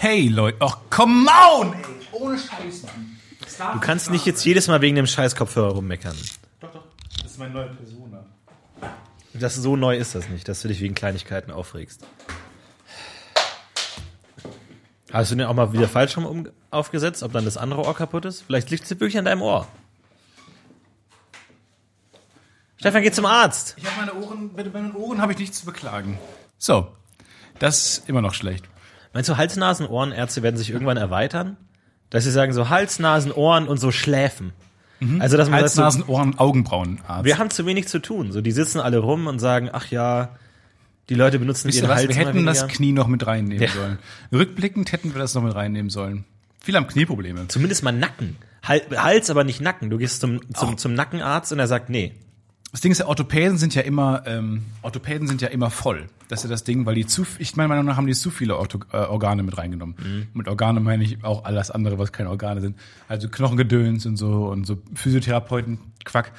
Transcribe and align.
Hey 0.00 0.28
Leute, 0.28 0.58
ach 0.60 0.78
come 0.90 1.28
on! 1.28 1.72
Ey. 1.72 1.80
Ohne 2.12 2.38
Scheiß, 2.38 2.84
Mann. 2.84 3.18
Du 3.72 3.80
kannst 3.80 4.12
nicht 4.12 4.26
jetzt 4.26 4.44
jedes 4.44 4.68
Mal 4.68 4.80
wegen 4.80 4.94
dem 4.94 5.08
scheiß 5.08 5.34
Kopfhörer 5.34 5.72
rummeckern. 5.72 6.16
Doch, 6.60 6.70
doch. 6.70 6.84
Das 7.20 7.32
ist 7.32 7.38
meine 7.38 7.52
neue 7.52 7.70
Persona. 7.70 8.24
Das 9.34 9.56
so 9.56 9.74
neu 9.74 9.96
ist 9.96 10.14
das 10.14 10.28
nicht, 10.28 10.46
dass 10.46 10.62
du 10.62 10.68
dich 10.68 10.80
wegen 10.80 10.94
Kleinigkeiten 10.94 11.50
aufregst. 11.50 12.06
Hast 15.12 15.32
du 15.32 15.34
den 15.34 15.46
auch 15.46 15.54
mal 15.54 15.72
wieder 15.72 15.88
falsch 15.88 16.16
rum 16.16 16.26
um 16.26 16.48
aufgesetzt, 16.70 17.24
ob 17.24 17.32
dann 17.32 17.44
das 17.44 17.56
andere 17.56 17.84
Ohr 17.84 17.96
kaputt 17.96 18.24
ist? 18.24 18.42
Vielleicht 18.42 18.70
liegt 18.70 18.84
es 18.84 18.90
wirklich 18.90 19.18
an 19.18 19.24
deinem 19.24 19.42
Ohr. 19.42 19.66
Stefan, 22.76 23.02
geh 23.02 23.10
zum 23.10 23.26
Arzt. 23.26 23.74
Ich 23.76 23.84
habe 23.84 24.06
meine 24.06 24.14
Ohren, 24.14 24.54
bei 24.54 24.62
meinen 24.62 24.94
Ohren 24.94 25.20
habe 25.20 25.32
ich 25.32 25.38
nichts 25.38 25.58
zu 25.58 25.66
beklagen. 25.66 26.20
So, 26.56 26.86
das 27.58 27.98
ist 27.98 28.08
immer 28.08 28.22
noch 28.22 28.34
schlecht. 28.34 28.64
Meinst 29.12 29.28
du, 29.28 29.36
Hals, 29.36 29.56
Nasen, 29.56 29.86
Ohrenärzte 29.86 30.42
werden 30.42 30.56
sich 30.56 30.70
irgendwann 30.70 30.96
erweitern? 30.96 31.56
Dass 32.10 32.24
sie 32.24 32.30
sagen 32.30 32.52
so 32.52 32.68
Hals, 32.68 32.98
Nasen, 32.98 33.32
Ohren 33.32 33.68
und 33.68 33.78
so 33.78 33.90
Schläfen. 33.90 34.52
Also, 35.20 35.36
dass 35.36 35.48
man 35.48 35.60
Hals, 35.60 35.74
so, 35.74 35.82
Nasen, 35.82 36.02
Ohren, 36.04 36.38
Augenbrauen. 36.38 37.00
Arzt. 37.06 37.24
wir 37.24 37.38
haben 37.38 37.50
zu 37.50 37.64
wenig 37.66 37.86
zu 37.86 38.00
tun. 38.00 38.32
So, 38.32 38.40
die 38.40 38.50
sitzen 38.50 38.80
alle 38.80 38.98
rum 38.98 39.26
und 39.28 39.38
sagen, 39.38 39.70
ach 39.72 39.86
ja, 39.90 40.30
die 41.08 41.14
Leute 41.14 41.38
benutzen 41.38 41.68
Wisst 41.68 41.78
ihr 41.78 41.84
ihren 41.84 41.90
was? 41.90 41.98
Hals 41.98 42.08
Wir 42.08 42.16
hätten 42.16 42.44
das. 42.46 42.66
Knie 42.66 42.90
noch 42.92 43.06
mit 43.06 43.24
reinnehmen 43.26 43.62
Ja. 43.62 43.68
sollen. 43.70 43.98
Rückblickend 44.32 44.90
hätten 44.90 45.14
wir 45.14 45.20
das 45.20 45.34
noch 45.34 45.42
mit 45.42 45.54
reinnehmen 45.54 45.88
sollen. 45.90 46.24
Viele 46.60 46.78
haben 46.78 46.88
Knieprobleme. 46.88 47.46
Zumindest 47.48 47.84
mal 47.84 47.92
Nacken. 47.92 48.36
Hal- 48.66 48.82
Hals, 48.96 49.30
aber 49.30 49.44
nicht 49.44 49.60
Nacken. 49.60 49.88
Du 49.88 49.98
gehst 49.98 50.20
zum, 50.20 50.40
zum, 50.52 50.70
Oh. 50.70 50.74
zum 50.74 50.94
Nackenarzt 50.94 51.52
und 51.52 51.60
er 51.60 51.68
sagt, 51.68 51.88
nee. 51.90 52.14
Das 52.70 52.82
Ding 52.82 52.92
ist, 52.92 52.98
ja, 52.98 53.06
Orthopäden 53.06 53.56
sind 53.56 53.74
ja 53.74 53.82
immer, 53.82 54.22
ähm, 54.26 54.64
Orthopäden 54.82 55.26
sind 55.26 55.40
ja 55.40 55.48
immer 55.48 55.70
voll. 55.70 56.06
Das 56.28 56.40
ist 56.40 56.44
ja 56.44 56.50
das 56.50 56.64
Ding, 56.64 56.84
weil 56.84 56.94
die 56.94 57.06
zu, 57.06 57.24
ich 57.38 57.56
meiner 57.56 57.68
Meinung 57.68 57.86
nach 57.86 57.96
haben 57.96 58.06
die 58.06 58.14
zu 58.14 58.30
viele 58.30 58.58
Ortho, 58.58 58.80
äh, 58.92 58.98
Organe 58.98 59.42
mit 59.42 59.56
reingenommen. 59.56 59.96
Mhm. 59.98 60.26
Mit 60.34 60.48
Organe 60.48 60.80
meine 60.80 61.02
ich 61.02 61.24
auch 61.24 61.44
alles 61.44 61.70
andere, 61.70 61.98
was 61.98 62.12
keine 62.12 62.28
Organe 62.28 62.60
sind. 62.60 62.76
Also 63.08 63.28
Knochengedöns 63.28 64.04
und 64.04 64.16
so 64.16 64.48
und 64.48 64.66
so 64.66 64.76
Physiotherapeuten, 64.94 65.78
Quack. 66.04 66.32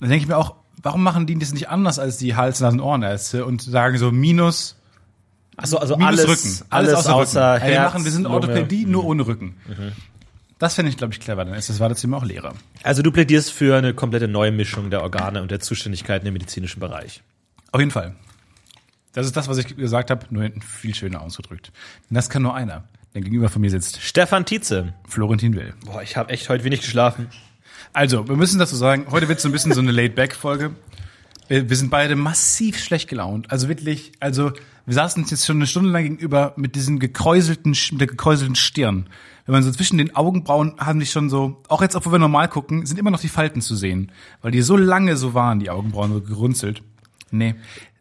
Dann 0.00 0.08
denke 0.08 0.22
ich 0.24 0.28
mir 0.28 0.36
auch, 0.36 0.56
warum 0.82 1.04
machen 1.04 1.26
die 1.26 1.38
das 1.38 1.52
nicht 1.52 1.68
anders 1.68 2.00
als 2.00 2.16
die 2.16 2.34
Hals-, 2.34 2.60
Nasen-, 2.60 2.80
Ohrenärzte 2.80 3.44
und 3.44 3.62
sagen 3.62 3.96
so 3.98 4.10
minus, 4.10 4.76
Achso, 5.56 5.78
also 5.78 5.96
minus 5.96 6.08
alles, 6.08 6.28
Rücken. 6.28 6.66
alles, 6.70 6.94
außer, 6.94 7.10
Rücken. 7.10 7.38
Also 7.38 7.64
wir 7.64 7.72
Herz, 7.72 7.92
machen, 7.92 8.04
wir 8.04 8.12
sind 8.12 8.24
Lunge. 8.24 8.34
Orthopädie 8.34 8.86
nur 8.86 9.04
ohne 9.04 9.26
Rücken. 9.26 9.54
Das 10.58 10.74
fände 10.74 10.90
ich, 10.90 10.96
glaube 10.96 11.12
ich, 11.12 11.20
clever. 11.20 11.44
Dann 11.44 11.54
ist 11.54 11.68
das 11.68 11.80
Wartezimmer 11.80 12.16
auch 12.16 12.24
leerer. 12.24 12.54
Also 12.82 13.02
du 13.02 13.12
plädierst 13.12 13.52
für 13.52 13.76
eine 13.76 13.92
komplette 13.92 14.26
Neumischung 14.26 14.90
der 14.90 15.02
Organe 15.02 15.42
und 15.42 15.50
der 15.50 15.60
Zuständigkeiten 15.60 16.26
im 16.26 16.32
medizinischen 16.32 16.80
Bereich. 16.80 17.22
Auf 17.72 17.80
jeden 17.80 17.90
Fall. 17.90 18.14
Das 19.12 19.26
ist 19.26 19.36
das, 19.36 19.48
was 19.48 19.58
ich 19.58 19.76
gesagt 19.76 20.10
habe, 20.10 20.26
nur 20.30 20.42
hinten 20.42 20.62
viel 20.62 20.94
schöner 20.94 21.22
ausgedrückt. 21.22 21.72
Und 22.08 22.14
das 22.14 22.30
kann 22.30 22.42
nur 22.42 22.54
einer. 22.54 22.84
Der 23.14 23.22
gegenüber 23.22 23.48
von 23.48 23.62
mir 23.62 23.70
sitzt 23.70 24.02
Stefan 24.02 24.44
Tietze. 24.44 24.92
Florentin 25.08 25.54
Will. 25.54 25.74
Boah, 25.84 26.02
ich 26.02 26.16
habe 26.16 26.30
echt 26.30 26.48
heute 26.48 26.64
wenig 26.64 26.82
geschlafen. 26.82 27.28
Also, 27.92 28.28
wir 28.28 28.36
müssen 28.36 28.58
dazu 28.58 28.76
sagen, 28.76 29.06
heute 29.10 29.28
wird 29.28 29.40
so 29.40 29.48
ein 29.48 29.52
bisschen 29.52 29.72
so 29.72 29.80
eine 29.80 29.90
Laid-Back-Folge. 29.90 30.72
Wir, 31.48 31.68
wir 31.68 31.76
sind 31.76 31.90
beide 31.90 32.16
massiv 32.16 32.78
schlecht 32.78 33.08
gelaunt. 33.08 33.50
Also 33.50 33.68
wirklich, 33.68 34.12
also 34.20 34.52
wir 34.84 34.94
saßen 34.94 35.22
uns 35.22 35.30
jetzt 35.30 35.46
schon 35.46 35.56
eine 35.56 35.66
Stunde 35.66 35.90
lang 35.90 36.02
gegenüber 36.04 36.54
mit 36.56 36.74
diesem 36.74 36.98
gekräuselten, 36.98 37.76
mit 37.92 38.00
der 38.00 38.08
gekräuselten 38.08 38.56
Stirn. 38.56 39.06
Wenn 39.44 39.52
man 39.52 39.62
so 39.62 39.70
zwischen 39.70 39.98
den 39.98 40.16
Augenbrauen 40.16 40.74
haben 40.78 40.98
die 40.98 41.06
schon 41.06 41.30
so, 41.30 41.62
auch 41.68 41.82
jetzt, 41.82 41.94
obwohl 41.94 42.12
wir 42.12 42.18
normal 42.18 42.48
gucken, 42.48 42.84
sind 42.84 42.98
immer 42.98 43.10
noch 43.12 43.20
die 43.20 43.28
Falten 43.28 43.60
zu 43.60 43.76
sehen. 43.76 44.10
Weil 44.42 44.50
die 44.50 44.62
so 44.62 44.76
lange 44.76 45.16
so 45.16 45.34
waren, 45.34 45.60
die 45.60 45.70
Augenbrauen 45.70 46.12
so 46.12 46.20
gerunzelt. 46.20 46.82
Nee. 47.30 47.54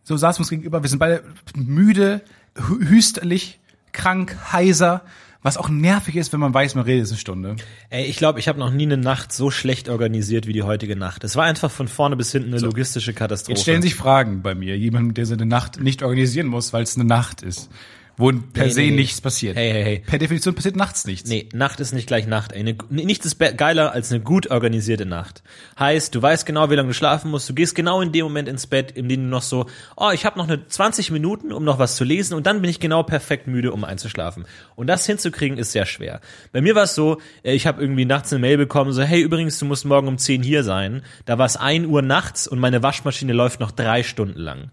So 0.04 0.18
saßen 0.18 0.40
wir 0.40 0.42
uns 0.42 0.50
gegenüber, 0.50 0.82
wir 0.84 0.90
sind 0.90 1.00
beide 1.00 1.24
müde, 1.56 2.22
hü- 2.56 2.88
hüsterlich, 2.90 3.60
krank, 3.92 4.38
heiser, 4.52 5.04
was 5.46 5.58
auch 5.58 5.70
nervig 5.70 6.16
ist, 6.16 6.34
wenn 6.34 6.40
man 6.40 6.56
weiß, 6.56 6.74
man 6.74 6.86
redet 6.86 7.08
eine 7.08 7.20
Stunde. 7.20 7.56
Ey, 7.92 8.06
ich 8.06 8.18
glaube, 8.18 8.40
ich 8.40 8.48
habe 8.48 8.58
noch 8.58 8.72
nie 8.72 8.86
eine 8.86 8.98
Nacht 8.98 9.32
so 9.32 9.52
schlecht 9.52 9.90
organisiert 9.90 10.48
wie 10.48 10.54
die 10.54 10.64
heutige 10.64 10.96
Nacht. 10.96 11.24
Es 11.24 11.36
war 11.36 11.44
einfach 11.44 11.70
von 11.70 11.88
vorne 11.88 12.16
bis 12.16 12.32
hinten 12.32 12.52
eine 12.52 12.62
logistische 12.62 13.14
Katastrophe. 13.14 13.52
Jetzt 13.52 13.62
stellen 13.62 13.84
sich 13.84 13.94
Fragen 13.94 14.42
bei 14.42 14.56
mir. 14.56 14.76
Jemand, 14.76 15.16
der 15.18 15.28
seine 15.28 15.46
Nacht 15.46 15.80
nicht 15.80 16.02
organisieren 16.02 16.48
muss, 16.48 16.74
weil 16.74 16.82
es 16.82 16.96
eine 16.96 17.06
Nacht 17.06 17.44
ist. 17.44 17.70
Wo 18.18 18.32
per 18.32 18.66
Nee, 18.66 18.72
se 18.72 18.80
nee, 18.82 18.90
nee. 18.92 18.96
nichts 18.96 19.20
passiert. 19.20 19.58
Hey, 19.58 19.72
hey, 19.72 19.84
hey. 19.84 20.04
Per 20.06 20.20
Definition 20.20 20.56
passiert 20.56 20.76
nachts 20.76 21.06
nichts. 21.06 21.30
Nee, 21.30 21.50
Nacht 21.54 21.80
ist 21.80 21.94
nicht 21.94 22.08
gleich 22.08 22.28
Nacht. 22.28 22.54
Ey. 22.54 22.60
Eine, 22.62 22.78
nichts 22.90 23.26
ist 23.26 23.40
geiler 23.58 23.92
als 23.92 24.12
eine 24.12 24.22
gut 24.22 24.50
organisierte 24.52 25.06
Nacht. 25.06 25.44
Heißt, 25.78 26.16
du 26.16 26.22
weißt 26.22 26.46
genau, 26.46 26.70
wie 26.70 26.76
lange 26.76 26.90
du 26.90 26.94
schlafen 26.94 27.30
musst. 27.32 27.50
Du 27.50 27.54
gehst 27.54 27.76
genau 27.76 28.02
in 28.02 28.14
dem 28.14 28.24
Moment 28.24 28.48
ins 28.48 28.68
Bett, 28.68 28.92
in 28.92 29.10
dem 29.10 29.24
du 29.24 29.28
noch 29.28 29.42
so, 29.42 29.66
oh, 29.98 30.12
ich 30.14 30.26
habe 30.26 30.38
noch 30.38 30.48
eine 30.48 30.66
20 30.66 31.12
Minuten, 31.12 31.52
um 31.52 31.66
noch 31.66 31.78
was 31.78 31.98
zu 31.98 32.06
lesen 32.06 32.36
und 32.36 32.48
dann 32.48 32.62
bin 32.62 32.70
ich 32.70 32.80
genau 32.80 33.04
perfekt 33.04 33.48
müde, 33.48 33.74
um 33.74 33.84
einzuschlafen. 33.84 34.46
Und 34.76 34.88
das 34.88 35.06
hinzukriegen 35.06 35.58
ist 35.58 35.74
sehr 35.74 35.86
schwer. 35.86 36.22
Bei 36.54 36.62
mir 36.62 36.76
war 36.76 36.84
es 36.84 36.96
so, 36.96 37.20
äh, 37.44 37.54
ich 37.54 37.68
habe 37.68 37.82
irgendwie 37.82 38.06
nachts 38.06 38.32
eine 38.32 38.40
Mail 38.40 38.58
bekommen, 38.58 38.94
so, 38.94 39.02
hey, 39.02 39.22
übrigens, 39.22 39.60
du 39.60 39.66
musst 39.66 39.84
morgen 39.84 40.08
um 40.08 40.18
10 40.18 40.42
hier 40.42 40.64
sein. 40.64 41.02
Da 41.26 41.38
war 41.38 41.46
es 41.46 41.58
1 41.58 41.88
Uhr 41.88 42.02
nachts 42.02 42.48
und 42.48 42.60
meine 42.60 42.82
Waschmaschine 42.82 43.34
läuft 43.34 43.60
noch 43.60 43.72
drei 43.72 44.04
Stunden 44.04 44.40
lang 44.40 44.72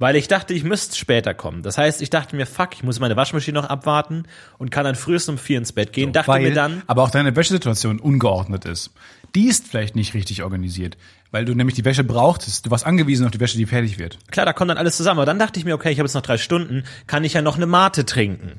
weil 0.00 0.16
ich 0.16 0.26
dachte, 0.26 0.54
ich 0.54 0.64
müsste 0.64 0.96
später 0.96 1.34
kommen. 1.34 1.62
Das 1.62 1.78
heißt, 1.78 2.02
ich 2.02 2.10
dachte 2.10 2.34
mir, 2.34 2.46
fuck, 2.46 2.70
ich 2.72 2.82
muss 2.82 2.98
meine 2.98 3.16
Waschmaschine 3.16 3.60
noch 3.60 3.68
abwarten 3.68 4.24
und 4.58 4.70
kann 4.70 4.84
dann 4.84 4.96
frühestens 4.96 5.34
um 5.34 5.38
vier 5.38 5.58
ins 5.58 5.72
Bett 5.72 5.92
gehen. 5.92 6.12
dachte 6.12 6.28
weil 6.28 6.42
mir 6.42 6.54
dann, 6.54 6.82
aber 6.88 7.02
auch 7.02 7.10
deine 7.10 7.36
Wäschesituation 7.36 8.00
ungeordnet 8.00 8.64
ist. 8.64 8.92
Die 9.34 9.46
ist 9.46 9.68
vielleicht 9.68 9.94
nicht 9.94 10.14
richtig 10.14 10.42
organisiert, 10.42 10.96
weil 11.30 11.44
du 11.44 11.54
nämlich 11.54 11.76
die 11.76 11.84
Wäsche 11.84 12.02
brauchtest. 12.02 12.66
Du 12.66 12.70
warst 12.70 12.86
angewiesen 12.86 13.26
auf 13.26 13.30
die 13.30 13.40
Wäsche, 13.40 13.58
die 13.58 13.66
fertig 13.66 13.98
wird. 13.98 14.18
klar, 14.30 14.46
da 14.46 14.54
kommt 14.54 14.70
dann 14.70 14.78
alles 14.78 14.96
zusammen. 14.96 15.20
Aber 15.20 15.26
dann 15.26 15.38
dachte 15.38 15.60
ich 15.60 15.66
mir, 15.66 15.74
okay, 15.74 15.92
ich 15.92 15.98
habe 15.98 16.06
jetzt 16.06 16.14
noch 16.14 16.22
drei 16.22 16.38
Stunden, 16.38 16.84
kann 17.06 17.22
ich 17.22 17.34
ja 17.34 17.42
noch 17.42 17.56
eine 17.56 17.66
Mate 17.66 18.06
trinken. 18.06 18.58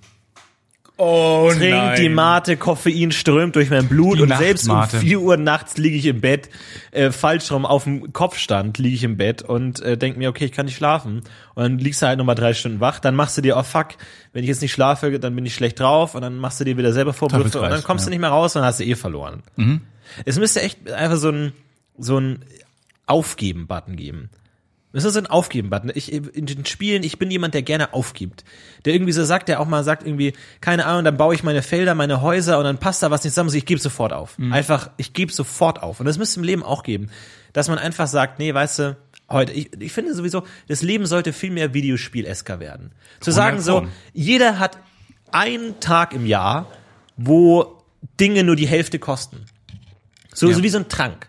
Oh 0.97 1.51
Trink 1.51 1.95
die 1.95 2.09
Mate, 2.09 2.57
Koffein 2.57 3.11
strömt 3.11 3.55
durch 3.55 3.71
mein 3.71 3.87
Blut 3.87 4.17
Die 4.17 4.21
und 4.21 4.37
selbst 4.37 4.69
um 4.69 4.75
Nachtmate. 4.75 5.03
4 5.03 5.19
Uhr 5.19 5.37
nachts 5.37 5.77
liege 5.77 5.97
ich 5.97 6.05
im 6.05 6.21
Bett, 6.21 6.49
äh, 6.91 7.11
falsch 7.11 7.51
rum 7.51 7.65
auf 7.65 7.85
dem 7.85 8.13
Kopfstand 8.13 8.77
liege 8.77 8.95
ich 8.95 9.03
im 9.03 9.17
Bett 9.17 9.41
und 9.41 9.79
äh, 9.81 9.97
denk 9.97 10.17
mir, 10.17 10.29
okay, 10.29 10.45
ich 10.45 10.51
kann 10.51 10.67
nicht 10.67 10.75
schlafen. 10.75 11.23
Und 11.55 11.63
dann 11.63 11.77
liegst 11.79 12.01
du 12.01 12.07
halt 12.07 12.19
nochmal 12.19 12.35
drei 12.35 12.53
Stunden 12.53 12.79
wach, 12.81 12.99
dann 12.99 13.15
machst 13.15 13.37
du 13.37 13.41
dir, 13.41 13.57
oh 13.57 13.63
fuck, 13.63 13.89
wenn 14.33 14.43
ich 14.43 14.49
jetzt 14.49 14.61
nicht 14.61 14.73
schlafe, 14.73 15.19
dann 15.19 15.35
bin 15.35 15.45
ich 15.45 15.55
schlecht 15.55 15.79
drauf 15.79 16.13
und 16.13 16.21
dann 16.21 16.37
machst 16.37 16.59
du 16.59 16.65
dir 16.65 16.77
wieder 16.77 16.93
selber 16.93 17.13
Vorwürfe 17.13 17.61
und 17.61 17.69
dann 17.71 17.83
kommst 17.83 18.05
du 18.05 18.09
ja. 18.09 18.11
nicht 18.11 18.21
mehr 18.21 18.29
raus 18.29 18.55
und 18.55 18.61
dann 18.61 18.67
hast 18.67 18.79
du 18.79 18.83
eh 18.83 18.95
verloren. 18.95 19.41
Es 20.25 20.37
müsste 20.37 20.61
echt 20.61 20.91
einfach 20.91 21.17
so 21.17 21.29
ein, 21.29 21.53
so 21.97 22.19
ein 22.19 22.45
Aufgeben-Button 23.07 23.95
geben. 23.95 24.29
Es 24.93 25.05
ist 25.05 25.15
ein 25.15 25.27
Aufgeben-Button. 25.27 25.91
Ich, 25.95 26.11
in 26.11 26.45
den 26.45 26.65
Spielen, 26.65 27.03
ich 27.03 27.17
bin 27.17 27.31
jemand, 27.31 27.53
der 27.53 27.61
gerne 27.61 27.93
aufgibt. 27.93 28.43
Der 28.83 28.93
irgendwie 28.93 29.13
so 29.13 29.23
sagt, 29.23 29.47
der 29.47 29.61
auch 29.61 29.65
mal 29.65 29.83
sagt 29.85 30.05
irgendwie, 30.05 30.33
keine 30.59 30.85
Ahnung, 30.85 31.05
dann 31.05 31.15
baue 31.15 31.33
ich 31.33 31.43
meine 31.43 31.61
Felder, 31.61 31.95
meine 31.95 32.21
Häuser 32.21 32.57
und 32.57 32.65
dann 32.65 32.77
passt 32.77 33.01
da 33.01 33.09
was 33.09 33.23
nicht 33.23 33.31
zusammen. 33.33 33.49
So, 33.49 33.57
ich 33.57 33.65
gebe 33.65 33.79
sofort 33.79 34.11
auf. 34.11 34.37
Einfach, 34.51 34.89
ich 34.97 35.13
gebe 35.13 35.31
sofort 35.31 35.81
auf. 35.81 35.99
Und 36.01 36.07
das 36.07 36.17
müsste 36.17 36.39
im 36.39 36.43
Leben 36.43 36.63
auch 36.63 36.83
geben. 36.83 37.09
Dass 37.53 37.69
man 37.69 37.77
einfach 37.77 38.07
sagt, 38.07 38.39
nee, 38.39 38.53
weißt 38.53 38.79
du, 38.79 38.97
heute, 39.29 39.53
ich, 39.53 39.71
ich 39.81 39.93
finde 39.93 40.13
sowieso, 40.13 40.43
das 40.67 40.81
Leben 40.81 41.05
sollte 41.05 41.31
viel 41.31 41.51
mehr 41.51 41.73
Videospiel-esker 41.73 42.59
werden. 42.59 42.91
Zu 43.21 43.31
sagen 43.31 43.61
so, 43.61 43.87
jeder 44.13 44.59
hat 44.59 44.77
einen 45.31 45.79
Tag 45.79 46.13
im 46.13 46.25
Jahr, 46.25 46.67
wo 47.15 47.81
Dinge 48.19 48.43
nur 48.43 48.57
die 48.57 48.67
Hälfte 48.67 48.99
kosten. 48.99 49.45
So, 50.33 50.49
Ja. 50.49 50.55
so 50.55 50.63
wie 50.63 50.69
so 50.69 50.79
ein 50.79 50.89
Trank. 50.89 51.27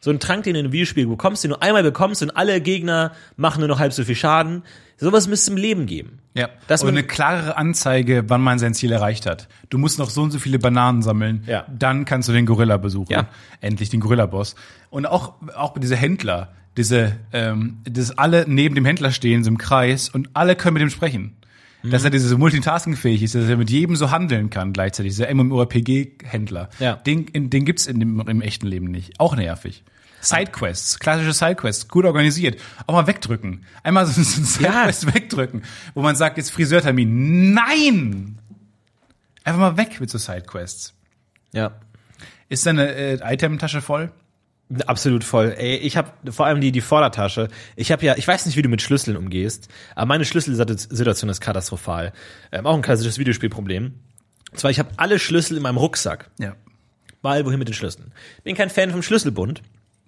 So 0.00 0.10
ein 0.10 0.18
Trank, 0.18 0.44
den 0.44 0.54
du 0.54 0.60
in 0.60 0.66
einem 0.66 0.72
Videospiel 0.72 1.06
bekommst, 1.06 1.44
den 1.44 1.50
du 1.50 1.60
einmal 1.60 1.82
bekommst 1.82 2.22
und 2.22 2.30
alle 2.30 2.60
Gegner 2.60 3.12
machen 3.36 3.60
nur 3.60 3.68
noch 3.68 3.78
halb 3.78 3.92
so 3.92 4.02
viel 4.02 4.14
Schaden. 4.14 4.62
Sowas 4.96 5.28
müsste 5.28 5.50
im 5.50 5.56
Leben 5.58 5.86
geben. 5.86 6.18
Ja. 6.34 6.48
Dass 6.68 6.82
und 6.82 6.88
eine 6.88 7.02
klarere 7.02 7.56
Anzeige, 7.56 8.24
wann 8.28 8.40
man 8.40 8.58
sein 8.58 8.72
Ziel 8.72 8.92
erreicht 8.92 9.26
hat. 9.26 9.48
Du 9.68 9.78
musst 9.78 9.98
noch 9.98 10.10
so 10.10 10.22
und 10.22 10.30
so 10.30 10.38
viele 10.38 10.58
Bananen 10.58 11.02
sammeln. 11.02 11.44
Ja. 11.46 11.66
Dann 11.68 12.04
kannst 12.04 12.28
du 12.28 12.32
den 12.32 12.46
Gorilla 12.46 12.76
besuchen. 12.76 13.12
Ja. 13.12 13.28
Endlich 13.60 13.90
den 13.90 14.00
Gorilla-Boss. 14.00 14.54
Und 14.88 15.06
auch, 15.06 15.34
auch 15.54 15.76
diese 15.78 15.96
Händler, 15.96 16.48
diese, 16.76 17.16
ähm, 17.32 17.78
dass 17.84 18.16
alle 18.16 18.44
neben 18.46 18.74
dem 18.74 18.84
Händler 18.84 19.10
stehen, 19.10 19.44
so 19.44 19.50
im 19.50 19.58
Kreis, 19.58 20.08
und 20.08 20.30
alle 20.32 20.56
können 20.56 20.74
mit 20.74 20.82
ihm 20.82 20.90
sprechen. 20.90 21.36
Dass 21.82 22.04
er 22.04 22.10
diese 22.10 22.36
Multitasking-fähig 22.36 23.22
ist, 23.22 23.34
dass 23.34 23.48
er 23.48 23.56
mit 23.56 23.70
jedem 23.70 23.96
so 23.96 24.10
handeln 24.10 24.50
kann 24.50 24.72
gleichzeitig. 24.72 25.12
Dieser 25.12 25.32
MMORPG-Händler. 25.32 26.68
Ja. 26.78 26.96
Den, 26.96 27.26
in, 27.28 27.48
den 27.50 27.64
gibt's 27.64 27.86
in 27.86 28.00
dem, 28.00 28.20
im 28.20 28.42
echten 28.42 28.66
Leben 28.66 28.90
nicht. 28.90 29.18
Auch 29.18 29.34
nervig. 29.34 29.82
Sidequests, 30.20 30.98
klassische 30.98 31.32
Sidequests, 31.32 31.88
gut 31.88 32.04
organisiert. 32.04 32.60
Auch 32.86 32.94
mal 32.94 33.06
wegdrücken. 33.06 33.64
Einmal 33.82 34.06
so 34.06 34.20
ein 34.20 34.24
Sidequest 34.24 35.14
wegdrücken, 35.14 35.62
wo 35.94 36.02
man 36.02 36.16
sagt, 36.16 36.36
jetzt 36.36 36.50
Friseurtermin. 36.50 37.54
Nein! 37.54 38.38
Einfach 39.44 39.60
mal 39.60 39.76
weg 39.78 40.00
mit 40.00 40.10
so 40.10 40.18
Sidequests. 40.18 40.94
Ja. 41.52 41.72
Ist 42.50 42.66
deine 42.66 42.94
äh, 42.94 43.18
Item-Tasche 43.22 43.80
voll? 43.80 44.12
Absolut 44.86 45.24
voll. 45.24 45.54
Ey, 45.58 45.76
ich 45.76 45.96
habe 45.96 46.12
vor 46.30 46.46
allem 46.46 46.60
die 46.60 46.70
die 46.70 46.80
Vordertasche. 46.80 47.48
Ich 47.74 47.90
habe 47.90 48.04
ja, 48.04 48.16
ich 48.16 48.26
weiß 48.28 48.46
nicht, 48.46 48.56
wie 48.56 48.62
du 48.62 48.68
mit 48.68 48.82
Schlüsseln 48.82 49.16
umgehst, 49.16 49.68
aber 49.96 50.06
meine 50.06 50.24
Schlüsselsituation 50.24 51.28
ist 51.28 51.40
katastrophal. 51.40 52.12
Ähm, 52.52 52.66
auch 52.66 52.76
ein 52.76 52.82
klassisches 52.82 53.18
Videospielproblem. 53.18 53.94
Und 54.52 54.58
zwar, 54.58 54.70
ich 54.70 54.78
habe 54.78 54.90
alle 54.96 55.18
Schlüssel 55.18 55.56
in 55.56 55.62
meinem 55.62 55.76
Rucksack. 55.76 56.30
Ja. 56.38 56.54
Mal 57.22 57.44
wohin 57.44 57.58
mit 57.58 57.68
den 57.68 57.74
Schlüsseln. 57.74 58.12
Bin 58.44 58.54
kein 58.56 58.70
Fan 58.70 58.90
vom 58.92 59.02
Schlüsselbund, 59.02 59.62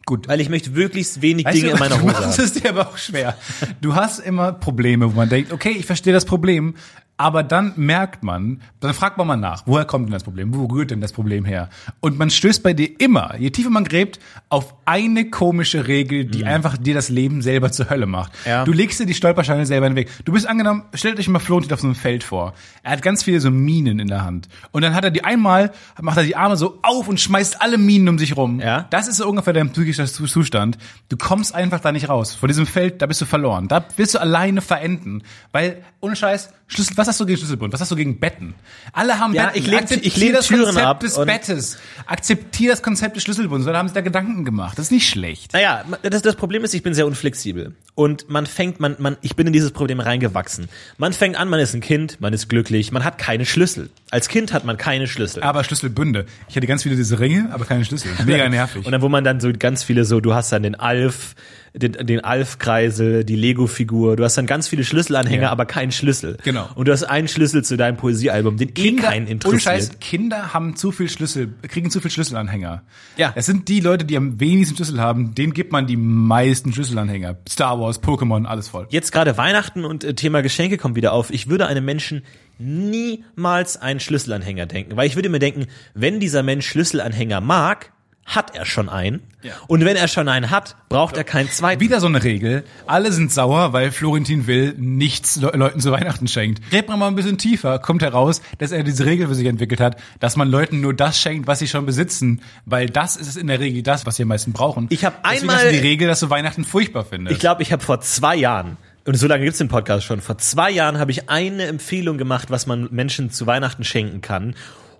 Gut. 0.06 0.28
weil 0.28 0.40
ich 0.40 0.48
möchte 0.48 0.70
möglichst 0.70 1.22
wenig 1.22 1.44
Weißt 1.44 1.56
Dinge 1.56 1.68
du, 1.68 1.72
in 1.74 1.78
meiner 1.80 2.00
Hose 2.00 2.16
haben. 2.16 2.30
es 2.30 2.52
dir 2.52 2.70
aber 2.70 2.88
auch 2.88 2.98
schwer. 2.98 3.36
Du 3.80 3.94
hast 3.96 4.20
immer 4.20 4.52
Probleme, 4.52 5.12
wo 5.12 5.16
man 5.16 5.28
denkt, 5.28 5.52
okay, 5.52 5.74
ich 5.76 5.86
verstehe 5.86 6.12
das 6.12 6.24
Problem, 6.24 6.74
Aber 7.22 7.44
dann 7.44 7.72
merkt 7.76 8.24
man, 8.24 8.60
dann 8.80 8.92
fragt 8.94 9.16
man 9.16 9.28
mal 9.28 9.36
nach, 9.36 9.62
woher 9.66 9.84
kommt 9.84 10.06
denn 10.06 10.12
das 10.12 10.24
Problem? 10.24 10.52
Wo 10.52 10.64
rührt 10.66 10.90
denn 10.90 11.00
das 11.00 11.12
Problem 11.12 11.44
her? 11.44 11.68
Und 12.00 12.18
man 12.18 12.30
stößt 12.30 12.64
bei 12.64 12.72
dir 12.74 12.98
immer, 13.00 13.36
je 13.38 13.50
tiefer 13.50 13.70
man 13.70 13.84
gräbt, 13.84 14.18
auf 14.48 14.74
eine 14.86 15.30
komische 15.30 15.86
Regel, 15.86 16.24
die 16.24 16.44
einfach 16.44 16.76
dir 16.76 16.94
das 16.94 17.08
Leben 17.10 17.40
selber 17.40 17.70
zur 17.70 17.88
Hölle 17.90 18.06
macht. 18.06 18.32
Mhm. 18.44 18.50
Ja. 18.50 18.64
Du 18.64 18.72
legst 18.72 18.98
dir 18.98 19.06
die 19.06 19.14
Stolpersteine 19.14 19.66
selber 19.66 19.86
in 19.86 19.92
den 19.92 19.96
Weg. 20.04 20.10
Du 20.24 20.32
bist 20.32 20.48
angenommen, 20.48 20.82
stellt 20.94 21.20
euch 21.20 21.28
mal 21.28 21.38
Florentin 21.38 21.72
auf 21.72 21.80
so 21.80 21.86
einem 21.86 21.94
Feld 21.94 22.24
vor. 22.24 22.54
Er 22.82 22.90
hat 22.90 23.02
ganz 23.02 23.22
viele 23.22 23.38
so 23.40 23.52
Minen 23.52 24.00
in 24.00 24.08
der 24.08 24.24
Hand. 24.24 24.48
Und 24.72 24.82
dann 24.82 24.94
hat 24.96 25.04
er 25.04 25.12
die 25.12 25.22
einmal, 25.22 25.70
macht 26.00 26.16
er 26.16 26.24
die 26.24 26.34
Arme 26.34 26.56
so 26.56 26.80
auf 26.82 27.06
und 27.06 27.20
schmeißt 27.20 27.62
alle 27.62 27.78
Minen 27.78 28.08
um 28.08 28.18
sich 28.18 28.36
rum. 28.36 28.58
Ja. 28.58 28.86
Das 28.90 29.06
ist 29.06 29.18
so 29.18 29.28
ungefähr 29.28 29.52
dein 29.52 29.70
psychischer 29.70 30.06
Zu- 30.06 30.26
Zustand. 30.26 30.76
Du 31.08 31.16
kommst 31.16 31.54
einfach 31.54 31.78
da 31.78 31.92
nicht 31.92 32.08
raus. 32.08 32.34
Vor 32.34 32.48
diesem 32.48 32.66
Feld, 32.66 33.00
da 33.00 33.06
bist 33.06 33.20
du 33.20 33.26
verloren. 33.26 33.68
Da 33.68 33.84
wirst 33.96 34.14
du 34.16 34.20
alleine 34.20 34.60
verenden. 34.60 35.22
Weil, 35.52 35.82
ohne 36.00 36.16
Scheiß, 36.16 36.50
Schlüssel, 36.72 36.96
was 36.96 37.08
hast 37.08 37.20
du 37.20 37.26
gegen 37.26 37.38
Schlüsselbund? 37.38 37.72
Was 37.72 37.80
hast 37.80 37.90
du 37.90 37.96
gegen 37.96 38.18
Betten? 38.18 38.54
Alle 38.92 39.18
haben 39.18 39.34
Ja, 39.34 39.46
Betten. 39.50 39.62
ich 39.68 39.74
Akzeptier 39.76 40.06
ich 40.06 40.16
leg 40.16 40.32
das 40.32 40.46
Türen 40.46 40.64
Konzept 40.64 40.86
ab 40.86 41.00
des 41.00 41.16
Bettes. 41.24 41.78
Akzeptier 42.06 42.70
das 42.70 42.82
Konzept 42.82 43.16
des 43.16 43.22
Schlüsselbunds. 43.22 43.66
Weil 43.66 43.72
da 43.72 43.78
haben 43.78 43.88
sie 43.88 43.94
da 43.94 44.00
Gedanken 44.00 44.44
gemacht. 44.44 44.78
Das 44.78 44.86
ist 44.86 44.90
nicht 44.92 45.08
schlecht. 45.08 45.52
Naja, 45.52 45.84
das, 46.02 46.22
das 46.22 46.36
Problem 46.36 46.64
ist, 46.64 46.74
ich 46.74 46.82
bin 46.82 46.94
sehr 46.94 47.06
unflexibel. 47.06 47.74
Und 47.94 48.30
man 48.30 48.46
fängt, 48.46 48.80
man, 48.80 48.96
man, 48.98 49.16
ich 49.20 49.36
bin 49.36 49.46
in 49.46 49.52
dieses 49.52 49.70
Problem 49.70 50.00
reingewachsen. 50.00 50.68
Man 50.98 51.12
fängt 51.12 51.36
an, 51.36 51.48
man 51.48 51.60
ist 51.60 51.74
ein 51.74 51.80
Kind, 51.80 52.20
man 52.20 52.32
ist 52.32 52.48
glücklich, 52.48 52.90
man 52.90 53.04
hat 53.04 53.18
keine 53.18 53.44
Schlüssel. 53.44 53.90
Als 54.10 54.28
Kind 54.28 54.52
hat 54.52 54.64
man 54.64 54.76
keine 54.78 55.06
Schlüssel. 55.06 55.42
Aber 55.42 55.62
Schlüsselbünde. 55.64 56.26
Ich 56.48 56.56
hatte 56.56 56.66
ganz 56.66 56.82
viele 56.82 56.96
diese 56.96 57.20
Ringe, 57.20 57.50
aber 57.52 57.64
keine 57.66 57.84
Schlüssel. 57.84 58.10
Mega 58.24 58.48
nervig. 58.50 58.86
Und 58.86 58.92
dann, 58.92 59.02
wo 59.02 59.08
man 59.08 59.24
dann 59.24 59.40
so 59.40 59.50
ganz 59.58 59.82
viele 59.84 60.04
so, 60.04 60.20
du 60.20 60.34
hast 60.34 60.52
dann 60.52 60.62
den 60.62 60.74
Alf, 60.74 61.34
den, 61.74 61.92
den 61.92 62.20
Alf-Kreisel, 62.22 63.24
die 63.24 63.36
Lego-Figur, 63.36 64.16
du 64.16 64.24
hast 64.24 64.36
dann 64.36 64.46
ganz 64.46 64.68
viele 64.68 64.84
Schlüsselanhänger, 64.84 65.44
Ja. 65.44 65.50
aber 65.50 65.64
keinen 65.64 65.90
Schlüssel. 65.92 66.36
Genau. 66.44 66.68
Und 66.74 66.86
du 66.88 66.92
hast 66.92 67.04
einen 67.04 67.28
Schlüssel 67.28 67.64
zu 67.64 67.76
deinem 67.76 67.96
Poesiealbum, 67.96 68.56
den 68.58 68.70
eh 68.76 68.96
keinen 68.96 69.22
ohne 69.22 69.30
interessiert. 69.30 69.62
Scheiß, 69.62 69.98
Kinder 70.00 70.52
haben 70.52 70.76
zu 70.76 70.92
viel 70.92 71.08
Schlüssel, 71.08 71.52
kriegen 71.66 71.90
zu 71.90 72.00
viel 72.00 72.10
Schlüsselanhänger. 72.10 72.82
Ja. 73.16 73.32
Das 73.34 73.46
sind 73.46 73.68
die 73.68 73.80
Leute, 73.80 74.04
die 74.04 74.16
am 74.16 74.38
wenigsten 74.38 74.76
Schlüssel 74.76 75.00
haben, 75.00 75.34
denen 75.34 75.54
gibt 75.54 75.72
man 75.72 75.86
die 75.86 75.96
meisten 75.96 76.72
Schlüsselanhänger. 76.72 77.38
Star 77.48 77.80
Wars, 77.80 78.02
Pokémon, 78.02 78.44
alles 78.44 78.68
voll. 78.68 78.86
Jetzt 78.90 79.10
gerade 79.12 79.38
Weihnachten 79.38 79.84
und 79.86 80.04
äh, 80.04 80.14
Thema 80.14 80.42
Geschenke 80.42 80.76
kommt 80.76 80.94
wieder 80.96 81.12
auf. 81.12 81.30
Ich 81.30 81.48
würde 81.48 81.66
einem 81.66 81.84
Menschen 81.84 82.22
niemals 82.58 83.76
einen 83.80 83.98
Schlüsselanhänger 84.00 84.66
denken, 84.66 84.96
weil 84.96 85.06
ich 85.06 85.16
würde 85.16 85.28
mir 85.28 85.38
denken, 85.38 85.66
wenn 85.94 86.20
dieser 86.20 86.42
Mensch 86.42 86.66
Schlüsselanhänger 86.68 87.40
mag, 87.40 87.92
hat 88.24 88.54
er 88.54 88.64
schon 88.64 88.88
einen. 88.88 89.20
Ja. 89.42 89.52
Und 89.66 89.84
wenn 89.84 89.96
er 89.96 90.06
schon 90.06 90.28
einen 90.28 90.50
hat, 90.50 90.76
braucht 90.88 91.16
er 91.16 91.24
keinen 91.24 91.50
zweiten. 91.50 91.80
Wieder 91.80 91.98
so 92.00 92.06
eine 92.06 92.22
Regel. 92.22 92.62
Alle 92.86 93.10
sind 93.10 93.32
sauer, 93.32 93.72
weil 93.72 93.90
Florentin 93.90 94.46
Will 94.46 94.74
nichts 94.78 95.36
Le 95.36 95.50
Leuten 95.54 95.80
zu 95.80 95.90
Weihnachten 95.90 96.28
schenkt. 96.28 96.70
Gräbt 96.70 96.88
man 96.88 96.98
mal 97.00 97.08
ein 97.08 97.16
bisschen 97.16 97.36
tiefer, 97.36 97.80
kommt 97.80 98.00
heraus, 98.02 98.40
dass 98.58 98.70
er 98.70 98.84
diese 98.84 99.04
Regel 99.06 99.26
für 99.26 99.34
sich 99.34 99.46
entwickelt 99.46 99.80
hat, 99.80 99.96
dass 100.20 100.36
man 100.36 100.48
Leuten 100.48 100.80
nur 100.80 100.94
das 100.94 101.20
schenkt, 101.20 101.48
was 101.48 101.58
sie 101.58 101.66
schon 101.66 101.84
besitzen, 101.84 102.40
weil 102.64 102.88
das 102.88 103.16
ist 103.16 103.36
in 103.36 103.48
der 103.48 103.58
Regel 103.58 103.82
das, 103.82 104.06
was 104.06 104.16
sie 104.16 104.22
am 104.22 104.28
meisten 104.28 104.52
brauchen. 104.52 104.86
Ich 104.90 105.04
hab 105.04 105.24
Deswegen 105.24 105.50
einmal- 105.50 105.72
die 105.72 105.78
Regel, 105.78 106.06
dass 106.06 106.20
du 106.20 106.30
Weihnachten 106.30 106.64
furchtbar 106.64 107.04
findest. 107.04 107.34
Ich 107.34 107.40
glaube, 107.40 107.62
ich 107.62 107.72
habe 107.72 107.82
vor 107.82 108.00
zwei 108.00 108.36
Jahren, 108.36 108.76
und 109.04 109.16
so 109.16 109.26
lange 109.26 109.42
gibt's 109.42 109.58
den 109.58 109.68
Podcast 109.68 110.04
schon, 110.06 110.20
vor 110.20 110.38
zwei 110.38 110.70
Jahren 110.70 110.98
habe 110.98 111.10
ich 111.10 111.28
eine 111.28 111.64
Empfehlung 111.64 112.18
gemacht, 112.18 112.50
was 112.52 112.66
man 112.66 112.86
Menschen 112.92 113.32
zu 113.32 113.48
Weihnachten 113.48 113.82
schenken 113.82 114.20
kann. 114.20 114.54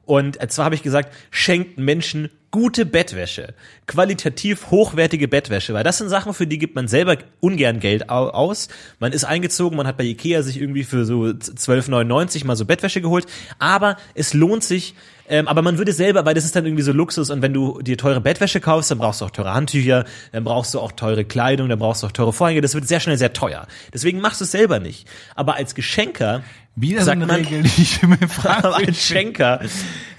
Und 0.04 0.38
zwar 0.50 0.64
habe 0.64 0.74
ich 0.74 0.82
gesagt, 0.82 1.14
schenkt 1.30 1.78
Menschen 1.78 2.28
gute 2.52 2.86
Bettwäsche, 2.86 3.54
qualitativ 3.86 4.70
hochwertige 4.70 5.26
Bettwäsche, 5.26 5.74
weil 5.74 5.82
das 5.82 5.98
sind 5.98 6.08
Sachen, 6.08 6.32
für 6.34 6.46
die 6.46 6.58
gibt 6.58 6.76
man 6.76 6.86
selber 6.86 7.16
ungern 7.40 7.80
Geld 7.80 8.08
au- 8.10 8.28
aus. 8.28 8.68
Man 9.00 9.12
ist 9.12 9.24
eingezogen, 9.24 9.76
man 9.76 9.86
hat 9.88 9.96
bei 9.96 10.04
Ikea 10.04 10.42
sich 10.42 10.60
irgendwie 10.60 10.84
für 10.84 11.04
so 11.04 11.24
12,99 11.24 12.44
mal 12.46 12.54
so 12.56 12.64
Bettwäsche 12.64 13.00
geholt, 13.00 13.26
aber 13.58 13.96
es 14.14 14.34
lohnt 14.34 14.62
sich, 14.64 14.94
ähm, 15.28 15.48
aber 15.48 15.62
man 15.62 15.78
würde 15.78 15.92
selber, 15.92 16.24
weil 16.26 16.34
das 16.34 16.44
ist 16.44 16.54
dann 16.54 16.66
irgendwie 16.66 16.82
so 16.82 16.92
Luxus 16.92 17.30
und 17.30 17.42
wenn 17.42 17.54
du 17.54 17.80
dir 17.80 17.96
teure 17.96 18.20
Bettwäsche 18.20 18.60
kaufst, 18.60 18.90
dann 18.90 18.98
brauchst 18.98 19.20
du 19.20 19.24
auch 19.24 19.30
teure 19.30 19.54
Handtücher, 19.54 20.04
dann 20.32 20.44
brauchst 20.44 20.74
du 20.74 20.80
auch 20.80 20.92
teure 20.92 21.24
Kleidung, 21.24 21.68
dann 21.68 21.78
brauchst 21.78 22.02
du 22.02 22.06
auch 22.08 22.12
teure 22.12 22.32
Vorhänge, 22.32 22.60
das 22.60 22.74
wird 22.74 22.86
sehr 22.86 23.00
schnell 23.00 23.16
sehr 23.16 23.32
teuer. 23.32 23.66
Deswegen 23.94 24.20
machst 24.20 24.40
du 24.40 24.44
es 24.44 24.50
selber 24.50 24.78
nicht. 24.78 25.08
Aber 25.34 25.54
als 25.54 25.74
Geschenker, 25.74 26.42
Wieder 26.74 27.00
so 27.00 27.06
sagt 27.06 27.16
eine 27.16 27.26
man, 27.26 27.36
Regel, 27.36 27.62
die 27.62 27.82
ich 27.82 28.00
aber 28.02 28.16
frage. 28.28 28.74
als 28.74 29.06
Schenker, 29.06 29.60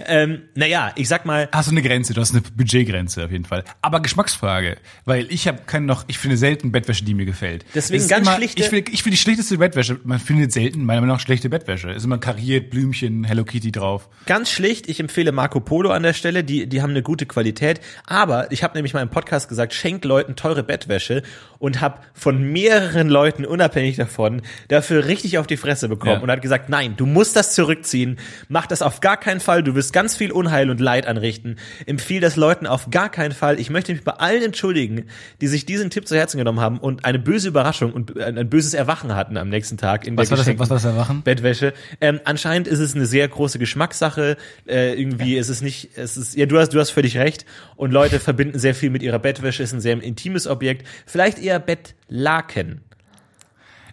ähm, 0.06 0.44
naja, 0.56 0.92
ich 0.96 1.08
sag 1.08 1.26
mal, 1.26 1.50
Hast 1.52 1.68
du 1.68 1.72
eine 1.72 1.82
Grenze, 1.82 2.14
du 2.14 2.22
hast 2.24 2.34
eine 2.34 2.42
Budgetgrenze 2.42 3.24
auf 3.26 3.32
jeden 3.32 3.46
Fall. 3.46 3.64
Aber 3.82 4.00
Geschmacksfrage, 4.02 4.78
weil 5.06 5.28
ich 5.30 5.48
habe 5.48 5.60
keinen 5.66 5.86
noch, 5.86 6.06
ich 6.08 6.18
finde 6.18 6.38
selten 6.38 6.72
Bettwäsche, 6.72 7.04
die 7.06 7.14
mir 7.14 7.26
gefällt. 7.26 7.66
Deswegen 7.76 7.98
Es 7.98 8.04
ist 8.04 8.10
ganz 8.10 8.28
immer, 8.28 8.36
schlichte- 8.38 8.64
Ich 8.64 8.72
will, 8.72 8.84
ich 8.92 9.06
will 9.06 9.12
die 9.12 9.18
schlechteste 9.18 9.58
Bettwäsche. 9.58 10.00
Man 10.04 10.20
findet 10.20 10.52
selten 10.52 10.86
meiner 10.86 11.02
Meinung 11.02 11.16
nach 11.18 11.22
schlechte 11.22 11.50
Bettwäsche. 11.50 11.92
Ist 11.92 12.06
immer 12.06 12.18
kariert, 12.18 12.70
Blümchen, 12.70 13.24
Hello 13.24 13.44
Kitty 13.44 13.72
drauf. 13.72 14.10
Ganz 14.26 14.50
schlicht, 14.50 14.90
ich 14.90 15.00
empfehle 15.00 15.32
Marco 15.32 15.60
Polo 15.60 15.92
an 15.92 16.04
der 16.04 16.14
Stelle, 16.14 16.44
die, 16.44 16.68
die 16.68 16.82
haben 16.82 16.92
eine 16.92 17.04
gute 17.04 17.26
Qualität. 17.26 17.82
Aber 18.06 18.52
ich 18.52 18.64
habe 18.64 18.76
nämlich 18.76 18.94
mal 18.94 19.02
im 19.02 19.10
Podcast 19.10 19.50
gesagt, 19.50 19.74
schenkt 19.74 20.06
Leuten 20.06 20.36
teure 20.36 20.64
Bettwäsche 20.64 21.24
und 21.64 21.80
habe 21.80 22.00
von 22.14 22.44
mehreren 22.44 23.08
Leuten, 23.08 23.46
unabhängig 23.46 23.96
davon, 23.96 24.42
dafür 24.68 25.06
richtig 25.06 25.38
auf 25.38 25.48
die 25.48 25.56
Fresse 25.56 25.88
bekommen 25.88 26.16
Ja. 26.16 26.20
und 26.20 26.30
hat 26.30 26.42
gesagt, 26.42 26.68
nein, 26.68 26.96
du 26.98 27.06
musst 27.06 27.38
das 27.38 27.56
zurückziehen, 27.56 28.18
mach 28.50 28.66
das 28.68 28.82
auf 28.82 29.00
gar 29.00 29.16
keinen 29.16 29.40
Fall, 29.40 29.64
du 29.64 29.74
wirst 29.74 29.94
ganz 29.94 30.14
viel 30.14 30.34
Unheil 30.34 30.70
und 30.70 30.82
Leid 30.82 31.08
anrichten. 31.08 31.56
Empfiehl 31.86 32.20
das 32.20 32.36
Leuten 32.36 32.68
auf 32.68 32.90
gar 32.90 33.08
keinen 33.08 33.32
Fall. 33.32 33.62
Ich 33.62 33.70
möchte 33.70 33.94
mich 33.94 34.04
bei 34.04 34.12
allen 34.12 34.44
entschuldigen, 34.44 35.06
die 35.40 35.48
sich 35.48 35.66
diesen 35.66 35.90
Tipp 35.90 36.06
zu 36.06 36.18
Herzen 36.18 36.38
genommen 36.38 36.60
haben 36.60 36.80
und 36.80 37.06
eine 37.06 37.18
böse 37.18 37.48
Überraschung 37.48 37.94
und 37.94 38.20
ein, 38.20 38.50
böses 38.50 38.74
Erwachen 38.74 39.16
hatten 39.16 39.38
am 39.38 39.48
nächsten 39.48 39.78
Tag 39.78 40.06
in 40.06 40.18
Was 40.18 40.28
der 40.28 40.38
war 40.40 40.44
das- 40.46 40.60
was 40.60 40.70
war 40.70 40.76
das 40.76 40.84
Erwachen? 40.86 41.22
Bettwäsche. 41.22 41.72
Ähm, 42.02 42.20
anscheinend 42.26 42.68
ist 42.68 42.80
es 42.80 42.94
eine 42.94 43.06
sehr 43.06 43.26
große 43.30 43.58
Geschmackssache. 43.58 44.36
Äh, 44.68 45.00
irgendwie 45.00 45.38
ist 45.38 45.48
es 45.48 45.62
nicht, 45.62 45.92
es 45.96 46.18
ist, 46.18 46.36
ja, 46.36 46.46
du 46.46 46.60
hast, 46.60 46.74
du 46.74 46.80
hast 46.82 46.90
völlig 46.90 47.16
recht. 47.18 47.46
Und 47.78 47.92
Leute 47.94 48.20
verbinden 48.20 48.60
sehr 48.60 48.76
viel 48.76 48.90
mit 48.90 49.02
ihrer 49.02 49.20
Bettwäsche, 49.20 49.64
ist 49.64 49.72
ein 49.72 49.80
sehr 49.80 49.94
intimes 50.04 50.46
Objekt. 50.46 50.86
Vielleicht 51.06 51.40
eher 51.40 51.53
Bettlaken. 51.60 52.82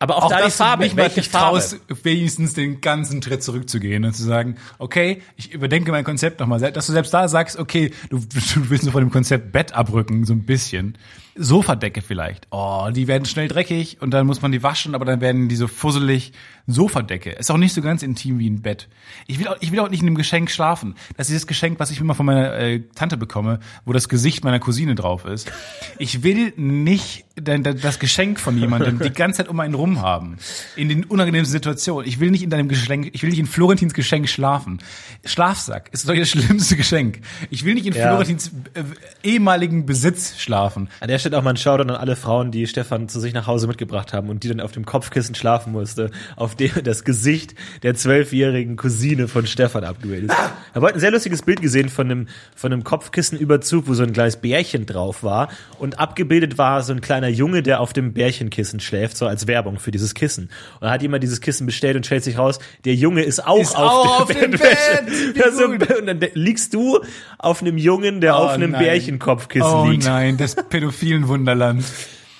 Aber 0.03 0.17
auch, 0.17 0.31
da 0.31 0.47
die 0.47 0.51
Farbe, 0.51 0.85
nicht 0.85 0.97
mal 0.97 1.03
welche 1.03 1.21
dich 1.21 1.29
Farbe? 1.29 1.59
traust, 1.59 1.79
wenigstens 2.05 2.55
den 2.55 2.81
ganzen 2.81 3.21
Tritt 3.21 3.43
zurückzugehen 3.43 4.03
und 4.07 4.15
zu 4.15 4.23
sagen, 4.23 4.57
okay, 4.79 5.21
ich 5.37 5.53
überdenke 5.53 5.93
mein 5.93 6.05
Konzept 6.05 6.41
nochmal. 6.41 6.59
Dass 6.59 6.87
du 6.87 6.93
selbst 6.93 7.13
da 7.13 7.29
sagst, 7.29 7.59
okay, 7.59 7.93
du, 8.09 8.19
du 8.55 8.71
willst 8.71 8.85
nur 8.85 8.93
von 8.93 9.05
dem 9.05 9.11
Konzept 9.11 9.53
Bett 9.53 9.75
abrücken, 9.75 10.25
so 10.25 10.33
ein 10.33 10.45
bisschen. 10.45 10.97
Sofadecke 11.43 12.03
vielleicht. 12.03 12.47
Oh, 12.51 12.89
die 12.95 13.09
werden 13.09 13.25
schnell 13.25 13.49
dreckig 13.49 13.99
und 14.01 14.11
dann 14.13 14.27
muss 14.27 14.43
man 14.43 14.53
die 14.53 14.63
waschen, 14.63 14.95
aber 14.95 15.05
dann 15.05 15.21
werden 15.21 15.49
die 15.49 15.57
so 15.57 15.67
fusselig. 15.67 16.33
Sofadecke. 16.67 17.31
Ist 17.31 17.51
auch 17.51 17.57
nicht 17.57 17.75
so 17.75 17.83
ganz 17.83 18.03
intim 18.03 18.39
wie 18.39 18.49
ein 18.49 18.63
Bett. 18.63 18.89
Ich 19.27 19.39
will 19.39 19.49
auch, 19.49 19.57
ich 19.61 19.73
will 19.73 19.81
auch 19.81 19.91
nicht 19.91 20.03
in 20.03 20.07
einem 20.07 20.17
Geschenk 20.17 20.51
schlafen. 20.51 20.95
Das 21.17 21.29
ist 21.29 21.35
das 21.37 21.47
Geschenk, 21.47 21.81
was 21.81 21.91
ich 21.91 22.01
immer 22.01 22.15
von 22.15 22.27
meiner 22.27 22.55
äh, 22.55 22.81
Tante 22.95 23.17
bekomme, 23.17 23.59
wo 23.85 23.93
das 23.93 24.09
Gesicht 24.09 24.45
meiner 24.45 24.61
Cousine 24.61 24.95
drauf 24.95 25.25
ist. 25.25 25.51
Ich 25.99 26.23
will 26.23 26.53
nicht 26.57 27.25
das 27.35 27.99
Geschenk 27.99 28.39
von 28.39 28.57
jemandem 28.59 28.99
die 28.99 29.11
ganze 29.11 29.39
Zeit 29.39 29.49
um 29.49 29.59
einen 29.61 29.75
rum 29.75 30.01
haben. 30.03 30.37
In 30.77 30.89
den 30.89 31.05
unangenehmsten 31.05 31.53
Situationen. 31.53 32.07
Ich 32.09 32.21
will 32.21 32.31
nicht 32.31 32.43
in 32.43 32.51
deinem 32.51 32.69
Geschenk, 32.69 33.11
ich 33.13 33.23
will 33.23 33.31
nicht 33.31 33.39
in 33.39 33.47
Florentins 33.47 33.95
Geschenk 33.95 34.29
schlafen. 34.29 34.79
Schlafsack 35.25 35.89
ist 35.93 36.09
doch 36.09 36.15
das 36.15 36.29
schlimmste 36.29 36.77
Geschenk. 36.77 37.21
Ich 37.51 37.65
will 37.65 37.75
nicht 37.75 37.87
in 37.87 37.95
Ja. 37.95 38.09
Florentins 38.09 38.53
äh, 38.75 38.83
ehemaligen 39.27 39.87
Besitz 39.87 40.39
schlafen. 40.39 40.89
An 41.01 41.09
der 41.09 41.19
Stelle 41.19 41.30
auch 41.35 41.43
mal 41.43 41.51
ein 41.51 41.57
Shoutout 41.57 41.83
an 41.83 41.91
alle 41.91 42.17
Frauen, 42.17 42.51
die 42.51 42.67
Stefan 42.67 43.09
zu 43.09 43.21
sich 43.21 43.33
nach 43.33 43.47
Hause 43.47 43.67
mitgebracht 43.67 44.13
haben 44.13 44.29
und 44.29 44.43
die 44.45 44.49
dann 44.49 44.61
auf 44.61 44.73
dem 44.73 44.85
Kopfkissen 44.85 45.35
schlafen 45.35 45.73
musste, 45.73 46.11
auf 46.37 46.55
dem 46.55 46.71
das 46.85 47.05
Gesicht 47.05 47.55
der 47.83 47.95
zwölfjährigen 47.95 48.77
Cousine 48.77 49.29
von 49.29 49.47
Stefan 49.47 49.85
abgebildet 49.85 50.31
ist. 50.31 50.37
Ich 50.71 50.75
habe 50.77 50.87
heute 50.87 50.95
ein 50.97 51.01
sehr 51.01 51.11
lustiges 51.11 51.43
Bild 51.43 51.61
gesehen 51.63 51.89
von 51.89 52.11
einem, 52.11 52.29
von 52.55 52.73
einem 52.73 52.85
Kopfkissenüberzug, 52.85 53.89
wo 53.89 53.95
so 53.95 54.03
ein 54.03 54.13
kleines 54.13 54.37
Bärchen 54.37 54.87
drauf 54.87 55.23
war 55.23 55.49
und 55.79 55.99
abgebildet 55.99 56.59
war 56.59 56.83
so 56.83 56.93
ein 56.93 57.01
kleiner 57.01 57.29
Junge, 57.29 57.63
der 57.63 57.81
auf 57.81 57.93
dem 57.93 58.13
Bärchenkissen 58.13 58.81
schläft, 58.81 59.17
so 59.17 59.27
als 59.27 59.47
Werbung 59.47 59.79
für 59.79 59.91
dieses 59.91 60.15
Kissen. 60.15 60.45
Und 60.75 60.83
dann 60.83 60.91
hat 60.91 61.03
jemand 61.03 61.23
dieses 61.23 61.41
Kissen 61.41 61.67
bestellt 61.67 61.97
und 61.97 62.07
stellt 62.07 62.25
sich 62.25 62.39
raus, 62.39 62.59
der 62.85 62.95
Junge 62.95 63.23
ist 63.23 63.47
auch 63.47 63.59
Ist 63.61 63.77
auf, 63.77 64.21
auf 64.23 64.29
dem. 64.33 64.53
Bett. 64.53 64.61
So, 65.53 65.65
und 65.65 66.07
dann 66.07 66.21
liegst 66.35 66.73
du 66.75 67.01
auf 67.39 67.61
einem 67.63 67.77
Jungen, 67.77 68.21
der 68.21 68.37
auf 68.37 68.51
einem 68.53 68.71
nein. 68.71 68.83
Bärchenkopfkissen 68.85 69.69
Oh 69.69 69.89
liegt. 69.91 70.05
nein, 70.05 70.37
das 70.37 70.55
pädophilen 70.55 71.10
Wunderland. 71.29 71.85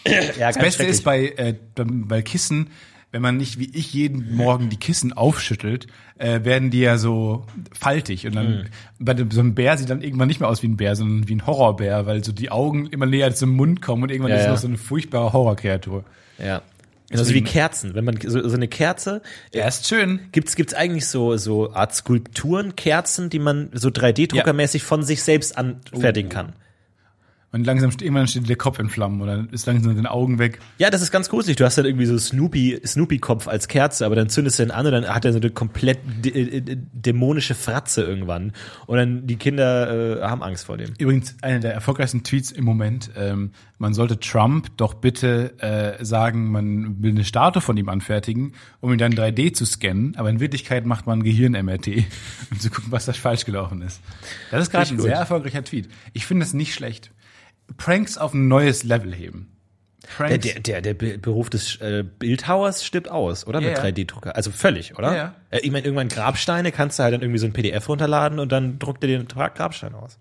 Ja, 0.07 0.49
Das 0.49 0.59
Beste 0.59 0.85
ist 0.85 1.05
bei, 1.05 1.27
äh, 1.37 1.55
bei 1.77 2.23
Kissen, 2.23 2.71
wenn 3.13 3.23
man 3.23 3.37
nicht 3.37 3.59
wie 3.59 3.71
ich 3.75 3.93
jeden 3.93 4.35
Morgen 4.37 4.71
die 4.71 4.77
Kissen 4.79 5.13
aufschüttelt, 5.13 5.89
äh, 6.17 6.45
werden 6.45 6.71
die 6.71 6.81
ja 6.81 6.97
so 6.97 7.45
faltig 7.79 8.25
und 8.27 8.33
Mhm. 8.33 8.37
dann 8.37 8.69
bei 8.99 9.15
dem, 9.15 9.31
so 9.31 9.41
einem 9.41 9.55
Bär 9.55 9.77
sieht 9.77 9.91
dann 9.91 10.01
irgendwann 10.01 10.29
nicht 10.29 10.41
mehr 10.41 10.49
aus 10.49 10.63
wie 10.63 10.69
ein 10.69 10.77
Bär, 10.77 10.95
sondern 10.97 11.29
wie 11.29 11.35
ein 11.35 11.47
Horrorbär, 11.47 12.07
weil 12.07 12.23
so 12.25 12.33
die 12.33 12.51
Augen 12.51 12.87
immer 12.87 13.07
näher 13.07 13.35
zum 13.35 13.51
Mund 13.51 13.83
kommen 13.83 14.05
und 14.05 14.11
irgendwann 14.11 14.31
Ja, 14.31 14.37
ist 14.37 14.43
es 14.43 14.47
ja. 14.47 14.53
noch 14.53 14.61
so 14.61 14.69
eine 14.69 14.79
furchtbare 14.79 15.33
Horrorkreatur. 15.33 16.05
Ja. 16.39 16.63
Also 17.13 17.35
wie 17.35 17.43
Kerzen. 17.43 17.95
Wenn 17.97 18.05
man 18.05 18.19
so, 18.25 18.49
so 18.49 18.55
eine 18.55 18.69
Kerze, 18.69 19.21
Ja, 19.53 19.67
ist 19.67 19.89
schön. 19.89 20.21
gibt's 20.31 20.55
gibt's 20.55 20.75
eigentlich 20.75 21.07
so 21.09 21.37
so 21.37 21.73
Art 21.73 21.93
Skulpturen, 21.93 22.77
Kerzen, 22.77 23.29
die 23.31 23.41
man 23.41 23.69
so 23.73 23.89
3D-druckermäßig 23.89 24.85
von 24.85 25.03
sich 25.03 25.23
selbst 25.25 25.59
anfertigen 25.59 26.29
kann. 26.31 26.53
Und 27.53 27.65
langsam 27.67 27.91
steht, 27.91 28.03
irgendwann 28.03 28.29
steht 28.29 28.49
der 28.49 28.55
Kopf 28.55 28.79
in 28.79 28.89
Flammen 28.89 29.27
dann 29.27 29.49
ist 29.49 29.67
langsam 29.67 29.97
den 29.97 30.07
Augen 30.07 30.39
weg. 30.39 30.61
Ja, 30.79 30.89
das 30.89 31.03
ist 31.03 31.11
ganz 31.11 31.29
gruselig. 31.29 31.57
Du 31.57 31.65
hast 31.65 31.77
dann 31.77 31.85
irgendwie 31.85 32.07
so 32.07 32.17
Snoopy, 32.17 32.81
Snoopy-Kopf 32.87 33.49
als 33.49 33.67
Kerze, 33.67 34.07
aber 34.07 34.15
dann 34.15 34.29
zündest 34.29 34.61
du 34.61 34.63
den 34.63 34.71
an 34.71 34.87
und 34.87 34.93
dann 34.93 35.09
hat 35.09 35.25
er 35.25 35.33
so 35.33 35.41
eine 35.41 35.51
komplett 35.51 35.99
dä- 36.23 36.33
äh, 36.71 36.77
dämonische 36.93 37.57
Fratze 37.57 38.03
irgendwann. 38.05 38.53
Und 38.87 38.99
dann 38.99 39.27
die 39.27 39.35
Kinder 39.35 40.21
äh, 40.21 40.23
haben 40.23 40.45
Angst 40.45 40.67
vor 40.67 40.77
dem. 40.77 40.93
Übrigens, 40.99 41.35
einer 41.43 41.59
der 41.59 41.75
erfolgreichsten 41.75 42.23
Tweets 42.23 42.53
im 42.53 42.65
Moment, 42.65 43.11
ähm, 43.17 43.51
man 43.79 43.95
sollte 43.95 44.21
Trump 44.21 44.69
doch 44.77 44.95
bitte 44.95 45.59
äh, 45.61 46.05
sagen, 46.05 46.53
man 46.53 47.03
will 47.03 47.11
eine 47.11 47.25
Statue 47.25 47.61
von 47.63 47.77
ihm 47.77 47.89
anfertigen, 47.89 48.53
um 48.81 48.93
ihn 48.93 48.99
dann 48.99 49.13
3D 49.13 49.55
zu 49.55 49.65
scannen, 49.65 50.15
aber 50.17 50.31
in 50.31 50.39
Wirklichkeit 50.39 50.87
macht 50.87 51.09
man 51.09 51.25
Gehirn-MRT, 51.25 51.89
um 52.53 52.61
zu 52.61 52.71
gucken, 52.71 52.93
was 52.93 53.07
da 53.07 53.13
falsch 53.13 53.45
gelaufen 53.45 53.83
ist. 53.83 54.01
Das 54.53 54.63
ist 54.63 54.71
gerade 54.71 54.83
ein 54.85 54.91
Richtig 54.91 55.03
sehr 55.03 55.13
gut. 55.15 55.21
erfolgreicher 55.21 55.65
Tweet. 55.65 55.89
Ich 56.13 56.27
finde 56.27 56.45
das 56.45 56.55
nicht 56.55 56.75
schlecht. 56.75 57.11
Pranks 57.77 58.19
auf 58.19 58.35
ein 58.35 58.49
neues 58.49 58.85
Level 58.85 59.15
heben. 59.15 59.57
Der, 60.03 60.09
Pranks. 60.27 60.45
der, 60.47 60.61
der, 60.61 60.83
der 60.83 60.95
Be- 60.95 61.19
Beruf 61.19 61.51
des 61.51 61.77
äh, 61.77 62.05
Bildhauers 62.19 62.85
stirbt 62.85 63.09
aus, 63.11 63.47
oder? 63.47 63.61
Ja, 63.61 63.69
Mit 63.69 63.79
ja. 63.79 63.85
3D-Drucker. 63.85 64.35
Also 64.35 64.51
völlig, 64.51 64.99
oder? 64.99 65.09
Ja, 65.11 65.17
ja. 65.17 65.35
Äh, 65.51 65.61
ich 65.61 65.71
meine, 65.71 65.85
irgendwann 65.85 66.09
Grabsteine 66.09 66.73
kannst 66.73 66.99
du 66.99 67.03
halt 67.05 67.15
dann 67.15 67.21
irgendwie 67.23 67.39
so 67.39 67.47
ein 67.47 67.53
PDF 67.53 67.89
runterladen 67.89 68.39
und 68.39 68.51
dann 68.51 68.79
druckt 68.79 69.05
er 69.05 69.09
den 69.09 69.29
Grabstein 69.29 69.95
aus. 69.95 70.19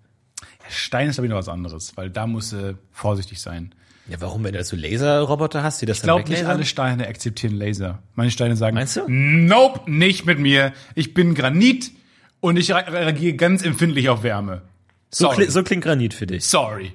Stein 0.70 1.10
ist 1.10 1.18
aber 1.18 1.26
wieder 1.26 1.36
was 1.38 1.50
anderes, 1.50 1.94
weil 1.98 2.10
da 2.12 2.28
musst 2.28 2.54
du 2.54 2.78
vorsichtig 2.92 3.42
sein. 3.42 3.74
Ja, 4.08 4.18
warum, 4.22 4.44
wenn 4.44 4.54
du 4.54 4.64
so 4.64 4.76
Laserroboter 4.76 5.64
hast, 5.64 5.82
die 5.82 5.86
das 5.86 5.98
Ich 5.98 6.04
glaube 6.04 6.28
nicht 6.30 6.46
alle 6.46 6.66
Steine 6.66 7.08
akzeptieren 7.08 7.56
Laser. 7.56 8.00
Manche 8.16 8.32
Steine 8.32 8.56
sagen, 8.56 8.76
Meinst 8.76 8.98
du? 8.98 9.02
Nope, 9.08 9.90
nicht 9.92 10.26
mit 10.26 10.40
mir. 10.40 10.74
Ich 10.96 11.14
bin 11.14 11.36
Granit 11.36 11.92
und 12.40 12.58
ich 12.58 12.72
re- 12.72 12.92
reagiere 12.92 13.36
ganz 13.36 13.64
empfindlich 13.64 14.10
auf 14.10 14.24
Wärme. 14.24 14.62
So, 15.12 15.30
kli 15.30 15.50
so 15.50 15.64
klingt 15.64 15.84
Granit 15.84 16.14
für 16.14 16.28
dich. 16.28 16.46
Sorry. 16.46 16.92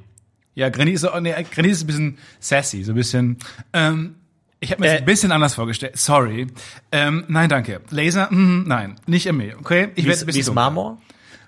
Ja, 0.54 0.68
Granit 0.68 0.94
ist, 0.94 1.00
so- 1.02 1.18
nee, 1.20 1.32
Granit 1.50 1.72
ist 1.72 1.82
ein 1.84 1.86
bisschen 1.86 2.18
sassy, 2.40 2.82
so 2.84 2.92
ein 2.92 2.94
bisschen. 2.94 3.38
Ähm, 3.72 4.14
ich 4.60 4.70
habe 4.70 4.80
mir 4.80 4.86
das 4.86 4.96
Äh. 4.96 4.98
ein 5.00 5.04
bisschen 5.04 5.32
anders 5.32 5.54
vorgestellt. 5.54 5.96
Sorry. 5.98 6.46
Ähm, 6.92 7.24
nein, 7.28 7.48
danke. 7.48 7.80
Laser, 7.90 8.32
mm, 8.32 8.64
nein, 8.66 8.96
nicht 9.06 9.26
in 9.26 9.36
mir. 9.36 9.58
Okay, 9.58 9.88
ich 9.94 10.04
Wie 10.04 10.08
werde 10.08 10.20
ein 10.20 10.22
wie 10.22 10.26
bisschen 10.26 10.40
ist 10.40 10.46
dunkler. 10.48 10.62
Marmor? 10.62 10.98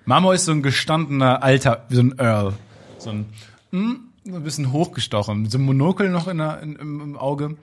Marmor 0.04 0.34
ist 0.34 0.44
so 0.44 0.52
ein 0.52 0.62
gestandener 0.62 1.42
Alter, 1.42 1.84
wie 1.88 1.94
so 1.96 2.02
ein 2.02 2.18
Earl. 2.18 2.52
So 2.98 3.10
ein, 3.10 3.26
mm, 3.70 3.94
so 4.24 4.34
ein 4.36 4.42
bisschen 4.42 4.72
hochgestochen. 4.72 5.48
So 5.48 5.58
ein 5.58 5.62
Monokel 5.62 6.10
noch 6.10 6.28
in 6.28 6.38
der, 6.38 6.60
in, 6.62 6.76
im, 6.76 7.00
im 7.00 7.16
Auge. 7.16 7.56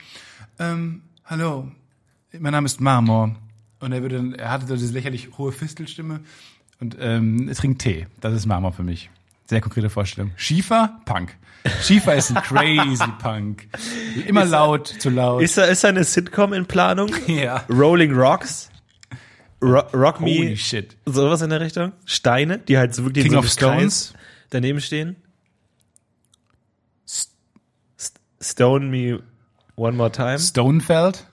Ähm, 0.60 1.02
hallo, 1.26 1.70
mein 2.40 2.52
Name 2.54 2.66
ist 2.66 2.80
Marmor. 2.82 3.36
Und 3.80 3.92
er 3.92 4.02
würde, 4.02 4.34
er 4.38 4.50
hatte 4.50 4.66
so 4.66 4.76
diese 4.76 4.94
lächerlich 4.94 5.38
hohe 5.38 5.52
Fistelstimme 5.52 6.22
und 6.80 6.96
ähm, 7.00 7.50
er 7.50 7.56
trinkt 7.56 7.82
Tee. 7.82 8.08
Das 8.22 8.34
ist 8.34 8.46
Marmor 8.46 8.72
für 8.72 8.84
mich. 8.84 9.10
Sehr 9.46 9.62
konkrete 9.62 9.90
Vorstellung. 9.90 10.32
Schiefer, 10.36 11.00
Punk. 11.06 11.36
Schiefer 11.82 12.16
ist 12.16 12.32
ein 12.36 12.42
crazy 12.44 13.04
Punk. 13.22 13.68
Immer 14.26 14.46
laut, 14.46 14.88
zu 14.88 15.10
laut. 15.10 15.42
Ist 15.42 15.58
da, 15.58 15.66
ist 15.66 15.84
da 15.84 15.90
eine 15.90 16.04
Sitcom 16.04 16.54
in 16.54 16.66
Planung? 16.66 17.10
ja. 17.28 17.64
Rolling 17.70 18.14
Rocks? 18.14 18.70
Ro 19.62 19.80
Rock 19.94 20.20
Holy 20.20 20.50
Me? 20.52 20.58
shit. 20.58 20.98
Sowas 21.06 21.42
in 21.42 21.50
der 21.50 21.62
Richtung? 21.62 21.94
Steine, 22.06 22.58
die 22.60 22.78
halt 22.78 22.94
so 22.94 23.06
wirklich 23.06 23.24
King 23.24 23.34
in 23.34 23.40
so 23.42 23.46
of 23.46 23.52
Stones? 23.52 24.14
Daneben 24.50 24.82
stehen? 24.82 25.16
St 27.08 27.32
Stone 28.42 28.88
Me 28.88 29.24
One 29.76 29.96
More 29.96 30.12
Time? 30.12 30.40
Stonefeld. 30.40 31.28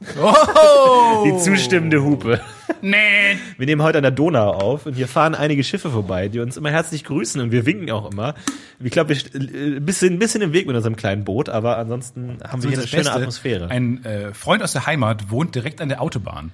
Oh! 0.18 1.24
Die 1.26 1.36
zustimmende 1.44 2.02
Hupe. 2.02 2.40
Nee. 2.82 3.38
Wir 3.58 3.66
nehmen 3.66 3.82
heute 3.82 3.98
an 3.98 4.02
der 4.02 4.10
Donau 4.10 4.50
auf 4.52 4.86
und 4.86 4.94
hier 4.94 5.08
fahren 5.08 5.34
einige 5.34 5.62
Schiffe 5.64 5.90
vorbei, 5.90 6.28
die 6.28 6.40
uns 6.40 6.56
immer 6.56 6.70
herzlich 6.70 7.04
grüßen 7.04 7.40
und 7.40 7.52
wir 7.52 7.66
winken 7.66 7.90
auch 7.90 8.10
immer. 8.10 8.34
Ich 8.82 8.90
glaube, 8.90 9.10
wir 9.10 9.16
st- 9.16 9.34
äh, 9.34 9.76
ein 9.76 9.84
bisschen, 9.84 10.14
ein 10.14 10.18
bisschen 10.18 10.42
im 10.42 10.52
Weg 10.52 10.66
mit 10.66 10.76
unserem 10.76 10.96
kleinen 10.96 11.24
Boot, 11.24 11.48
aber 11.48 11.76
ansonsten 11.78 12.38
haben 12.46 12.62
wir 12.62 12.70
hier 12.70 12.78
eine 12.78 12.82
das 12.82 12.90
schöne 12.90 13.02
Beste, 13.04 13.18
Atmosphäre. 13.18 13.70
Ein 13.70 14.04
äh, 14.04 14.32
Freund 14.34 14.62
aus 14.62 14.72
der 14.72 14.86
Heimat 14.86 15.30
wohnt 15.30 15.54
direkt 15.54 15.80
an 15.80 15.88
der 15.88 16.00
Autobahn. 16.00 16.52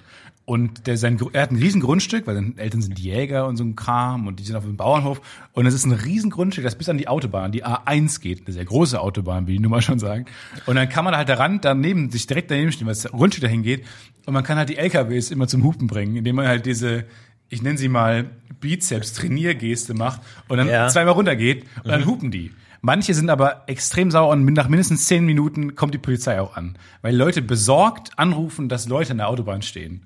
Und 0.49 0.87
der, 0.87 0.95
sein, 0.95 1.19
er 1.33 1.41
hat 1.41 1.51
ein 1.51 1.57
riesen 1.57 1.81
Grundstück, 1.81 2.25
weil 2.25 2.35
seine 2.35 2.53
Eltern 2.55 2.81
sind 2.81 2.97
Jäger 2.97 3.47
und 3.47 3.57
so 3.57 3.65
ein 3.65 3.75
Kram 3.75 4.27
und 4.27 4.39
die 4.39 4.43
sind 4.45 4.55
auf 4.55 4.63
dem 4.63 4.77
Bauernhof. 4.77 5.19
Und 5.51 5.65
es 5.65 5.73
ist 5.73 5.83
ein 5.85 5.91
riesen 5.91 6.29
Grundstück, 6.29 6.63
das 6.63 6.75
bis 6.75 6.87
an 6.87 6.97
die 6.97 7.09
Autobahn, 7.09 7.51
die 7.51 7.65
A1 7.65 8.21
geht, 8.21 8.45
eine 8.47 8.53
sehr 8.53 8.63
große 8.63 8.97
Autobahn, 9.01 9.45
wie 9.47 9.57
die 9.57 9.59
Nummer 9.59 9.81
schon 9.81 9.99
sagen. 9.99 10.25
Und 10.65 10.77
dann 10.77 10.87
kann 10.87 11.03
man 11.03 11.17
halt 11.17 11.27
daran, 11.27 11.59
daneben, 11.59 12.09
sich 12.11 12.27
direkt 12.27 12.49
daneben 12.49 12.71
stehen, 12.71 12.87
weil 12.87 12.93
das 12.95 13.11
Grundstück 13.11 13.41
dahin 13.43 13.61
geht. 13.61 13.83
Und 14.25 14.33
man 14.33 14.45
kann 14.45 14.57
halt 14.57 14.69
die 14.69 14.77
LKWs 14.77 15.31
immer 15.31 15.49
zum 15.49 15.65
Hupen 15.65 15.87
bringen, 15.87 16.15
indem 16.15 16.37
man 16.37 16.47
halt 16.47 16.65
diese, 16.65 17.03
ich 17.49 17.61
nenne 17.61 17.77
sie 17.77 17.89
mal 17.89 18.29
Bizeps-Trainiergeste 18.61 19.95
macht 19.95 20.21
und 20.47 20.57
dann 20.59 20.69
Ja. 20.69 20.87
zweimal 20.87 21.13
runtergeht 21.13 21.65
und 21.83 21.89
dann 21.89 22.05
hupen 22.05 22.31
die. 22.31 22.51
Manche 22.81 23.13
sind 23.13 23.29
aber 23.29 23.63
extrem 23.67 24.11
sauer 24.11 24.29
und 24.29 24.45
nach 24.45 24.69
mindestens 24.69 25.07
zehn 25.07 25.25
Minuten 25.25 25.75
kommt 25.75 25.93
die 25.93 25.97
Polizei 25.97 26.39
auch 26.39 26.55
an. 26.55 26.77
Weil 27.01 27.17
Leute 27.17 27.41
besorgt 27.41 28.11
anrufen, 28.17 28.69
dass 28.69 28.87
Leute 28.87 29.11
an 29.11 29.17
der 29.17 29.27
Autobahn 29.27 29.61
stehen. 29.61 30.03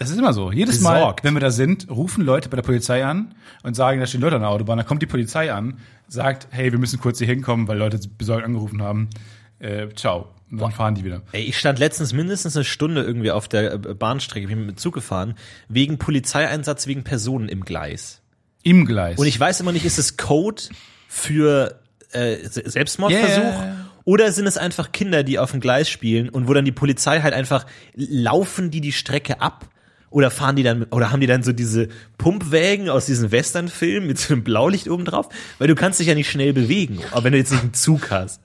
Das 0.00 0.08
ist 0.08 0.18
immer 0.18 0.32
so. 0.32 0.50
Jedes 0.50 0.80
Mal, 0.80 0.94
Besorgt. 0.94 1.24
wenn 1.24 1.34
wir 1.34 1.40
da 1.40 1.50
sind, 1.50 1.90
rufen 1.90 2.24
Leute 2.24 2.48
bei 2.48 2.56
der 2.56 2.62
Polizei 2.62 3.04
an 3.04 3.34
und 3.62 3.74
sagen, 3.76 4.00
da 4.00 4.06
stehen 4.06 4.22
Leute 4.22 4.36
an 4.36 4.40
der 4.42 4.50
Autobahn. 4.50 4.78
Dann 4.78 4.86
kommt 4.86 5.02
die 5.02 5.06
Polizei 5.06 5.52
an, 5.52 5.78
sagt, 6.08 6.48
hey, 6.50 6.72
wir 6.72 6.78
müssen 6.78 6.98
kurz 6.98 7.18
hier 7.18 7.26
hinkommen, 7.26 7.68
weil 7.68 7.76
Leute 7.76 8.00
besorgt 8.16 8.46
angerufen 8.46 8.80
haben. 8.80 9.10
Äh, 9.58 9.88
ciao. 9.94 10.30
Und 10.50 10.58
dann 10.58 10.72
fahren 10.72 10.94
die 10.94 11.04
wieder. 11.04 11.20
Ey, 11.32 11.42
ich 11.42 11.58
stand 11.58 11.78
letztens 11.78 12.14
mindestens 12.14 12.56
eine 12.56 12.64
Stunde 12.64 13.02
irgendwie 13.02 13.30
auf 13.30 13.46
der 13.46 13.74
äh, 13.74 13.78
Bahnstrecke, 13.78 14.46
bin 14.46 14.60
mit 14.60 14.70
dem 14.70 14.76
Zug 14.78 14.94
gefahren, 14.94 15.34
wegen 15.68 15.98
Polizeieinsatz 15.98 16.86
wegen 16.86 17.04
Personen 17.04 17.50
im 17.50 17.62
Gleis. 17.62 18.22
Im 18.62 18.86
Gleis. 18.86 19.18
Und 19.18 19.26
ich 19.26 19.38
weiß 19.38 19.60
immer 19.60 19.72
nicht, 19.72 19.84
ist 19.84 19.98
es 19.98 20.16
Code 20.16 20.62
für 21.08 21.78
äh, 22.12 22.36
Se- 22.48 22.68
Selbstmordversuch? 22.68 23.28
Ja. 23.36 23.76
Oder 24.04 24.32
sind 24.32 24.46
es 24.46 24.56
einfach 24.56 24.92
Kinder, 24.92 25.22
die 25.24 25.38
auf 25.38 25.50
dem 25.50 25.60
Gleis 25.60 25.90
spielen 25.90 26.30
und 26.30 26.48
wo 26.48 26.54
dann 26.54 26.64
die 26.64 26.72
Polizei 26.72 27.20
halt 27.20 27.34
einfach 27.34 27.66
laufen 27.94 28.70
die 28.70 28.80
die 28.80 28.92
Strecke 28.92 29.42
ab? 29.42 29.68
Oder 30.10 30.30
fahren 30.32 30.56
die 30.56 30.64
dann, 30.64 30.84
oder 30.90 31.12
haben 31.12 31.20
die 31.20 31.26
dann 31.28 31.42
so 31.44 31.52
diese 31.52 31.88
Pumpwägen 32.18 32.88
aus 32.88 33.06
diesen 33.06 33.30
Westernfilmen 33.30 34.08
mit 34.08 34.18
so 34.18 34.34
einem 34.34 34.42
Blaulicht 34.42 34.88
oben 34.90 35.04
drauf? 35.04 35.28
Weil 35.58 35.68
du 35.68 35.76
kannst 35.76 36.00
dich 36.00 36.08
ja 36.08 36.14
nicht 36.14 36.28
schnell 36.30 36.52
bewegen, 36.52 36.98
aber 37.12 37.24
wenn 37.24 37.32
du 37.32 37.38
jetzt 37.38 37.52
nicht 37.52 37.62
einen 37.62 37.74
Zug 37.74 38.10
hast. 38.10 38.40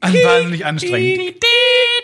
wahnsinnig 0.00 0.64
anstrengend. 0.64 1.34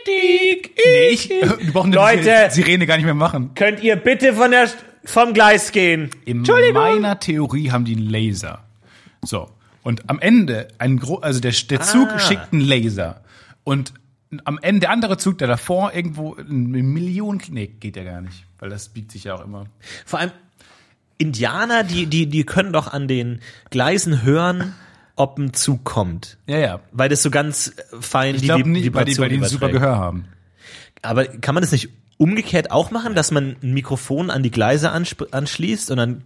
Nee, 0.06 1.08
ich, 1.10 1.30
wir 1.30 1.72
brauchen 1.72 1.92
Leute! 1.92 2.48
die 2.50 2.54
Sirene 2.54 2.86
gar 2.86 2.96
nicht 2.96 3.04
mehr 3.06 3.14
machen. 3.14 3.52
Könnt 3.54 3.82
ihr 3.82 3.96
bitte 3.96 4.34
von 4.34 4.50
der, 4.50 4.68
vom 5.04 5.32
Gleis 5.32 5.72
gehen? 5.72 6.10
In 6.24 6.42
meiner 6.72 7.18
Theorie 7.18 7.70
haben 7.70 7.84
die 7.84 7.96
einen 7.96 8.08
Laser. 8.08 8.64
So. 9.24 9.48
Und 9.82 10.08
am 10.08 10.18
Ende, 10.20 10.68
ein 10.78 10.98
gro 10.98 11.16
also 11.16 11.40
der, 11.40 11.52
der 11.70 11.80
Zug 11.80 12.08
Ah. 12.08 12.18
schickt 12.18 12.52
einen 12.52 12.60
Laser. 12.62 13.22
Und 13.64 13.92
am 14.44 14.58
Ende, 14.62 14.80
der 14.80 14.90
andere 14.90 15.16
Zug, 15.18 15.38
der 15.38 15.48
davor 15.48 15.92
irgendwo 15.94 16.34
eine 16.36 16.48
Million, 16.82 17.40
nee, 17.50 17.66
geht 17.66 17.96
ja 17.96 18.04
gar 18.04 18.20
nicht. 18.20 18.44
Weil 18.58 18.70
das 18.70 18.88
biegt 18.88 19.10
sich 19.12 19.24
ja 19.24 19.34
auch 19.34 19.44
immer. 19.44 19.66
Vor 20.06 20.18
allem 20.20 20.30
Indianer, 21.18 21.84
die, 21.84 22.06
die, 22.06 22.26
die 22.26 22.44
können 22.44 22.72
doch 22.72 22.92
an 22.92 23.06
den 23.08 23.40
Gleisen 23.70 24.22
hören, 24.22 24.74
ob 25.14 25.38
ein 25.38 25.52
Zug 25.52 25.84
kommt. 25.84 26.38
Ja, 26.46 26.58
ja. 26.58 26.80
Weil 26.92 27.08
das 27.08 27.22
so 27.22 27.30
ganz 27.30 27.74
fein 28.00 28.34
Ich 28.34 28.40
die 28.40 28.46
glaube 28.46 28.62
Vib- 28.64 28.68
nicht, 28.68 28.94
weil 28.94 29.04
die, 29.04 29.18
weil 29.18 29.28
die 29.28 29.36
ein 29.36 29.44
super. 29.44 29.68
Gehör 29.68 29.96
haben. 29.96 30.24
Aber 31.02 31.24
kann 31.26 31.54
man 31.54 31.62
das 31.62 31.70
nicht 31.72 31.90
umgekehrt 32.16 32.70
auch 32.70 32.90
machen, 32.92 33.14
dass 33.14 33.30
man 33.32 33.56
ein 33.62 33.72
Mikrofon 33.74 34.30
an 34.30 34.42
die 34.44 34.50
Gleise 34.52 34.92
anschließt 34.92 35.90
und 35.90 35.96
dann 35.96 36.22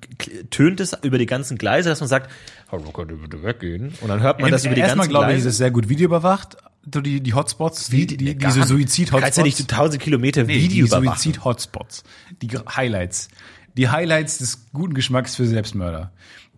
tönt 0.51 0.81
es 0.81 0.97
über 1.03 1.17
die 1.17 1.25
ganzen 1.27 1.57
Gleise, 1.57 1.89
dass 1.89 2.01
man 2.01 2.09
sagt, 2.09 2.31
hallo, 2.71 2.91
könnt 2.93 3.11
ihr 3.11 3.17
bitte 3.17 3.43
weggehen? 3.43 3.95
Und 4.03 4.09
dann 4.09 4.21
hört 4.21 4.41
man 4.41 4.51
das 4.51 4.65
über 4.67 4.75
die 4.75 4.83
Erstmal 4.83 5.07
ganzen 5.07 5.11
glaube 5.11 5.27
ich, 5.33 5.39
ist 5.39 5.43
Gleise. 5.45 5.49
es 5.49 5.57
sehr 5.57 5.71
gut 5.71 5.89
videoüberwacht. 5.89 6.59
So 6.93 7.01
die, 7.01 7.21
die 7.21 7.35
Hotspots, 7.35 7.89
die, 7.89 8.07
die, 8.07 8.17
die, 8.17 8.39
diese 8.39 8.63
Suizid-Hotspots. 8.63 9.23
Kannst 9.23 9.39
ja 9.39 9.45
nicht 9.45 9.69
tausend 9.69 10.01
Kilometer 10.01 10.45
Nee, 10.45 10.55
Video 10.55 10.87
die. 10.87 10.91
Suizid-Hotspots. 10.91 12.05
Die 12.43 12.49
Highlights. 12.49 13.29
Die 13.77 13.89
Highlights 13.89 14.39
des 14.39 14.67
guten 14.73 14.95
Geschmacks 14.95 15.35
für 15.35 15.47
Selbstmörder, 15.47 16.13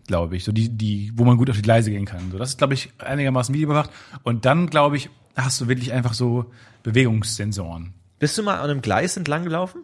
glaube 0.07 0.37
ich. 0.37 0.43
So 0.43 0.51
die, 0.51 0.69
die, 0.69 1.11
wo 1.15 1.25
man 1.25 1.37
gut 1.37 1.49
auf 1.49 1.55
die 1.55 1.61
Gleise 1.63 1.89
gehen 1.91 2.05
kann. 2.05 2.31
So, 2.31 2.37
das 2.37 2.49
ist, 2.49 2.57
glaube 2.59 2.75
ich, 2.75 2.91
einigermaßen 2.99 3.53
videoüberwacht. 3.53 3.89
Und 4.23 4.45
dann, 4.45 4.69
glaube 4.69 4.97
ich, 4.97 5.09
hast 5.35 5.59
du 5.61 5.67
wirklich 5.67 5.93
einfach 5.93 6.13
so 6.13 6.51
Bewegungssensoren. 6.83 7.93
Bist 8.19 8.37
du 8.37 8.43
mal 8.43 8.59
an 8.59 8.69
einem 8.69 8.81
Gleis 8.81 9.17
entlang 9.17 9.43
gelaufen? 9.43 9.81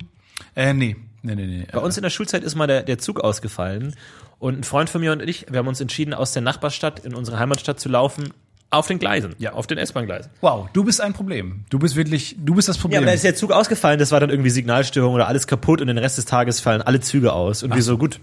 Äh, 0.56 0.74
nee. 0.74 0.96
Nee, 1.24 1.36
nee, 1.36 1.48
nee. 1.48 1.68
Bei 1.72 1.80
uns 1.80 1.98
in 1.98 2.04
der 2.04 2.12
Schulzeit 2.12 2.44
ist 2.44 2.54
mal 2.54 2.68
der, 2.68 2.84
der 2.84 3.00
Zug 3.00 3.20
ausgefallen 3.20 3.96
und 4.38 4.60
ein 4.60 4.64
Freund 4.64 4.92
von 4.92 5.02
mir 5.02 5.12
und 5.12 5.22
ich, 5.22 5.48
wir 5.50 5.58
haben 5.58 5.68
uns 5.68 5.82
entschieden, 5.82 6.14
aus 6.14 6.34
der 6.34 6.44
Nachbarstadt 6.44 7.00
in 7.00 7.16
unsere 7.16 7.40
Heimatstadt 7.40 7.80
zu 7.80 7.90
laufen, 7.90 8.32
auf 8.76 8.88
den 8.88 9.00
Gleisen, 9.00 9.36
ja, 9.40 9.54
auf 9.54 9.68
den 9.68 9.78
S-Bahn-Gleisen. 9.78 10.32
Wow, 10.42 10.70
du 10.74 10.84
bist 10.84 11.02
ein 11.02 11.14
Problem. 11.14 11.66
Du 11.70 11.80
bist 11.80 11.96
wirklich, 11.96 12.36
du 12.40 12.56
bist 12.56 12.68
das 12.70 12.78
Ja, 12.78 12.82
Problem. 12.82 12.98
aber 13.00 13.08
da 13.08 13.14
ist 13.14 13.24
der 13.24 13.36
Zug 13.36 13.52
ausgefallen, 13.52 14.00
das 14.00 14.12
war 14.12 14.20
dann 14.20 14.30
irgendwie 14.30 14.50
Signalstörung 14.50 15.14
oder 15.14 15.28
alles 15.28 15.48
kaputt 15.48 15.82
und 15.82 15.88
den 15.88 15.98
Rest 15.98 16.18
des 16.18 16.26
Tages 16.26 16.60
fallen 16.60 16.82
alle 16.82 17.00
Züge 17.00 17.34
aus. 17.34 17.64
Und 17.64 17.74
wir 17.76 17.82
so, 17.82 17.98
gut, 17.98 18.20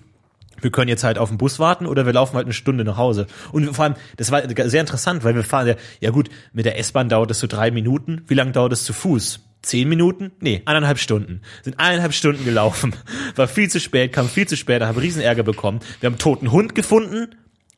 wir 0.60 0.70
können 0.70 0.88
jetzt 0.88 1.02
halt 1.04 1.18
auf 1.18 1.28
den 1.28 1.38
Bus 1.38 1.58
warten 1.58 1.86
oder 1.86 2.06
wir 2.06 2.12
laufen 2.12 2.36
halt 2.36 2.46
eine 2.46 2.52
Stunde 2.54 2.84
nach 2.84 2.96
Hause. 2.96 3.26
Und 3.50 3.74
vor 3.74 3.84
allem, 3.84 3.94
das 4.16 4.30
war 4.30 4.42
sehr 4.68 4.80
interessant, 4.80 5.24
weil 5.24 5.34
wir 5.34 5.42
fahren 5.42 5.66
ja, 5.66 5.74
ja 6.00 6.10
gut, 6.10 6.28
mit 6.52 6.66
der 6.66 6.78
S-Bahn 6.78 7.08
dauert 7.08 7.30
es 7.32 7.40
so 7.40 7.46
drei 7.46 7.70
Minuten. 7.70 8.22
Wie 8.28 8.34
lange 8.34 8.52
dauert 8.52 8.72
es 8.72 8.84
zu 8.84 8.92
Fuß? 8.92 9.40
Zehn 9.62 9.88
Minuten? 9.88 10.32
Nee, 10.40 10.62
eineinhalb 10.64 10.98
Stunden. 10.98 11.40
Sind 11.62 11.78
eineinhalb 11.78 12.12
Stunden 12.14 12.44
gelaufen. 12.44 12.94
War 13.36 13.46
viel 13.48 13.70
zu 13.70 13.78
spät, 13.80 14.12
kam 14.12 14.28
viel 14.28 14.46
zu 14.48 14.56
spät, 14.56 14.82
haben 14.82 14.98
riesen 14.98 15.22
Ärger 15.22 15.44
bekommen. 15.44 15.80
Wir 16.00 16.08
haben 16.08 16.14
einen 16.14 16.18
toten 16.18 16.50
Hund 16.52 16.74
gefunden. 16.74 17.28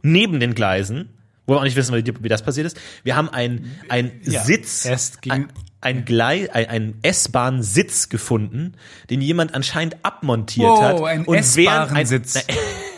neben 0.03 0.41
den 0.41 0.55
Gleisen, 0.55 1.09
wo 1.47 1.55
wir 1.55 1.59
auch 1.59 1.65
nicht 1.65 1.77
wissen, 1.77 1.95
wie, 1.95 2.05
wie 2.23 2.29
das 2.29 2.43
passiert 2.43 2.67
ist. 2.67 2.79
Wir 3.03 3.17
haben 3.17 3.29
ein, 3.29 3.77
ein 3.89 4.21
Ja, 4.25 4.43
Sitz, 4.45 4.87
ein, 5.29 5.49
ein, 5.81 6.05
Glei, 6.05 6.49
ein, 6.53 6.67
ein 6.67 6.95
S-Bahn-Sitz 7.03 8.09
gefunden, 8.09 8.75
den 9.11 9.21
jemand 9.21 9.55
anscheinend 9.55 9.97
abmontiert 10.03 10.69
Wow, 10.69 10.81
hat. 10.83 11.03
ein 11.19 11.27
während 11.57 11.93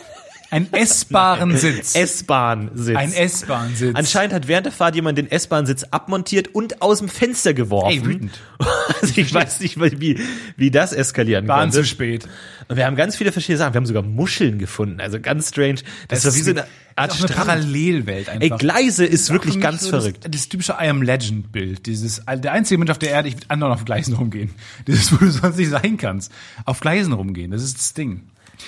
ein, 0.49 0.71
essbaren 0.71 1.57
Sitz. 1.57 1.95
S-Bahn-Sitz. 1.95 2.95
Ein 2.95 3.13
S-Bahn-Sitz. 3.13 3.95
Anscheinend 3.95 4.33
hat 4.33 4.47
während 4.47 4.65
der 4.65 4.73
Fahrt 4.73 4.95
jemand 4.95 5.17
den 5.17 5.29
S-Bahn-Sitz 5.29 5.83
abmontiert 5.91 6.53
und 6.55 6.81
aus 6.81 6.99
dem 6.99 7.09
Fenster 7.09 7.53
geworfen. 7.53 7.91
Ey, 7.91 8.05
wütend. 8.05 8.39
Also 9.01 9.13
ich 9.17 9.33
weiß 9.33 9.59
nicht, 9.59 9.79
wie, 9.79 10.19
wie 10.55 10.71
das 10.71 10.93
eskalieren 10.93 11.47
Waren 11.47 11.69
konnte. 11.69 11.81
zu 11.81 11.85
spät. 11.85 12.27
Und 12.67 12.77
wir 12.77 12.85
haben 12.85 12.95
ganz 12.95 13.15
viele 13.15 13.31
verschiedene 13.31 13.59
Sachen. 13.59 13.73
Wir 13.73 13.77
haben 13.77 13.85
sogar 13.85 14.01
Muscheln 14.01 14.57
gefunden. 14.57 14.99
Also 14.99 15.19
ganz 15.19 15.49
strange. 15.49 15.81
Das, 16.07 16.25
ist 16.25 16.27
doch 16.27 16.39
wie 16.39 16.43
so 16.43 16.51
eine 16.51 16.65
Art 16.95 17.13
ist 17.13 17.23
eine. 17.25 17.33
Parallelwelt 17.35 18.29
einfach. 18.29 18.41
Ey, 18.41 18.57
Gleise 18.57 19.05
ist 19.05 19.31
wirklich 19.31 19.59
ganz 19.59 19.83
so 19.83 19.89
verrückt. 19.89 20.23
Das, 20.23 20.31
das 20.31 20.49
typische 20.49 20.77
I 20.81 20.87
am 20.87 21.01
Legend 21.01 21.51
Bild. 21.51 21.85
Dieses, 21.85 22.23
der 22.25 22.51
einzige 22.53 22.79
Mensch 22.79 22.91
auf 22.91 22.97
der 22.97 23.11
Erde, 23.11 23.29
ich 23.29 23.35
will 23.35 23.43
anderen 23.49 23.73
auf 23.73 23.85
Gleisen 23.85 24.15
rumgehen. 24.15 24.51
Dieses, 24.87 25.11
wo 25.11 25.17
du 25.17 25.29
sonst 25.29 25.57
nicht 25.57 25.69
sein 25.69 25.97
kannst. 25.97 26.31
Auf 26.65 26.79
Gleisen 26.79 27.13
rumgehen. 27.13 27.51
Das 27.51 27.61
ist 27.61 27.77
das 27.77 27.93
Ding. 27.93 28.23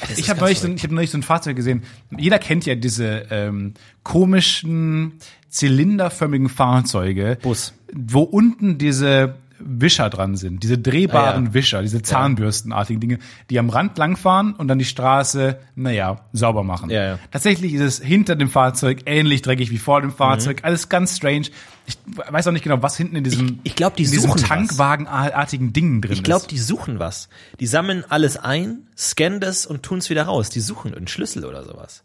Das 0.08 0.17
ich 0.17 0.29
habe 0.29 0.39
neulich, 0.39 0.60
so, 0.60 0.67
ein- 0.67 0.75
ich 0.75 0.84
hab 0.84 0.91
neulich 0.91 1.12
so 1.12 1.17
ein 1.17 1.24
Fahrzeug 1.24 1.55
gesehen. 1.55 1.84
Jeder 2.17 2.39
kennt 2.39 2.65
ja 2.65 2.75
diese 2.75 3.25
ähm, 3.31 3.74
komischen 4.03 5.13
zylinderförmigen 5.50 6.50
Fahrzeuge, 6.50 7.38
Bus. 7.41 7.74
wo 7.93 8.22
unten 8.22 8.77
diese 8.77 9.36
Wischer 9.59 10.09
dran 10.09 10.35
sind, 10.35 10.63
diese 10.63 10.77
drehbaren 10.77 11.43
Ah, 11.45 11.47
ja. 11.49 11.53
Wischer, 11.53 11.81
diese 11.81 12.01
Zahnbürstenartigen 12.01 12.99
Dinge, 13.01 13.19
die 13.49 13.59
am 13.59 13.69
Rand 13.69 13.97
langfahren 13.97 14.53
und 14.53 14.67
dann 14.67 14.79
die 14.79 14.85
Straße, 14.85 15.59
naja, 15.75 16.21
sauber 16.33 16.63
machen. 16.63 16.89
Ja, 16.89 17.03
ja. 17.03 17.19
Tatsächlich 17.31 17.73
ist 17.73 17.81
es 17.81 17.99
hinter 17.99 18.35
dem 18.35 18.49
Fahrzeug 18.49 19.01
ähnlich 19.05 19.41
dreckig 19.41 19.71
wie 19.71 19.77
vor 19.77 20.01
dem 20.01 20.11
Mhm. 20.11 20.15
Fahrzeug. 20.15 20.59
Alles 20.63 20.89
ganz 20.89 21.17
strange. 21.17 21.47
Ich 21.87 21.97
weiß 22.29 22.47
auch 22.47 22.51
nicht 22.51 22.63
genau, 22.63 22.81
was 22.83 22.95
hinten 22.97 23.15
in 23.15 23.23
diesem, 23.23 23.47
Ich- 23.63 23.71
ich 23.71 23.75
glaub, 23.75 23.95
die 23.95 24.03
in 24.03 24.11
diesem 24.11 24.31
was. 24.31 24.41
Tankwagenartigen 24.43 25.73
Dingen 25.73 26.01
drin 26.01 26.13
Ich 26.13 26.23
glaube, 26.23 26.41
ist. 26.41 26.51
die 26.51 26.57
suchen 26.59 26.99
was. 26.99 27.29
Die 27.59 27.67
sammeln 27.67 28.03
alles 28.09 28.37
ein, 28.37 28.87
scannen 28.97 29.39
das 29.39 29.65
und 29.65 29.83
tun 29.83 29.99
es 29.99 30.09
wieder 30.09 30.23
raus. 30.23 30.49
Die 30.49 30.59
suchen 30.59 30.93
einen 30.93 31.07
Schlüssel 31.07 31.45
oder 31.45 31.63
sowas. 31.63 32.03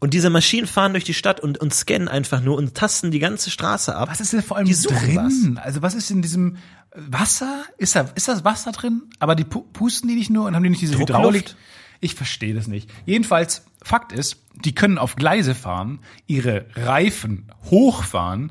Und 0.00 0.14
diese 0.14 0.30
Maschinen 0.30 0.66
fahren 0.66 0.94
durch 0.94 1.04
die 1.04 1.14
Stadt 1.14 1.38
und, 1.38 1.58
und 1.58 1.72
scannen 1.72 2.08
einfach 2.08 2.40
nur 2.42 2.56
und 2.56 2.74
tasten 2.74 3.12
die 3.12 3.20
ganze 3.20 3.50
Straße 3.50 3.94
ab. 3.94 4.08
Was 4.10 4.20
ist 4.20 4.32
denn 4.32 4.42
vor 4.42 4.56
allem 4.56 4.66
Die 4.66 4.74
drin? 4.74 5.60
Also 5.62 5.80
was 5.82 5.94
ist 5.94 6.10
in 6.10 6.22
diesem 6.22 6.56
Wasser? 6.94 7.64
Ist 7.78 7.96
da, 7.96 8.08
ist 8.14 8.28
das 8.28 8.44
Wasser 8.44 8.72
drin? 8.72 9.02
Aber 9.18 9.34
die 9.34 9.44
pu 9.44 9.62
pusten 9.72 10.08
die 10.08 10.14
nicht 10.14 10.30
nur 10.30 10.46
und 10.46 10.54
haben 10.54 10.62
die 10.62 10.70
nicht 10.70 10.82
diese 10.82 10.94
Druckluft? 10.94 11.18
Hydraulik? 11.18 11.54
Ich 12.00 12.14
verstehe 12.14 12.54
das 12.54 12.66
nicht. 12.66 12.90
Jedenfalls, 13.06 13.64
Fakt 13.82 14.12
ist, 14.12 14.42
die 14.64 14.74
können 14.74 14.98
auf 14.98 15.16
Gleise 15.16 15.54
fahren, 15.54 16.00
ihre 16.26 16.66
Reifen 16.74 17.50
hochfahren, 17.70 18.50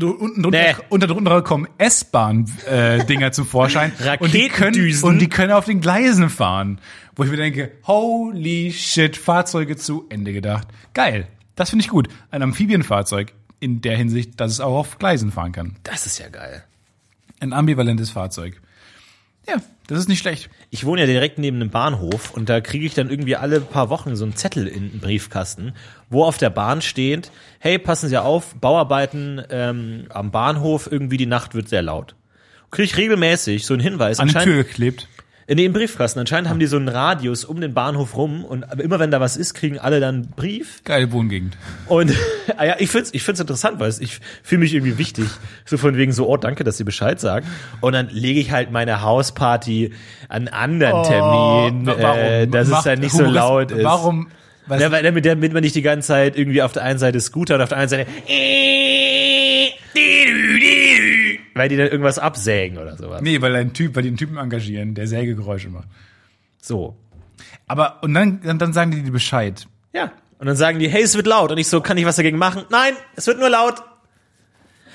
unten 0.00 0.42
drunter, 0.42 0.58
Nee. 0.58 0.74
unter 0.88 1.06
drunter 1.06 1.42
kommen 1.42 1.68
S-Bahn-Dinger 1.78 3.32
zum 3.32 3.46
Vorschein. 3.46 3.92
und 4.20 4.32
die, 4.32 4.48
können, 4.48 5.02
und 5.02 5.18
die 5.18 5.28
können 5.28 5.52
auf 5.52 5.66
den 5.66 5.80
Gleisen 5.80 6.30
fahren. 6.30 6.80
Wo 7.16 7.24
ich 7.24 7.30
mir 7.30 7.36
denke, 7.36 7.72
holy 7.86 8.72
shit, 8.72 9.16
Fahrzeuge 9.16 9.76
zu 9.76 10.06
Ende 10.08 10.32
gedacht. 10.32 10.68
Geil. 10.94 11.28
Das 11.54 11.70
finde 11.70 11.84
ich 11.84 11.88
gut. 11.90 12.08
Ein 12.30 12.42
Amphibienfahrzeug 12.42 13.32
in 13.60 13.80
der 13.80 13.96
Hinsicht, 13.96 14.40
dass 14.40 14.50
es 14.50 14.60
auch 14.60 14.76
auf 14.76 14.98
Gleisen 14.98 15.30
fahren 15.30 15.52
kann. 15.52 15.76
Das 15.84 16.06
ist 16.06 16.18
ja 16.18 16.28
geil. 16.28 16.64
Ein 17.40 17.52
ambivalentes 17.52 18.10
Fahrzeug. 18.10 18.60
Ja, 19.46 19.56
das 19.86 19.98
ist 19.98 20.08
nicht 20.08 20.20
schlecht. 20.20 20.48
Ich 20.70 20.86
wohne 20.86 21.02
ja 21.02 21.06
direkt 21.06 21.38
neben 21.38 21.56
einem 21.60 21.70
Bahnhof 21.70 22.30
und 22.30 22.48
da 22.48 22.60
kriege 22.60 22.86
ich 22.86 22.94
dann 22.94 23.10
irgendwie 23.10 23.36
alle 23.36 23.60
paar 23.60 23.90
Wochen 23.90 24.16
so 24.16 24.24
einen 24.24 24.36
Zettel 24.36 24.66
in 24.66 24.90
den 24.90 25.00
Briefkasten, 25.00 25.74
wo 26.08 26.24
auf 26.24 26.38
der 26.38 26.50
Bahn 26.50 26.80
steht, 26.80 27.30
hey, 27.58 27.78
passen 27.78 28.08
Sie 28.08 28.16
auf, 28.16 28.54
Bauarbeiten 28.54 29.42
ähm, 29.50 30.06
am 30.08 30.30
Bahnhof, 30.30 30.90
irgendwie 30.90 31.18
die 31.18 31.26
Nacht 31.26 31.54
wird 31.54 31.68
sehr 31.68 31.82
laut. 31.82 32.14
Kriege 32.70 32.86
ich 32.86 32.96
regelmäßig 32.96 33.66
so 33.66 33.74
einen 33.74 33.82
Hinweis. 33.82 34.18
An 34.18 34.28
die 34.28 34.34
Tür 34.34 34.64
geklebt. 34.64 35.08
In 35.46 35.58
dem 35.58 35.74
Briefkasten. 35.74 36.20
Anscheinend 36.20 36.48
haben 36.48 36.58
die 36.58 36.66
so 36.66 36.76
einen 36.76 36.88
Radius 36.88 37.44
um 37.44 37.60
den 37.60 37.74
Bahnhof 37.74 38.16
rum 38.16 38.44
und 38.46 38.64
immer 38.80 38.98
wenn 38.98 39.10
da 39.10 39.20
was 39.20 39.36
ist, 39.36 39.52
kriegen 39.52 39.78
alle 39.78 40.00
dann 40.00 40.14
einen 40.14 40.30
Brief. 40.30 40.82
Geile 40.84 41.12
Wohngegend. 41.12 41.58
Und 41.86 42.12
ah 42.56 42.64
ja, 42.64 42.76
ich 42.78 42.88
find's, 42.90 43.12
ich 43.12 43.22
find's 43.22 43.40
interessant, 43.40 43.78
weil 43.78 43.92
ich 44.00 44.20
fühle 44.42 44.60
mich 44.60 44.72
irgendwie 44.74 44.96
wichtig. 44.96 45.26
So 45.66 45.76
von 45.76 45.96
wegen 45.96 46.12
so, 46.12 46.26
oh, 46.28 46.38
danke, 46.38 46.64
dass 46.64 46.78
Sie 46.78 46.84
Bescheid 46.84 47.20
sagen. 47.20 47.46
Und 47.82 47.92
dann 47.92 48.08
lege 48.08 48.40
ich 48.40 48.52
halt 48.52 48.70
meine 48.70 49.02
Hausparty 49.02 49.92
an 50.30 50.48
einen 50.48 50.48
anderen 50.48 51.02
Termin, 51.04 51.88
Oh, 51.90 52.02
warum? 52.02 52.18
äh, 52.18 52.46
dass 52.46 52.68
es 52.68 52.82
dann 52.82 53.00
nicht 53.00 53.12
so 53.12 53.18
Humorist- 53.24 53.34
laut 53.34 53.70
ist. 53.72 53.84
Warum? 53.84 54.28
Was, 54.66 54.80
Ja, 54.80 54.90
weil 54.90 55.02
damit, 55.02 55.26
damit 55.26 55.52
man 55.52 55.62
nicht 55.62 55.74
die 55.74 55.82
ganze 55.82 56.08
Zeit 56.08 56.38
irgendwie 56.38 56.62
auf 56.62 56.72
der 56.72 56.84
einen 56.84 56.98
Seite 56.98 57.20
Scooter 57.20 57.56
und 57.56 57.60
auf 57.60 57.68
der 57.68 57.76
anderen 57.78 58.06
Seite 58.06 58.10
weil 61.54 61.68
die 61.68 61.76
dann 61.76 61.88
irgendwas 61.88 62.18
absägen 62.18 62.78
oder 62.78 62.96
sowas. 62.96 63.22
nee, 63.22 63.40
weil 63.40 63.54
ein 63.56 63.72
Typ, 63.72 63.94
weil 63.96 64.02
die 64.02 64.08
einen 64.08 64.16
Typen 64.18 64.36
engagieren, 64.36 64.94
der 64.94 65.06
Sägegeräusche 65.06 65.68
macht. 65.70 65.88
So. 66.60 66.96
Aber, 67.66 68.02
und 68.02 68.14
dann, 68.14 68.40
dann, 68.42 68.58
dann 68.58 68.72
sagen 68.72 68.90
die 68.90 69.02
dir 69.02 69.12
Bescheid. 69.12 69.66
Ja. 69.92 70.12
Und 70.38 70.46
dann 70.46 70.56
sagen 70.56 70.78
die, 70.78 70.88
hey, 70.88 71.02
es 71.02 71.14
wird 71.14 71.26
laut. 71.26 71.50
Und 71.52 71.58
ich 71.58 71.68
so, 71.68 71.80
kann 71.80 71.96
ich 71.96 72.04
was 72.04 72.16
dagegen 72.16 72.38
machen? 72.38 72.64
Nein, 72.70 72.94
es 73.16 73.26
wird 73.26 73.38
nur 73.38 73.48
laut. 73.50 73.82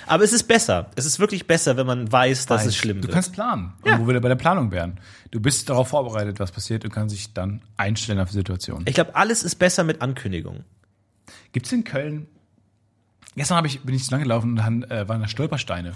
Aber 0.06 0.24
es 0.24 0.34
ist 0.34 0.44
besser. 0.44 0.90
Es 0.96 1.06
ist 1.06 1.20
wirklich 1.20 1.46
besser, 1.46 1.78
wenn 1.78 1.86
man 1.86 2.12
weiß, 2.12 2.48
dass 2.48 2.66
es 2.66 2.76
schlimm 2.76 2.98
Du 2.98 3.04
wird. 3.04 3.14
kannst 3.14 3.32
planen. 3.34 3.74
Ja. 3.86 3.96
Und 3.96 4.02
wo 4.02 4.08
wir 4.08 4.20
bei 4.20 4.28
der 4.28 4.36
Planung 4.36 4.72
wären. 4.72 5.00
Du 5.30 5.40
bist 5.40 5.70
darauf 5.70 5.88
vorbereitet, 5.90 6.40
was 6.40 6.52
passiert 6.52 6.84
und 6.84 6.92
kannst 6.92 7.16
dich 7.16 7.32
dann 7.34 7.62
einstellen 7.78 8.20
auf 8.20 8.30
die 8.30 8.36
Situation. 8.36 8.84
Ich 8.88 8.96
glaube, 8.96 9.16
alles 9.16 9.44
ist 9.44 9.56
besser 9.56 9.84
mit 9.84 10.02
Ankündigungen. 10.02 10.66
Gibt's 11.52 11.72
in 11.72 11.84
Köln? 11.84 12.26
Gestern 13.36 13.58
hab 13.58 13.66
ich, 13.66 13.82
bin 13.82 13.94
ich 13.94 14.04
zu 14.04 14.12
lang 14.12 14.22
gelaufen 14.24 14.52
und 14.52 14.56
dann 14.56 14.84
äh, 14.84 15.08
waren 15.08 15.22
da 15.22 15.28
Stolpersteine. 15.28 15.94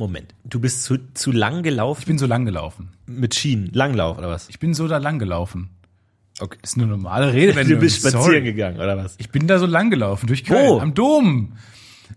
Moment, 0.00 0.34
du 0.44 0.60
bist 0.60 0.84
zu, 0.84 0.96
zu 1.12 1.30
lang 1.30 1.62
gelaufen 1.62 2.00
Ich 2.00 2.06
bin 2.06 2.16
so 2.16 2.24
lang 2.26 2.46
gelaufen. 2.46 2.88
mit 3.06 3.34
Schienen. 3.34 3.68
Langlauf 3.74 4.16
oder 4.16 4.30
was? 4.30 4.48
Ich 4.48 4.58
bin 4.58 4.72
so 4.72 4.88
da 4.88 4.96
lang 4.96 5.18
gelaufen. 5.18 5.68
Okay. 6.40 6.56
Das 6.62 6.70
ist 6.70 6.78
eine 6.78 6.86
normale 6.86 7.34
Redewendung. 7.34 7.74
Du 7.74 7.80
bist 7.80 7.98
spazieren 7.98 8.24
Sorry. 8.24 8.40
gegangen 8.42 8.78
oder 8.78 8.96
was? 8.96 9.16
Ich 9.18 9.28
bin 9.28 9.46
da 9.46 9.58
so 9.58 9.66
lang 9.66 9.90
gelaufen, 9.90 10.26
durch 10.26 10.44
Köln, 10.44 10.70
Wo? 10.70 10.80
am 10.80 10.94
Dom. 10.94 11.52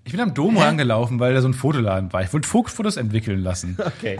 Ich 0.06 0.13
bin 0.13 0.22
am 0.22 0.34
Dom 0.34 0.58
rangelaufen, 0.58 1.19
weil 1.19 1.34
da 1.34 1.41
so 1.41 1.48
ein 1.50 1.54
Fotoladen 1.54 2.12
war. 2.13 2.24
Ich 2.24 2.32
wollte 2.32 2.48
Fotos 2.48 2.96
entwickeln 2.96 3.43
lassen. 3.43 3.78
Okay. 3.86 4.17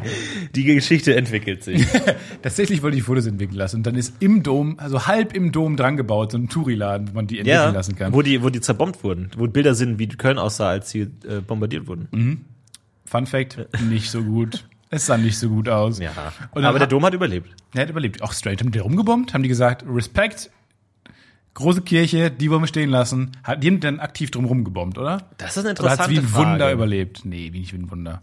Die 0.56 0.66
Geschichte 0.66 1.16
entwickelt 1.16 1.64
sich. 1.64 1.86
Tatsächlich 2.42 2.84
wollte 2.84 2.98
ich 2.98 3.04
Fotos 3.04 3.26
entwickeln 3.26 3.58
lassen. 3.58 3.78
Und 3.78 3.88
dann 3.88 3.96
ist 3.96 4.14
im 4.20 4.44
Dom, 4.44 4.78
also 4.78 5.08
halb 5.08 5.34
im 5.34 5.54
Dom 5.54 5.78
dran 5.78 5.96
gebaut, 5.96 6.32
so 6.34 6.38
ein 6.38 6.50
Touriladen, 6.50 7.10
wo 7.10 7.14
man 7.16 7.28
die 7.28 7.40
entwickeln 7.40 7.64
ja, 7.64 7.70
lassen 7.72 7.96
kann. 7.96 8.14
wo 8.14 8.22
die, 8.22 8.44
wo 8.44 8.50
die 8.50 8.60
zerbombt 8.60 9.04
wurden. 9.06 9.32
Wo 9.38 9.48
Bilder 9.48 9.74
sind, 9.74 10.00
wie 10.00 10.08
Köln 10.10 10.38
aussah, 10.38 10.68
als 10.70 10.90
sie 10.90 11.02
äh, 11.02 11.40
bombardiert 11.46 11.88
wurden. 11.88 12.46
Fun 13.06 13.26
Fact, 13.26 13.68
nicht 13.82 14.10
so 14.10 14.24
gut. 14.24 14.68
Es 14.90 15.08
sah 15.08 15.18
nicht 15.18 15.38
so 15.38 15.50
gut 15.50 15.70
aus. 15.70 16.00
Ja. 16.00 16.12
Aber 16.52 16.78
der 16.78 16.88
Dom 16.88 17.04
hat 17.04 17.14
überlebt. 17.14 17.50
Er 17.74 17.82
hat 17.82 17.90
überlebt. 17.90 18.22
Auch 18.22 18.32
straight. 18.34 18.62
Haben 18.62 18.72
die 18.72 18.80
rumgebombt? 18.80 19.34
Haben 19.34 19.42
die 19.44 19.50
gesagt, 19.50 19.84
Respekt, 19.88 20.52
große 21.56 21.82
Kirche, 21.82 22.30
die 22.30 22.52
wollen 22.52 22.62
wir 22.62 22.68
stehen 22.68 22.90
lassen. 22.90 23.32
Hat 23.44 23.64
die 23.64 23.68
haben 23.68 23.80
dann 23.80 24.00
aktiv 24.00 24.30
drum 24.30 24.46
rumgebombt, 24.46 24.98
oder? 24.98 25.30
Das 25.38 25.58
ist 25.58 25.66
eine 25.66 25.72
Oder 25.80 25.90
hat 25.90 26.00
interessante 26.00 26.12
wie 26.12 26.18
ein 26.20 26.28
Frage. 26.28 26.52
Wunder 26.52 26.72
überlebt? 26.72 27.26
Nee, 27.26 27.54
wie 27.54 27.60
nicht 27.60 27.74
wie 27.74 27.78
ein 27.78 27.90
Wunder. 27.90 28.22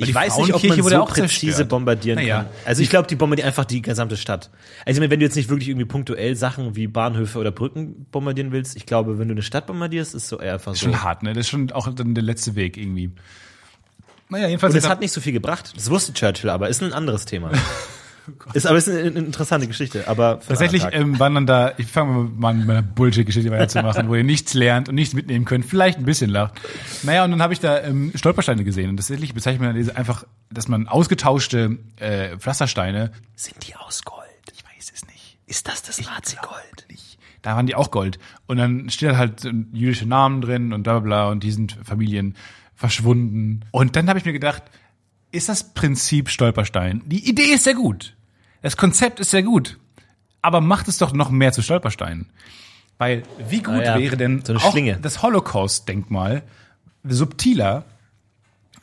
Ich 0.00 0.14
weiß 0.14 0.38
nicht, 0.38 0.54
ob 0.54 0.62
man 0.62 0.80
so 0.80 1.02
auch 1.02 1.08
präzise 1.08 1.38
zerstört. 1.40 1.68
bombardieren 1.70 2.20
Naja. 2.20 2.44
kann. 2.44 2.52
Also 2.64 2.82
ich 2.82 2.90
glaube, 2.90 3.08
die 3.08 3.16
bombardieren 3.16 3.48
einfach 3.48 3.64
die 3.64 3.82
gesamte 3.82 4.16
Stadt. 4.16 4.50
Also 4.86 4.98
ich 4.98 5.00
meine, 5.00 5.10
wenn 5.10 5.18
du 5.18 5.26
jetzt 5.26 5.34
nicht 5.34 5.48
wirklich 5.48 5.68
irgendwie 5.68 5.86
punktuell 5.86 6.36
Sachen 6.36 6.76
wie 6.76 6.86
Bahnhöfe 6.86 7.40
oder 7.40 7.50
Brücken 7.50 8.06
bombardieren 8.12 8.52
willst, 8.52 8.76
ich 8.76 8.86
glaube, 8.86 9.18
wenn 9.18 9.26
du 9.26 9.34
eine 9.34 9.42
Stadt 9.42 9.66
bombardierst, 9.66 10.14
ist 10.14 10.28
so 10.28 10.38
eher 10.38 10.54
einfach 10.54 10.76
so. 10.76 10.84
Schon 10.84 11.02
hart, 11.02 11.24
ne? 11.24 11.32
Das 11.32 11.46
ist 11.46 11.48
schon 11.48 11.72
auch 11.72 11.92
dann 11.92 12.14
der 12.14 12.22
letzte 12.22 12.54
Weg 12.54 12.76
irgendwie. 12.76 13.10
Naja, 14.28 14.48
jedenfalls. 14.48 14.74
Und 14.74 14.78
es 14.78 14.88
hat 14.88 15.00
nicht 15.00 15.12
so 15.12 15.20
viel 15.20 15.32
gebracht. 15.32 15.72
Das 15.76 15.90
wusste 15.90 16.12
Churchill, 16.12 16.50
aber 16.50 16.68
ist 16.68 16.82
ein 16.82 16.92
anderes 16.92 17.24
Thema. 17.24 17.50
Oh 18.46 18.50
ist 18.52 18.66
aber 18.66 18.76
ist 18.76 18.88
eine, 18.88 18.98
eine 18.98 19.20
interessante 19.20 19.66
Geschichte. 19.66 20.06
Aber 20.06 20.40
Tatsächlich 20.46 20.84
ähm, 20.92 21.18
waren 21.18 21.34
dann 21.34 21.46
da, 21.46 21.72
ich 21.78 21.86
fange 21.86 22.30
mal 22.36 22.50
an, 22.50 22.58
mit 22.58 22.66
meiner 22.66 22.82
Bullshit-Geschichte 22.82 23.50
weiterzumachen, 23.50 24.08
wo 24.08 24.14
ihr 24.14 24.24
nichts 24.24 24.54
lernt 24.54 24.88
und 24.88 24.96
nichts 24.96 25.14
mitnehmen 25.14 25.44
könnt, 25.44 25.64
vielleicht 25.64 25.98
ein 25.98 26.04
bisschen 26.04 26.30
lacht. 26.30 26.60
Naja, 27.04 27.24
und 27.24 27.30
dann 27.30 27.42
habe 27.42 27.52
ich 27.52 27.60
da 27.60 27.80
ähm, 27.80 28.12
Stolpersteine 28.14 28.64
gesehen. 28.64 28.90
Und 28.90 28.96
tatsächlich 28.96 29.34
bezeichnet 29.34 29.62
man 29.62 29.74
diese 29.74 29.96
einfach, 29.96 30.24
dass 30.50 30.68
man 30.68 30.88
ausgetauschte 30.88 31.78
äh, 31.96 32.36
Pflastersteine, 32.36 33.12
sind 33.34 33.66
die 33.66 33.74
aus 33.76 34.02
Gold? 34.04 34.26
ich 34.52 34.62
weiß 34.62 34.92
es 34.94 35.06
nicht, 35.06 35.38
Ist 35.46 35.66
das 35.68 35.82
das 35.82 35.98
Nazi-Gold? 36.04 36.86
nicht. 36.90 37.18
Da 37.42 37.56
waren 37.56 37.66
die 37.66 37.74
auch 37.76 37.90
Gold. 37.90 38.18
Und 38.46 38.58
dann 38.58 38.90
steht 38.90 39.16
halt 39.16 39.48
jüdische 39.72 40.06
Namen 40.06 40.40
drin 40.42 40.72
und 40.72 40.82
bla 40.82 40.98
bla 40.98 41.00
bla 41.00 41.28
und 41.30 41.42
die 41.44 41.50
sind 41.52 41.78
Familien 41.82 42.36
verschwunden. 42.78 43.64
Und 43.72 43.96
dann 43.96 44.08
habe 44.08 44.18
ich 44.20 44.24
mir 44.24 44.32
gedacht, 44.32 44.62
ist 45.32 45.48
das 45.48 45.74
Prinzip 45.74 46.30
Stolperstein? 46.30 47.02
Die 47.04 47.28
Idee 47.28 47.52
ist 47.52 47.64
sehr 47.64 47.74
gut. 47.74 48.16
Das 48.62 48.76
Konzept 48.76 49.18
ist 49.20 49.30
sehr 49.30 49.42
gut. 49.42 49.78
Aber 50.40 50.60
macht 50.60 50.86
es 50.86 50.96
doch 50.96 51.12
noch 51.12 51.30
mehr 51.30 51.52
zu 51.52 51.60
Stolpersteinen. 51.60 52.30
Weil 52.96 53.24
wie 53.48 53.62
gut 53.62 53.74
Ah 53.74 53.82
ja, 53.82 53.98
wäre 53.98 54.16
denn 54.16 54.44
so 54.44 54.54
auch 54.54 54.70
Schlinge. 54.70 54.98
das 55.02 55.22
Holocaust-Denkmal 55.22 56.42
subtiler, 57.04 57.84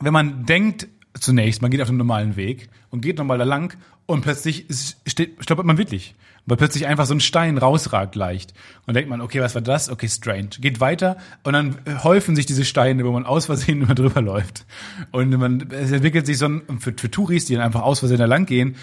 wenn 0.00 0.12
man 0.12 0.44
denkt, 0.44 0.88
zunächst, 1.18 1.62
man 1.62 1.70
geht 1.70 1.80
auf 1.80 1.88
den 1.88 1.96
normalen 1.96 2.36
Weg 2.36 2.68
und 2.90 3.00
geht 3.00 3.16
nochmal 3.16 3.38
da 3.38 3.44
lang 3.44 3.76
und 4.06 4.22
plötzlich 4.22 4.66
steht, 5.06 5.36
stolpert 5.40 5.66
man 5.66 5.78
wirklich. 5.78 6.14
Weil 6.48 6.56
plötzlich 6.56 6.86
einfach 6.86 7.06
so 7.06 7.14
ein 7.14 7.18
Stein 7.20 7.58
rausragt 7.58 8.14
leicht. 8.14 8.54
Und 8.86 8.94
denkt 8.94 9.10
man, 9.10 9.20
okay, 9.20 9.40
was 9.40 9.56
war 9.56 9.62
das? 9.62 9.90
Okay, 9.90 10.08
strange. 10.08 10.50
Geht 10.60 10.78
weiter 10.78 11.16
und 11.42 11.54
dann 11.54 11.78
äh, 11.86 11.96
häufen 12.04 12.36
sich 12.36 12.46
diese 12.46 12.64
Steine, 12.64 13.04
wo 13.04 13.10
man 13.10 13.26
aus 13.26 13.46
Versehen 13.46 13.82
immer 13.82 13.96
drüber 13.96 14.22
läuft. 14.22 14.64
Und 15.10 15.30
man, 15.36 15.68
es 15.72 15.90
entwickelt 15.90 16.24
sich 16.24 16.38
so 16.38 16.46
ein, 16.46 16.62
für, 16.78 16.94
für 16.96 17.10
Touris, 17.10 17.46
die 17.46 17.54
dann 17.54 17.64
einfach 17.64 17.82
aus 17.82 17.98
Versehen 17.98 18.18
da 18.18 18.26
lang 18.26 18.46
gehen, 18.46 18.76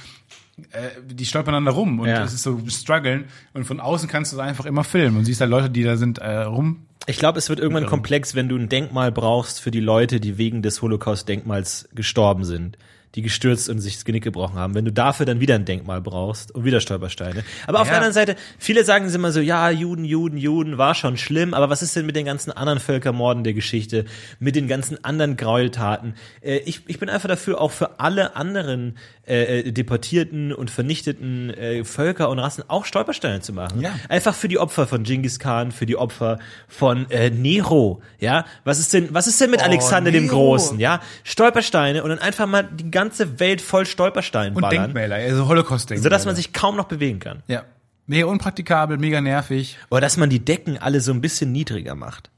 äh, 0.72 0.90
die 1.06 1.26
stolpern 1.26 1.54
dann 1.54 1.66
da 1.66 1.72
rum 1.72 2.02
und 2.02 2.10
Ja. 2.10 2.24
es 2.24 2.34
ist 2.34 2.44
so 2.44 2.60
struggeln. 2.68 3.26
Und 3.54 3.64
von 3.64 3.80
außen 3.80 4.10
kannst 4.10 4.34
du 4.34 4.36
es 4.36 4.42
einfach 4.42 4.66
immer 4.66 4.84
filmen 4.84 5.16
und 5.18 5.26
siehst 5.26 5.40
da 5.40 5.46
Leute, 5.46 5.70
die 5.70 5.84
da 5.84 5.96
sind, 5.96 6.18
äh, 6.18 6.42
rum. 6.42 6.86
Ich 7.06 7.18
glaube, 7.18 7.38
es 7.40 7.48
wird 7.50 7.60
irgendwann 7.60 7.86
komplex, 7.86 8.36
wenn 8.36 8.50
du 8.50 8.58
ein 8.58 8.68
Denkmal 8.70 9.12
brauchst 9.14 9.62
für 9.62 9.72
die 9.72 9.80
Leute, 9.82 10.20
die 10.20 10.38
wegen 10.38 10.62
des 10.62 10.82
Holocaust-Denkmals 10.82 11.90
gestorben 11.96 12.44
sind, 12.46 12.78
die 13.16 13.22
gestürzt 13.22 13.70
und 13.70 13.80
sich 13.80 13.94
das 13.96 14.06
Genick 14.06 14.24
gebrochen 14.24 14.56
haben. 14.56 14.74
Wenn 14.74 14.86
du 14.86 14.92
dafür 14.92 15.26
dann 15.26 15.40
wieder 15.40 15.56
ein 15.56 15.66
Denkmal 15.66 16.02
brauchst 16.02 16.54
und 16.54 16.66
wieder 16.66 16.80
Stolpersteine. 16.80 17.44
Aber 17.68 17.80
auf 17.82 17.88
Ja. 17.88 17.92
der 17.94 17.98
anderen 17.98 18.14
Seite, 18.14 18.36
viele 18.58 18.84
sagen 18.84 19.06
es 19.06 19.14
immer 19.16 19.32
so, 19.32 19.40
ja, 19.40 19.70
Juden, 19.70 20.04
Juden, 20.04 20.38
Juden, 20.38 20.78
war 20.78 20.96
schon 20.96 21.18
schlimm, 21.18 21.54
aber 21.54 21.70
was 21.70 21.82
ist 21.84 21.96
denn 21.96 22.06
mit 22.06 22.16
den 22.16 22.26
ganzen 22.26 22.52
anderen 22.52 22.80
Völkermorden 22.80 23.44
der 23.44 23.54
Geschichte, 23.54 24.06
mit 24.40 24.56
den 24.56 24.68
ganzen 24.68 25.04
anderen 25.06 25.38
Gräueltaten? 25.38 26.16
Äh, 26.42 26.58
ich, 26.66 26.82
ich 26.88 27.00
bin 27.00 27.10
einfach 27.10 27.30
dafür, 27.30 27.62
auch 27.62 27.72
für 27.72 28.00
alle 28.00 28.36
anderen 28.36 28.98
äh, 29.26 29.60
äh, 29.60 29.72
deportierten 29.72 30.52
und 30.52 30.70
vernichteten 30.70 31.50
äh, 31.52 31.86
Völker 31.86 32.30
und 32.30 32.40
Rassen 32.40 32.66
auch 32.68 32.84
Stolpersteine 32.84 33.40
zu 33.40 33.54
machen. 33.54 33.80
Ja. 33.80 33.96
Einfach 34.10 34.36
für 34.36 34.50
die 34.50 34.60
Opfer 34.60 34.86
von 34.86 35.04
Genghis 35.04 35.40
Khan, 35.40 35.72
für 35.72 35.86
die 35.86 35.96
Opfer 35.96 36.40
von 36.68 37.10
äh, 37.10 37.30
Nero, 37.30 38.02
ja? 38.20 38.46
Was 38.66 38.80
ist 38.80 38.92
denn, 38.94 39.14
was 39.14 39.28
ist 39.28 39.40
denn 39.40 39.50
mit 39.50 39.62
Oh, 39.62 39.66
Alexander 39.66 40.12
dem 40.12 40.26
Nero. 40.26 40.36
Großen, 40.36 40.78
ja? 40.78 41.00
Stolpersteine 41.24 42.04
und 42.04 42.10
dann 42.10 42.20
einfach 42.20 42.48
mal 42.48 42.64
die 42.64 42.92
ganze 42.92 43.40
Welt 43.40 43.62
voll 43.62 43.86
Stolperstein 43.86 44.56
Und 44.56 44.62
ballern, 44.62 44.84
Denkmäler, 44.94 45.16
also 45.16 45.48
Holocaust-Denkmäler. 45.48 46.04
sodass 46.04 46.26
man 46.26 46.36
sich 46.36 46.52
kaum 46.52 46.76
noch 46.76 46.86
bewegen 46.86 47.20
kann. 47.20 47.44
Ja. 47.48 47.64
Mega 48.08 48.26
unpraktikabel, 48.26 48.98
mega 48.98 49.22
nervig. 49.22 49.78
Oder 49.90 50.02
dass 50.02 50.18
man 50.18 50.30
die 50.30 50.44
Decken 50.44 50.78
alle 50.78 51.00
so 51.00 51.14
ein 51.14 51.22
bisschen 51.22 51.54
niedriger 51.54 51.96
macht. 51.96 52.30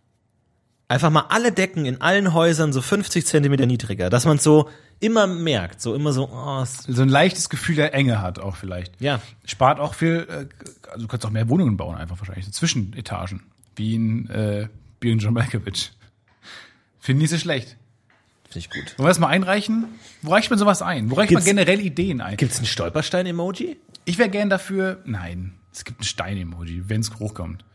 Einfach 0.87 1.09
mal 1.09 1.25
alle 1.29 1.51
Decken 1.51 1.85
in 1.85 1.99
allen 2.01 2.33
Häusern 2.33 2.71
so 2.71 2.81
50 2.81 3.25
Zentimeter 3.25 3.65
niedriger, 3.65 4.09
dass 4.11 4.25
man 4.25 4.37
so 4.37 4.69
immer 4.99 5.25
merkt, 5.25 5.81
so 5.81 5.95
immer 5.95 6.13
so, 6.13 6.29
oh, 6.31 6.61
es- 6.61 6.83
So 6.83 7.01
ein 7.01 7.09
leichtes 7.09 7.49
Gefühl 7.49 7.75
der 7.75 7.93
Enge 7.95 8.21
hat 8.21 8.37
auch 8.39 8.55
vielleicht. 8.55 8.99
Ja. 9.01 9.19
Spart 9.45 9.79
auch 9.79 9.95
viel, 9.95 10.27
äh, 10.29 10.89
also 10.89 11.01
du 11.01 11.07
kannst 11.07 11.25
auch 11.25 11.31
mehr 11.31 11.49
Wohnungen 11.49 11.75
bauen 11.75 11.95
einfach 11.95 12.19
wahrscheinlich, 12.19 12.45
so 12.45 12.51
Zwischenetagen. 12.51 13.43
Wie 13.75 13.95
in 13.95 14.29
äh, 14.29 14.67
Björn 14.99 15.17
John 15.19 15.33
Malkovich. 15.33 15.91
Finde 16.99 17.23
ich 17.25 17.31
nicht 17.31 17.39
so 17.39 17.43
schlecht. 17.43 17.75
finde 18.47 18.59
ich 18.59 18.69
gut. 18.69 18.97
Wollen 18.97 19.05
wir 19.07 19.09
das 19.09 19.19
mal 19.19 19.27
einreichen? 19.27 19.85
Wo 20.21 20.31
reicht 20.31 20.49
man 20.49 20.59
sowas 20.59 20.81
ein? 20.83 21.09
Wo 21.09 21.15
reicht 21.15 21.29
Gibt's- 21.29 21.45
man 21.45 21.55
generell 21.57 21.79
Ideen 21.81 22.21
ein? 22.21 22.37
Gibt's 22.37 22.59
ein 22.59 22.65
Stolperstein-Emoji? 22.65 23.77
Ich 24.05 24.17
wäre 24.19 24.29
gern 24.29 24.49
dafür, 24.51 25.01
nein, 25.05 25.53
es 25.73 25.83
gibt 25.83 26.01
ein 26.01 26.03
Stein-Emoji, 26.03 26.83
wenn 26.87 27.01
es 27.01 27.13
hochkommt. 27.19 27.65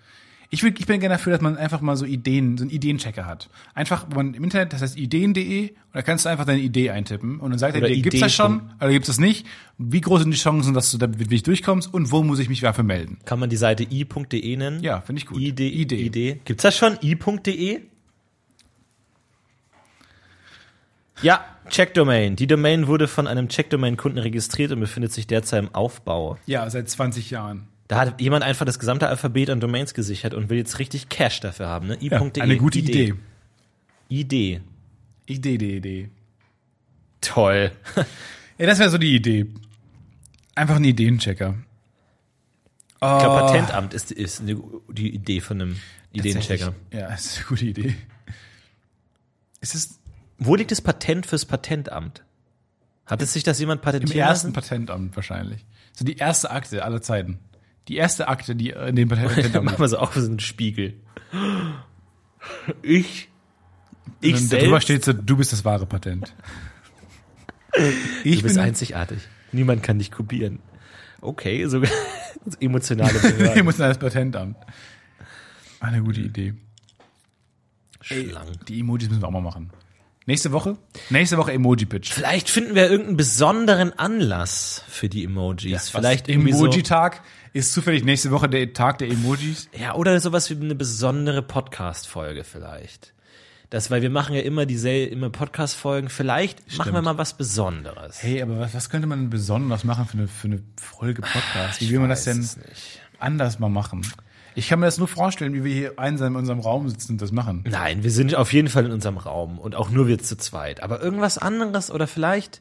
Ich, 0.52 0.64
will, 0.64 0.74
ich 0.76 0.86
bin 0.86 0.98
gern 0.98 1.10
dafür, 1.10 1.32
dass 1.32 1.40
man 1.40 1.56
einfach 1.56 1.80
mal 1.80 1.96
so 1.96 2.04
Ideen, 2.04 2.58
so 2.58 2.64
einen 2.64 2.70
Ideenchecker 2.70 3.24
hat. 3.24 3.48
Einfach, 3.72 4.06
wo 4.10 4.16
man 4.16 4.34
im 4.34 4.42
Internet, 4.42 4.72
das 4.72 4.82
heißt 4.82 4.98
ideen.de, 4.98 5.70
und 5.70 5.76
da 5.92 6.02
kannst 6.02 6.24
du 6.24 6.28
einfach 6.28 6.44
deine 6.44 6.60
Idee 6.60 6.90
eintippen 6.90 7.38
und 7.38 7.50
dann 7.50 7.58
sagt 7.60 7.76
er 7.76 7.82
Oder 7.82 7.88
dir, 7.88 8.02
gibt's 8.02 8.18
das 8.18 8.34
schon 8.34 8.62
oder 8.80 8.90
gibt's 8.90 9.06
das 9.06 9.20
nicht? 9.20 9.46
Wie 9.78 10.00
groß 10.00 10.22
sind 10.22 10.32
die 10.32 10.36
Chancen, 10.36 10.74
dass 10.74 10.90
du 10.90 10.98
da 10.98 11.06
wirklich 11.20 11.44
durchkommst 11.44 11.94
und 11.94 12.10
wo 12.10 12.24
muss 12.24 12.40
ich 12.40 12.48
mich 12.48 12.60
dafür 12.60 12.82
melden? 12.82 13.18
Kann 13.26 13.38
man 13.38 13.48
die 13.48 13.56
Seite 13.56 13.84
i.de 13.84 14.56
nennen? 14.56 14.82
Ja, 14.82 15.00
finde 15.00 15.20
ich 15.20 15.26
gut. 15.26 15.38
Idee, 15.38 15.68
Idee. 15.68 15.96
Idee. 15.96 16.40
Gibt's 16.44 16.64
das 16.64 16.76
schon? 16.76 16.98
i.de? 17.00 17.82
Ja, 21.22 21.44
Checkdomain. 21.68 22.34
Die 22.34 22.48
Domain 22.48 22.88
wurde 22.88 23.06
von 23.06 23.28
einem 23.28 23.48
Checkdomain-Kunden 23.48 24.18
registriert 24.18 24.72
und 24.72 24.80
befindet 24.80 25.12
sich 25.12 25.28
derzeit 25.28 25.62
im 25.62 25.74
Aufbau. 25.74 26.38
Ja, 26.46 26.68
seit 26.70 26.88
20 26.88 27.30
Jahren. 27.30 27.68
Da 27.90 27.98
hat 27.98 28.20
jemand 28.20 28.44
einfach 28.44 28.64
das 28.64 28.78
gesamte 28.78 29.08
Alphabet 29.08 29.50
an 29.50 29.58
Domains 29.58 29.94
gesichert 29.94 30.32
und 30.32 30.48
will 30.48 30.58
jetzt 30.58 30.78
richtig 30.78 31.08
Cash 31.08 31.40
dafür 31.40 31.66
haben. 31.66 31.88
Ne? 31.88 31.98
Ja, 32.00 32.22
i.de. 32.22 32.40
eine 32.40 32.56
gute 32.56 32.78
Idee. 32.78 33.14
Idee. 34.08 34.60
Idee, 35.26 35.54
Idee, 35.54 35.76
Idee. 35.78 36.10
Toll. 37.20 37.72
Ja, 38.58 38.66
das 38.66 38.78
wäre 38.78 38.90
so 38.90 38.98
die 38.98 39.16
Idee. 39.16 39.46
Einfach 40.54 40.76
ein 40.76 40.84
Ideenchecker. 40.84 41.54
Ich 42.92 42.98
glaube, 43.00 43.40
Patentamt 43.40 43.92
ist, 43.94 44.12
ist 44.12 44.40
eine- 44.42 44.62
die 44.90 45.12
Idee 45.14 45.40
von 45.40 45.60
einem 45.62 45.76
Ideenchecker. 46.12 46.74
Ja, 46.92 47.08
das 47.08 47.24
ist 47.24 47.36
eine 47.38 47.46
gute 47.46 47.64
Idee. 47.64 47.96
Ist 49.60 49.74
es 49.74 49.98
Wo 50.38 50.54
liegt 50.54 50.70
das 50.70 50.80
Patent 50.80 51.26
fürs 51.26 51.44
Patentamt? 51.46 52.22
Hat 53.06 53.20
es 53.22 53.32
sich 53.32 53.42
das 53.42 53.58
jemand 53.58 53.80
im 53.80 53.84
patentieren 53.84 54.20
ersten 54.28 54.48
lassen? 54.48 54.52
Patentamt 54.52 55.16
wahrscheinlich. 55.16 55.64
So 55.92 56.04
die 56.04 56.18
erste 56.18 56.50
Akte 56.50 56.84
aller 56.84 57.02
Zeiten. 57.02 57.38
Die 57.90 57.96
erste 57.96 58.28
Akte, 58.28 58.54
die 58.54 58.70
in 58.70 58.94
dem 58.94 59.08
Dann 59.08 59.18
Patentamt 59.26 59.64
machen 59.64 59.80
wir 59.80 59.88
so 59.88 59.98
auf 59.98 60.14
so 60.14 60.24
einen 60.24 60.38
Spiegel. 60.38 60.94
Ich. 62.82 63.28
Ich 64.20 64.34
Und 64.34 64.52
darüber 64.52 64.80
selbst. 64.80 64.84
steht 64.84 65.04
so, 65.04 65.12
du 65.12 65.36
bist 65.36 65.52
das 65.52 65.64
wahre 65.64 65.86
Patent. 65.86 66.32
du 67.74 67.82
Ich 68.22 68.44
bist 68.44 68.54
bin 68.54 68.64
einzigartig. 68.64 69.18
Niemand 69.50 69.82
kann 69.82 69.98
dich 69.98 70.12
kopieren. 70.12 70.60
Okay, 71.20 71.66
sogar 71.66 71.90
emotionale 72.60 73.18
Behörden. 73.18 73.58
emotionales 73.58 73.98
Patentamt. 73.98 74.56
Eine 75.80 76.00
gute 76.00 76.20
Idee. 76.20 76.54
Schlangen. 78.00 78.56
Die 78.68 78.78
Emojis 78.78 79.08
müssen 79.08 79.22
wir 79.22 79.26
auch 79.26 79.32
mal 79.32 79.40
machen. 79.40 79.72
Nächste 80.26 80.52
Woche? 80.52 80.76
Nächste 81.08 81.38
Woche 81.38 81.52
Emoji-Pitch. 81.52 82.12
Vielleicht 82.12 82.50
finden 82.50 82.76
wir 82.76 82.88
irgendeinen 82.88 83.16
besonderen 83.16 83.98
Anlass 83.98 84.84
für 84.86 85.08
die 85.08 85.24
Emojis. 85.24 85.88
Vielleicht 85.88 86.28
irgendwie 86.28 86.52
so. 86.52 86.68
Ist 87.52 87.72
zufällig 87.72 88.04
nächste 88.04 88.30
Woche 88.30 88.48
der 88.48 88.72
Tag 88.72 88.98
der 88.98 89.08
Emojis. 89.08 89.68
Ja, 89.76 89.96
oder 89.96 90.20
sowas 90.20 90.48
wie 90.50 90.54
eine 90.54 90.76
besondere 90.76 91.42
Podcast-Folge 91.42 92.44
vielleicht. 92.44 93.12
Das, 93.70 93.90
weil 93.90 94.02
wir 94.02 94.10
machen 94.10 94.36
ja 94.36 94.42
immer 94.42 94.66
dieselbe, 94.66 95.12
immer 95.12 95.30
Podcast-Folgen. 95.30 96.10
Vielleicht 96.10 96.76
machen 96.78 96.92
wir 96.92 97.02
mal 97.02 97.18
was 97.18 97.36
Besonderes. 97.36 98.22
Hey, 98.22 98.40
aber 98.40 98.60
was, 98.60 98.74
was 98.74 98.88
könnte 98.88 99.08
man 99.08 99.18
denn 99.18 99.30
besonders 99.30 99.82
machen 99.82 100.06
für 100.06 100.18
eine, 100.18 100.28
für 100.28 100.46
eine 100.46 100.62
Folge 100.76 101.22
Podcast? 101.22 101.80
Wie 101.80 101.90
will 101.90 101.98
man 101.98 102.08
das 102.08 102.24
denn 102.24 102.48
anders 103.18 103.58
mal 103.58 103.68
machen? 103.68 104.06
Ich 104.54 104.68
kann 104.68 104.78
mir 104.78 104.86
das 104.86 104.98
nur 104.98 105.08
vorstellen, 105.08 105.52
wie 105.52 105.64
wir 105.64 105.74
hier 105.74 105.98
einsam 105.98 106.34
in 106.34 106.36
unserem 106.36 106.60
Raum 106.60 106.88
sitzen 106.88 107.12
und 107.12 107.22
das 107.22 107.32
machen. 107.32 107.64
Nein, 107.68 108.04
wir 108.04 108.10
sind 108.12 108.34
auf 108.34 108.52
jeden 108.52 108.68
Fall 108.68 108.86
in 108.86 108.92
unserem 108.92 109.16
Raum 109.16 109.58
und 109.58 109.74
auch 109.74 109.90
nur 109.90 110.06
wir 110.06 110.18
zu 110.20 110.36
zweit. 110.36 110.82
Aber 110.82 111.00
irgendwas 111.00 111.38
anderes 111.38 111.90
oder 111.90 112.06
vielleicht, 112.06 112.60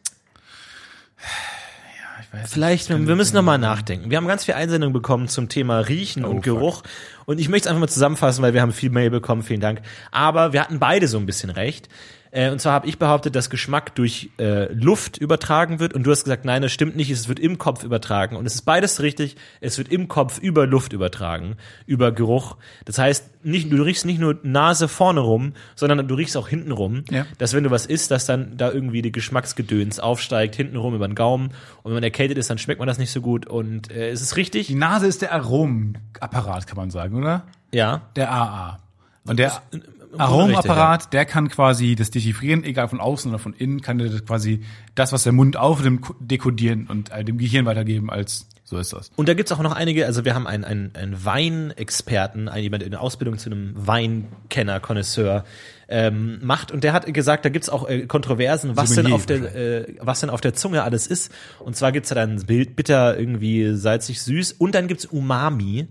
vielleicht, 2.45 2.89
wir 2.89 3.15
müssen 3.15 3.35
noch 3.35 3.43
mal 3.43 3.57
nachdenken. 3.57 4.09
Wir 4.09 4.17
haben 4.17 4.27
ganz 4.27 4.45
viel 4.45 4.53
Einsendungen 4.55 4.93
bekommen 4.93 5.27
zum 5.27 5.49
Thema 5.49 5.79
Riechen 5.79 6.25
und 6.25 6.37
fuck. 6.37 6.43
Geruch. 6.43 6.83
Und 7.25 7.39
ich 7.39 7.49
möchte 7.49 7.67
es 7.67 7.67
einfach 7.67 7.81
mal 7.81 7.87
zusammenfassen, 7.87 8.41
weil 8.41 8.53
wir 8.53 8.61
haben 8.61 8.73
viel 8.73 8.89
Mail 8.89 9.09
bekommen, 9.09 9.43
vielen 9.43 9.61
Dank. 9.61 9.81
Aber 10.11 10.53
wir 10.53 10.61
hatten 10.61 10.79
beide 10.79 11.07
so 11.07 11.17
ein 11.17 11.25
bisschen 11.25 11.49
recht. 11.49 11.89
Äh, 12.31 12.51
Und 12.51 12.59
zwar 12.61 12.73
habe 12.73 12.87
ich 12.87 12.99
behauptet, 12.99 13.35
dass 13.35 13.49
Geschmack 13.49 13.95
durch 13.95 14.29
äh, 14.39 14.71
Luft 14.73 15.17
übertragen 15.17 15.79
wird 15.79 15.93
und 15.93 16.03
du 16.03 16.11
hast 16.11 16.23
gesagt, 16.23 16.45
nein, 16.45 16.61
das 16.61 16.71
stimmt 16.71 16.95
nicht, 16.95 17.09
es 17.09 17.27
wird 17.27 17.39
im 17.39 17.57
Kopf 17.57 17.83
übertragen 17.83 18.35
und 18.35 18.45
es 18.45 18.55
ist 18.55 18.61
beides 18.63 19.01
richtig, 19.01 19.35
es 19.61 19.77
wird 19.77 19.89
im 19.91 20.07
Kopf 20.07 20.37
über 20.39 20.67
Luft 20.67 20.93
übertragen, 20.93 21.55
über 21.87 22.11
Geruch. 22.11 22.57
Das 22.85 22.97
heißt, 22.99 23.43
nicht, 23.45 23.71
du 23.71 23.81
riechst 23.81 24.05
nicht 24.05 24.19
nur 24.19 24.37
Nase 24.43 24.87
vorne 24.87 25.21
rum, 25.21 25.53
sondern 25.75 26.07
du 26.07 26.13
riechst 26.15 26.37
auch 26.37 26.47
hinten 26.47 26.71
rum, 26.71 27.03
Ja. 27.09 27.25
dass 27.39 27.53
wenn 27.53 27.63
du 27.63 27.71
was 27.71 27.85
isst, 27.85 28.11
dass 28.11 28.25
dann 28.25 28.57
da 28.57 28.71
irgendwie 28.71 29.01
die 29.01 29.11
Geschmacksgedöns 29.11 29.99
aufsteigt, 29.99 30.55
hinten 30.55 30.75
rum 30.77 30.93
über 30.93 31.07
den 31.07 31.15
Gaumen 31.15 31.47
und 31.83 31.85
wenn 31.85 31.93
man 31.93 32.03
erkältet 32.03 32.37
ist, 32.37 32.49
dann 32.49 32.57
schmeckt 32.59 32.79
man 32.79 32.87
das 32.87 32.97
nicht 32.99 33.11
so 33.11 33.21
gut 33.21 33.47
und 33.47 33.89
äh, 33.91 34.09
es 34.09 34.21
ist 34.21 34.35
richtig, 34.35 34.67
Die 34.67 34.75
Nase 34.75 35.07
ist 35.07 35.21
der 35.23 35.33
Aromapparat, 35.33 36.67
kann 36.67 36.77
man 36.77 36.91
sagen, 36.91 37.15
oder? 37.15 37.43
ja, 37.71 38.01
Der 38.15 38.31
AA. 38.31 38.79
Und 39.25 39.37
der 39.39 39.61
Aromapparat, 40.17 41.13
der 41.13 41.25
kann 41.25 41.49
quasi 41.49 41.95
das 41.95 42.09
dechiffrieren, 42.11 42.63
egal 42.63 42.87
von 42.87 42.99
außen 42.99 43.29
oder 43.29 43.39
von 43.39 43.53
innen, 43.53 43.81
kann 43.81 43.97
der 43.97 44.09
das 44.09 44.25
quasi 44.25 44.61
das, 44.95 45.11
was 45.11 45.23
der 45.23 45.33
Mund 45.33 45.57
aufnimmt, 45.57 46.01
ko- 46.01 46.15
dekodieren 46.19 46.87
und 46.87 47.11
äh, 47.11 47.23
dem 47.23 47.37
Gehirn 47.37 47.65
weitergeben 47.65 48.09
als 48.09 48.47
so 48.63 48.77
ist 48.77 48.93
das. 48.93 49.09
Und 49.15 49.27
da 49.27 49.33
gibt's 49.33 49.51
auch 49.51 49.61
noch 49.63 49.71
einige, 49.71 50.05
also 50.05 50.25
wir 50.25 50.35
haben 50.35 50.45
einen, 50.45 50.63
einen, 50.63 50.91
einen 50.93 51.25
Weinexperten, 51.25 52.47
einen 52.47 52.61
jemand 52.63 52.83
in 52.83 52.91
der 52.91 53.01
Ausbildung 53.01 53.39
zu 53.39 53.49
einem 53.49 53.73
Weinkenner, 53.75 54.79
Connoisseur 54.79 55.43
ähm, 55.87 56.37
macht. 56.43 56.71
Und 56.71 56.83
der 56.83 56.93
hat 56.93 57.11
gesagt, 57.11 57.45
da 57.45 57.49
gibt's 57.49 57.67
auch 57.69 57.89
äh, 57.89 58.05
Kontroversen, 58.05 58.77
was 58.77 58.93
denn 58.93 59.11
auf 59.11 59.25
der 59.25 59.55
äh, 59.55 59.95
was 60.01 60.19
denn 60.19 60.29
auf 60.29 60.41
der 60.41 60.53
Zunge 60.53 60.83
alles 60.83 61.07
ist. 61.07 61.31
Und 61.57 61.75
zwar 61.77 61.91
gibt's 61.91 62.09
da 62.09 62.15
dann 62.15 62.45
Bild 62.45 62.75
bitter, 62.75 63.17
irgendwie 63.17 63.75
salzig, 63.75 64.21
süß. 64.21 64.51
Und 64.53 64.75
dann 64.75 64.87
gibt's 64.87 65.05
Umami, 65.05 65.87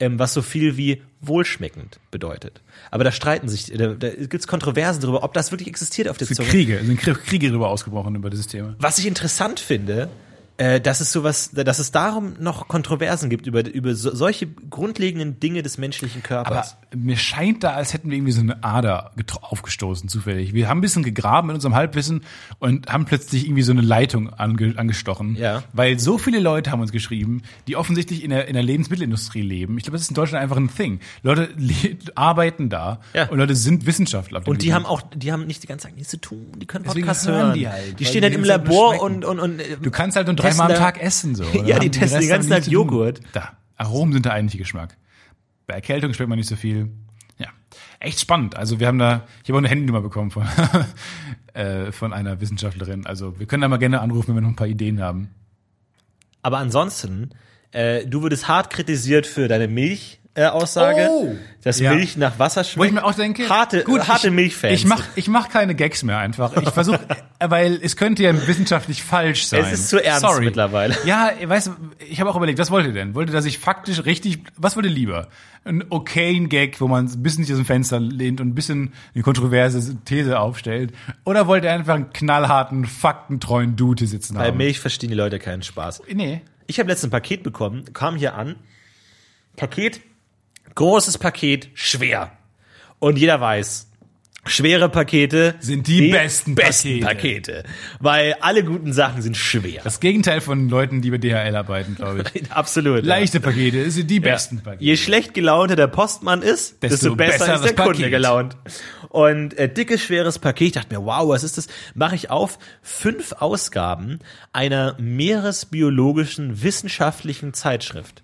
ähm, 0.00 0.18
was 0.18 0.34
so 0.34 0.42
viel 0.42 0.76
wie 0.76 1.02
wohlschmeckend 1.20 2.00
bedeutet. 2.10 2.60
Aber 2.90 3.04
da 3.04 3.12
streiten 3.12 3.48
sich, 3.48 3.66
da, 3.66 3.88
da 3.88 4.08
gibt's 4.10 4.46
Kontroversen 4.46 5.00
darüber, 5.02 5.22
ob 5.22 5.34
das 5.34 5.52
wirklich 5.52 5.68
existiert 5.68 6.08
auf 6.08 6.16
der 6.16 6.24
Es 6.28 6.36
sind 6.36 6.36
Zunge. 6.38 6.48
Kriege, 6.50 6.78
es 6.78 6.86
sind 6.86 6.98
Krie- 7.00 7.14
Kriege 7.14 7.48
darüber 7.48 7.68
ausgebrochen 7.68 8.14
über 8.16 8.30
dieses 8.30 8.46
Thema. 8.46 8.74
Was 8.78 8.98
ich 8.98 9.06
interessant 9.06 9.60
finde, 9.60 10.08
äh, 10.60 10.78
dass 10.78 11.00
es 11.00 11.10
sowas, 11.10 11.52
dass 11.52 11.78
es 11.78 11.90
darum 11.90 12.34
noch 12.38 12.68
Kontroversen 12.68 13.30
gibt 13.30 13.46
über, 13.46 13.66
über 13.66 13.94
so, 13.94 14.14
solche 14.14 14.46
grundlegenden 14.46 15.40
Dinge 15.40 15.62
des 15.62 15.78
menschlichen 15.78 16.22
Aber 16.28 16.44
Körpers. 16.44 16.76
mir 16.94 17.16
scheint 17.16 17.64
da, 17.64 17.70
als 17.72 17.94
hätten 17.94 18.10
wir 18.10 18.16
irgendwie 18.18 18.32
so 18.32 18.42
eine 18.42 18.62
Ader 18.62 19.12
aufgestoßen, 19.40 20.08
zufällig. 20.10 20.52
Wir 20.52 20.68
haben 20.68 20.78
ein 20.78 20.80
bisschen 20.82 21.02
gegraben 21.02 21.48
in 21.48 21.54
unserem 21.54 21.74
Halbwissen 21.74 22.22
und 22.58 22.88
haben 22.92 23.06
plötzlich 23.06 23.46
irgendwie 23.46 23.62
so 23.62 23.72
eine 23.72 23.80
Leitung 23.80 24.28
ange 24.34 24.74
angestochen. 24.76 25.36
Ja. 25.36 25.62
Weil 25.72 25.98
so 25.98 26.18
viele 26.18 26.40
Leute 26.40 26.70
haben 26.70 26.80
uns 26.82 26.92
geschrieben, 26.92 27.40
die 27.66 27.76
offensichtlich 27.76 28.22
in 28.22 28.28
der, 28.30 28.46
in 28.48 28.54
der 28.54 28.62
Lebensmittelindustrie 28.62 29.40
leben. 29.42 29.78
Ich 29.78 29.84
glaube, 29.84 29.94
das 29.96 30.02
ist 30.02 30.10
in 30.10 30.14
Deutschland 30.14 30.42
einfach 30.42 30.58
ein 30.58 30.68
Thing. 30.74 31.00
Leute 31.22 31.48
le- 31.56 31.96
arbeiten 32.14 32.68
da 32.68 33.00
Ja. 33.14 33.28
und 33.30 33.38
Leute 33.38 33.54
sind 33.54 33.86
Wissenschaftler. 33.86 34.38
und 34.46 34.60
die 34.60 34.66
Gebiet. 34.66 34.74
haben 34.74 34.84
auch, 34.86 35.00
die 35.14 35.32
haben 35.32 35.46
nicht 35.46 35.62
die 35.62 35.66
ganze 35.68 35.86
Zeit 35.86 35.96
nichts 35.96 36.10
zu 36.10 36.20
tun. 36.20 36.52
Die 36.56 36.66
können 36.66 36.84
Podcasts 36.84 37.26
hören 37.26 37.54
die 37.54 37.66
halt, 37.66 37.98
die 37.98 38.04
stehen 38.04 38.20
dann 38.22 38.32
im 38.32 38.42
den 38.42 38.48
ganzen 38.48 38.66
Labor 38.70 39.00
und, 39.02 39.24
und, 39.24 39.38
und 39.40 39.60
äh, 39.60 39.76
Du 39.80 39.90
kannst 39.90 40.16
halt 40.16 40.26
nur 40.26 40.36
testen 40.50 40.68
dreimal 40.68 40.76
am 40.76 40.94
Tag 40.94 41.02
essen, 41.02 41.34
so. 41.34 41.44
Ja, 41.64 41.78
die 41.78 41.90
testen 41.90 42.20
den 42.20 42.28
ganzen 42.28 42.50
Tag. 42.50 42.66
Joghurt. 42.66 43.20
Da. 43.32 43.56
Aromen 43.76 44.12
sind 44.12 44.24
der 44.24 44.32
eigentliche 44.32 44.58
Geschmack. 44.58 44.96
Bei 45.66 45.74
Erkältung 45.74 46.12
schmeckt 46.12 46.28
man 46.28 46.38
nicht 46.38 46.48
so 46.48 46.56
viel. 46.56 46.90
Ja. 47.38 47.48
Echt 47.98 48.20
spannend. 48.20 48.56
Also 48.56 48.80
wir 48.80 48.86
haben 48.86 48.98
da, 48.98 49.26
ich 49.42 49.48
habe 49.48 49.54
auch 49.54 49.58
eine 49.58 49.68
Handynummer 49.68 50.02
bekommen 50.02 50.30
von, 50.30 50.46
äh, 51.54 51.92
von 51.92 52.12
einer 52.12 52.40
Wissenschaftlerin. 52.40 53.06
Also 53.06 53.38
wir 53.38 53.46
können 53.46 53.62
da 53.62 53.68
mal 53.68 53.78
gerne 53.78 54.00
anrufen, 54.00 54.28
wenn 54.28 54.36
wir 54.36 54.42
noch 54.42 54.50
ein 54.50 54.56
paar 54.56 54.66
Ideen 54.66 55.00
haben. 55.00 55.30
Aber 56.42 56.58
ansonsten, 56.58 57.30
äh, 57.72 58.06
du 58.06 58.22
wurdest 58.22 58.48
hart 58.48 58.70
kritisiert 58.70 59.26
für 59.26 59.48
deine 59.48 59.68
Milch. 59.68 60.19
Äh, 60.34 60.46
Aussage, 60.46 61.08
Oh! 61.10 61.36
dass 61.62 61.80
Ja. 61.80 61.92
Milch 61.92 62.16
nach 62.16 62.38
Wasser 62.38 62.62
schmeckt. 62.62 62.78
Wo 62.78 62.84
ich 62.84 62.92
mir 62.92 63.04
auch 63.04 63.14
denke, 63.14 63.48
harte, 63.48 63.84
harte 64.06 64.28
ich, 64.28 64.32
Milchfans. 64.32 64.74
Ich 64.74 64.84
mach, 64.86 65.02
ich 65.16 65.26
mach 65.26 65.48
keine 65.48 65.74
Gags 65.74 66.04
mehr 66.04 66.18
einfach. 66.18 66.56
Ich 66.56 66.70
versuche, 66.70 67.00
weil 67.40 67.80
es 67.82 67.96
könnte 67.96 68.22
ja 68.22 68.46
wissenschaftlich 68.46 69.02
falsch 69.02 69.46
sein. 69.46 69.64
Es 69.64 69.72
ist 69.72 69.88
zu 69.88 70.02
ernst 70.02 70.20
Sorry. 70.20 70.44
mittlerweile. 70.44 70.96
Ja, 71.04 71.32
weißt 71.44 71.66
du, 71.66 71.70
ich 72.08 72.20
habe 72.20 72.30
auch 72.30 72.36
überlegt, 72.36 72.60
was 72.60 72.70
wollt 72.70 72.86
ihr 72.86 72.92
denn? 72.92 73.14
Wollt 73.16 73.28
ihr, 73.28 73.32
dass 73.32 73.44
ich 73.44 73.58
faktisch 73.58 74.04
richtig, 74.04 74.38
was 74.56 74.76
wollt 74.76 74.86
ihr 74.86 74.92
lieber? 74.92 75.26
Ein 75.64 75.84
okayen 75.90 76.48
Gag, 76.48 76.80
wo 76.80 76.86
man 76.86 77.06
ein 77.06 77.22
bisschen 77.24 77.42
sich 77.44 77.52
aus 77.52 77.58
dem 77.58 77.66
Fenster 77.66 77.98
lehnt 77.98 78.40
und 78.40 78.48
ein 78.48 78.54
bisschen 78.54 78.92
eine 79.14 79.24
kontroverse 79.24 79.96
These 80.04 80.38
aufstellt? 80.38 80.92
Oder 81.24 81.48
wollt 81.48 81.64
ihr 81.64 81.72
einfach 81.72 81.96
einen 81.96 82.12
knallharten, 82.12 82.84
faktentreuen 82.86 83.74
Dude 83.74 83.98
hier 83.98 84.08
sitzen 84.08 84.36
Bei 84.36 84.46
haben? 84.46 84.56
Milch 84.58 84.78
verstehen 84.78 85.10
die 85.10 85.16
Leute 85.16 85.40
keinen 85.40 85.62
Spaß. 85.64 86.02
Nee. 86.14 86.42
Ich 86.68 86.78
habe 86.78 86.88
letztens 86.88 87.08
ein 87.08 87.10
Paket 87.10 87.42
bekommen, 87.42 87.92
kam 87.92 88.14
hier 88.14 88.36
an. 88.36 88.54
Paket, 89.56 90.00
großes 90.74 91.18
Paket, 91.18 91.70
schwer. 91.74 92.32
Und 92.98 93.16
jeder 93.18 93.40
weiß, 93.40 93.86
schwere 94.46 94.88
Pakete 94.88 95.54
Sind 95.60 95.86
die 95.86 96.10
besten 96.10 96.54
besten 96.54 97.00
Pakete. 97.00 97.52
Pakete. 97.52 97.64
Weil 97.98 98.34
alle 98.40 98.64
guten 98.64 98.92
Sachen 98.92 99.20
sind 99.22 99.36
schwer. 99.36 99.82
Das 99.84 100.00
Gegenteil 100.00 100.40
von 100.40 100.68
Leuten, 100.70 101.02
die 101.02 101.10
bei 101.10 101.18
DHL 101.18 101.54
arbeiten, 101.56 101.94
glaube 101.94 102.24
ich. 102.32 102.50
Absolut. 102.52 103.04
Leichte 103.04 103.40
Pakete 103.40 103.90
sind 103.90 104.10
die 104.10 104.16
Ja. 104.16 104.20
besten 104.22 104.62
Pakete. 104.62 104.82
Je 104.84 104.96
schlecht 104.96 105.34
gelaunter 105.34 105.76
der 105.76 105.88
Postmann 105.88 106.40
ist, 106.42 106.82
desto, 106.82 106.96
Desto 106.96 107.16
besser, 107.16 107.38
besser 107.38 107.54
ist 107.56 107.64
der 107.64 107.72
das 107.72 107.84
Kunde 107.84 107.98
Paket. 107.98 108.10
gelaunt. 108.10 108.56
Und 109.10 109.58
äh, 109.58 109.68
dickes, 109.72 110.02
schweres 110.02 110.38
Paket. 110.38 110.66
Ich 110.68 110.72
dachte 110.72 110.94
mir, 110.94 111.04
wow, 111.04 111.28
was 111.28 111.42
ist 111.42 111.58
das? 111.58 111.66
Mache 111.94 112.14
ich 112.14 112.30
auf 112.30 112.58
fünf 112.82 113.32
Ausgaben 113.32 114.20
einer 114.52 114.96
meeresbiologischen 114.98 116.62
wissenschaftlichen 116.62 117.52
Zeitschrift, 117.52 118.22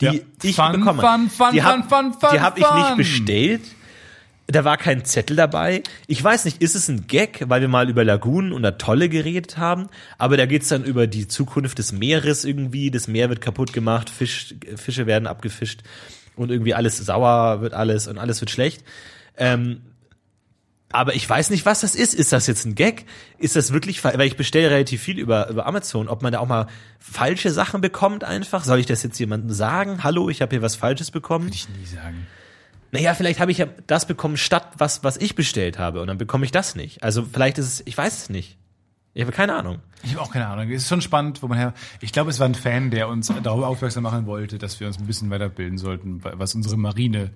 die 0.00 0.04
Ja. 0.06 0.12
ich 0.42 0.56
Fun, 0.56 0.72
bekomme. 0.72 1.00
fun, 1.02 1.30
fun, 1.30 1.48
die 1.52 1.62
habe 1.62 2.58
ich 2.60 2.70
nicht 2.74 2.96
bestellt. 2.96 3.62
Da 4.48 4.64
war 4.64 4.76
kein 4.76 5.04
Zettel 5.04 5.34
dabei. 5.36 5.82
Ich 6.06 6.22
weiß 6.22 6.44
nicht, 6.44 6.62
ist 6.62 6.76
es 6.76 6.88
ein 6.88 7.08
Gag, 7.08 7.44
weil 7.48 7.60
wir 7.62 7.68
mal 7.68 7.90
über 7.90 8.04
Lagunen 8.04 8.52
und 8.52 8.64
Atolle 8.64 9.08
geredet 9.08 9.58
haben, 9.58 9.88
aber 10.18 10.36
da 10.36 10.46
geht's 10.46 10.68
dann 10.68 10.84
über 10.84 11.08
die 11.08 11.26
Zukunft 11.26 11.78
des 11.78 11.90
Meeres 11.90 12.44
irgendwie. 12.44 12.92
Das 12.92 13.08
Meer 13.08 13.28
wird 13.28 13.40
kaputt 13.40 13.72
gemacht, 13.72 14.08
Fisch, 14.08 14.54
Fische 14.76 15.06
werden 15.06 15.26
abgefischt 15.26 15.80
und 16.36 16.52
irgendwie 16.52 16.74
alles 16.74 16.98
sauer 16.98 17.60
wird 17.60 17.74
alles 17.74 18.06
und 18.06 18.18
alles 18.18 18.40
wird 18.40 18.50
schlecht. 18.50 18.84
Ähm, 19.36 19.80
aber 20.92 21.14
ich 21.14 21.28
weiß 21.28 21.50
nicht, 21.50 21.66
was 21.66 21.80
das 21.80 21.94
ist. 21.94 22.14
Ist 22.14 22.32
das 22.32 22.46
jetzt 22.46 22.64
ein 22.64 22.74
Gag? 22.74 23.06
Ist 23.38 23.56
das 23.56 23.72
wirklich, 23.72 24.02
weil 24.04 24.20
ich 24.22 24.36
bestelle 24.36 24.70
relativ 24.70 25.02
viel 25.02 25.18
über, 25.18 25.48
über 25.48 25.66
Amazon, 25.66 26.08
ob 26.08 26.22
man 26.22 26.32
da 26.32 26.38
auch 26.38 26.46
mal 26.46 26.68
falsche 26.98 27.50
Sachen 27.50 27.80
bekommt 27.80 28.24
einfach? 28.24 28.64
Soll 28.64 28.78
ich 28.78 28.86
das 28.86 29.02
jetzt 29.02 29.18
jemandem 29.18 29.50
sagen? 29.50 30.04
Hallo, 30.04 30.28
ich 30.30 30.42
habe 30.42 30.50
hier 30.50 30.62
was 30.62 30.76
Falsches 30.76 31.10
bekommen? 31.10 31.48
ich 31.48 31.68
nie 31.68 31.86
sagen. 31.86 32.26
Naja, 32.92 33.14
vielleicht 33.14 33.40
habe 33.40 33.50
ich 33.50 33.58
ja 33.58 33.66
das 33.86 34.06
bekommen 34.06 34.36
statt 34.36 34.74
was, 34.78 35.02
was 35.02 35.16
ich 35.16 35.34
bestellt 35.34 35.78
habe 35.78 36.00
und 36.00 36.06
dann 36.06 36.18
bekomme 36.18 36.44
ich 36.44 36.52
das 36.52 36.76
nicht. 36.76 37.02
Also 37.02 37.26
vielleicht 37.30 37.58
ist 37.58 37.66
es, 37.66 37.82
ich 37.84 37.98
weiß 37.98 38.22
es 38.22 38.30
nicht. 38.30 38.56
Ich 39.12 39.22
habe 39.22 39.32
keine 39.32 39.54
Ahnung. 39.54 39.80
Ich 40.02 40.12
habe 40.12 40.22
auch 40.22 40.30
keine 40.30 40.46
Ahnung. 40.46 40.70
Es 40.70 40.82
ist 40.82 40.88
schon 40.88 41.02
spannend, 41.02 41.42
wo 41.42 41.48
man 41.48 41.58
her. 41.58 41.74
Ich 42.00 42.12
glaube, 42.12 42.30
es 42.30 42.38
war 42.38 42.46
ein 42.46 42.54
Fan, 42.54 42.90
der 42.90 43.08
uns 43.08 43.32
darüber 43.42 43.66
aufmerksam 43.66 44.04
machen 44.04 44.26
wollte, 44.26 44.58
dass 44.58 44.78
wir 44.78 44.86
uns 44.86 44.98
ein 44.98 45.06
bisschen 45.06 45.30
weiterbilden 45.30 45.78
sollten, 45.78 46.22
was 46.22 46.54
unsere 46.54 46.76
Marine, 46.76 47.30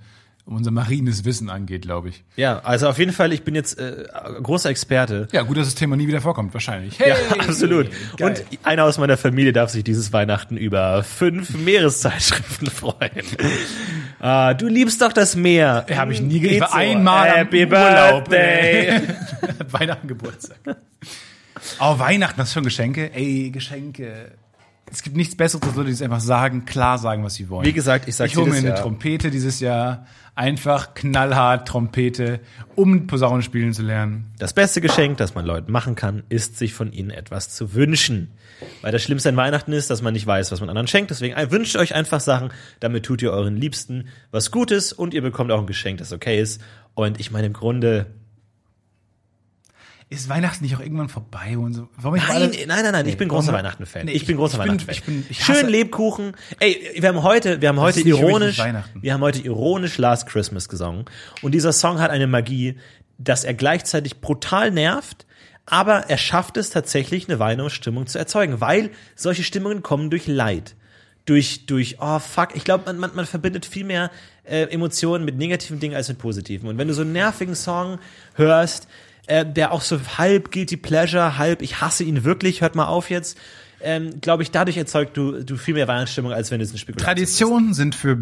unser 0.56 0.70
marines 0.70 1.24
Wissen 1.24 1.48
angeht, 1.50 1.82
glaube 1.82 2.08
ich. 2.10 2.24
Ja, 2.36 2.60
also 2.60 2.88
auf 2.88 2.98
jeden 2.98 3.12
Fall, 3.12 3.32
ich 3.32 3.42
bin 3.44 3.54
jetzt 3.54 3.78
äh, 3.78 4.04
großer 4.42 4.70
Experte. 4.70 5.28
Ja, 5.32 5.42
gut, 5.42 5.56
dass 5.56 5.66
das 5.66 5.74
Thema 5.74 5.96
nie 5.96 6.08
wieder 6.08 6.20
vorkommt, 6.20 6.52
wahrscheinlich. 6.54 6.98
Ja, 6.98 7.14
absolut. 7.38 7.88
geil. 8.16 8.28
Und 8.28 8.44
einer 8.66 8.84
aus 8.84 8.98
meiner 8.98 9.16
Familie 9.16 9.52
darf 9.52 9.70
sich 9.70 9.84
dieses 9.84 10.12
Weihnachten 10.12 10.56
über 10.56 11.02
fünf 11.02 11.56
Meereszeitschriften 11.56 12.66
freuen. 12.70 13.24
ah, 14.18 14.54
du 14.54 14.66
liebst 14.68 15.00
doch 15.02 15.12
das 15.12 15.36
Meer. 15.36 15.86
Habe 15.94 16.12
ich 16.12 16.20
nie 16.20 16.58
so. 16.58 16.64
einmal 16.72 17.28
am 17.28 17.36
Happy 17.36 17.64
Urlaub. 17.66 18.28
Birthday. 18.28 19.00
Weihnachten, 19.70 20.08
Geburtstag. 20.08 20.58
Oh, 21.78 21.98
Weihnachten, 21.98 22.40
ist 22.40 22.52
schon 22.52 22.64
Geschenke? 22.64 23.12
Ey, 23.14 23.50
Geschenke. 23.50 24.32
Es 24.92 25.02
gibt 25.02 25.16
nichts 25.16 25.36
Besseres, 25.36 25.62
als 25.62 25.76
Leute, 25.76 25.86
die 25.88 25.94
es 25.94 26.02
einfach 26.02 26.20
sagen, 26.20 26.64
klar 26.64 26.98
sagen, 26.98 27.22
was 27.22 27.34
sie 27.34 27.48
wollen. 27.48 27.64
Wie 27.64 27.72
gesagt, 27.72 28.08
ich 28.08 28.16
sag's 28.16 28.32
Ich 28.32 28.36
hole 28.36 28.50
mir 28.50 28.56
eine 28.56 28.68
Jahr. 28.70 28.80
Trompete 28.80 29.30
dieses 29.30 29.60
Jahr. 29.60 30.06
Einfach 30.40 30.94
knallhart 30.94 31.68
Trompete, 31.68 32.40
um 32.74 33.07
Posaune 33.07 33.42
spielen 33.42 33.74
zu 33.74 33.83
lernen. 33.83 34.33
Das 34.38 34.55
beste 34.55 34.81
Geschenk, 34.81 35.18
das 35.18 35.35
man 35.35 35.44
Leuten 35.44 35.70
machen 35.70 35.96
kann, 35.96 36.22
ist, 36.31 36.57
sich 36.57 36.72
von 36.72 36.92
ihnen 36.92 37.11
etwas 37.11 37.55
zu 37.55 37.74
wünschen. 37.74 38.31
Weil 38.81 38.90
das 38.90 39.03
Schlimmste 39.03 39.29
an 39.29 39.37
Weihnachten 39.37 39.74
ist, 39.74 39.90
dass 39.90 40.00
man 40.00 40.14
nicht 40.14 40.26
weiß, 40.26 40.50
was 40.50 40.61
man 40.61 40.70
anderen 40.70 40.87
schenkt. 40.87 41.11
Deswegen 41.11 41.35
äh, 41.35 41.50
wünscht 41.50 41.76
euch 41.76 41.94
einfach 41.94 42.20
Sachen, 42.20 42.53
damit 42.81 43.05
tut 43.05 43.20
ihr 43.20 43.33
euren 43.33 43.55
Liebsten 43.55 44.09
was 44.31 44.50
Gutes 44.50 44.94
und 44.94 45.12
ihr 45.12 45.20
bekommt 45.20 45.53
auch 45.53 45.61
ein 45.61 45.66
Geschenk, 45.66 45.98
das 45.98 46.11
okay 46.11 46.40
ist. 46.40 46.62
Und 46.94 47.20
ich 47.20 47.31
meine, 47.31 47.48
im 47.48 47.53
Grunde, 47.53 48.07
Ist 50.12 50.29
Weihnachten 50.29 50.64
nicht 50.64 50.75
auch 50.75 50.81
irgendwann 50.81 51.09
vorbei 51.09 51.57
und 51.57 51.73
so? 51.73 51.88
Nein, 52.03 52.18
nein, 52.66 52.66
nein, 52.66 52.92
nein, 52.92 53.07
ich 53.07 53.16
bin 53.16 53.29
großer 53.29 53.53
Weihnachten-Fan. 53.53 54.07
Nee, 54.07 54.12
ich 54.12 54.27
bin 54.27 54.37
großer 54.37 54.55
ich 54.59 54.62
bin- 54.64 54.70
Weihnachten-Fan. 54.73 54.92
ich 54.94 55.05
bin- 55.05 55.27
ich 55.29 55.40
hasse- 55.49 55.61
Schön 55.61 55.68
Lebkuchen. 55.68 56.33
Ey, 56.59 56.96
wir 56.99 57.09
haben 57.11 57.23
heute, 57.23 57.61
wir 57.61 57.68
haben 57.68 57.79
heute 57.79 58.01
ironisch, 58.01 58.59
wir 59.01 59.12
haben 59.14 59.20
heute 59.20 59.40
ironisch 59.40 59.99
Last 59.99 60.27
Christmas 60.27 60.68
gesungen. 60.68 61.05
Und 61.42 61.53
dieser 61.53 61.73
Song 61.73 62.01
hat 62.01 62.11
eine 62.11 62.27
Magie, 62.27 62.77
dass 63.18 63.44
er 63.44 63.55
gleichzeitig 63.55 64.20
brutal 64.20 64.73
nervt, 64.73 65.27
aber 65.64 66.11
er 66.11 66.18
schafft 66.18 66.57
es 66.57 66.70
tatsächlich, 66.70 67.29
eine 67.29 67.38
Weihnachtsstimmung 67.38 68.09
zu 68.09 68.18
erzeugen, 68.18 68.61
weil 68.61 68.90
solche 69.14 69.44
Stimmungen 69.44 69.85
kommen 69.85 70.11
durch 70.11 70.27
Leid. 70.27 70.75
Durch, 71.27 71.66
durch, 71.66 71.99
oh 72.01 72.18
fuck, 72.18 72.57
ich 72.57 72.64
glaube, 72.64 72.85
man, 72.87 72.99
man, 72.99 73.14
man 73.14 73.27
verbindet 73.27 73.64
viel 73.64 73.85
mehr 73.85 74.11
äh, 74.42 74.62
Emotionen 74.64 75.25
mit 75.25 75.37
negativen 75.37 75.79
Dingen 75.79 75.94
als 75.94 76.09
mit 76.09 76.18
positiven. 76.18 76.68
Und 76.68 76.79
wenn 76.79 76.88
du 76.88 76.94
so 76.94 77.03
einen 77.03 77.12
nervigen 77.12 77.55
Song 77.55 78.01
hörst, 78.35 78.88
äh, 79.26 79.44
der 79.44 79.72
auch 79.72 79.83
so 79.83 79.98
halb 80.18 80.50
Guilty 80.52 80.76
Pleasure, 80.76 81.38
halb 81.38 81.62
ich 81.62 81.80
hasse 81.80 82.04
ihn 82.04 82.24
wirklich, 82.24 82.61
hört 82.61 82.74
mal 82.74 82.87
auf 82.87 83.11
jetzt, 83.11 83.38
ähm, 83.83 84.20
glaube 84.20 84.42
ich, 84.42 84.50
dadurch 84.50 84.76
erzeugt 84.76 85.16
du, 85.16 85.42
du 85.42 85.56
viel 85.56 85.74
mehr 85.74 85.88
Weihnachtsstimmung, 85.88 86.33
als 86.33 86.50
wenn 86.50 86.61
es 86.61 86.72
ein 86.72 86.78
Spekulation 86.78 87.06
Traditionen 87.06 87.74
sind 87.74 87.94
für 87.94 88.18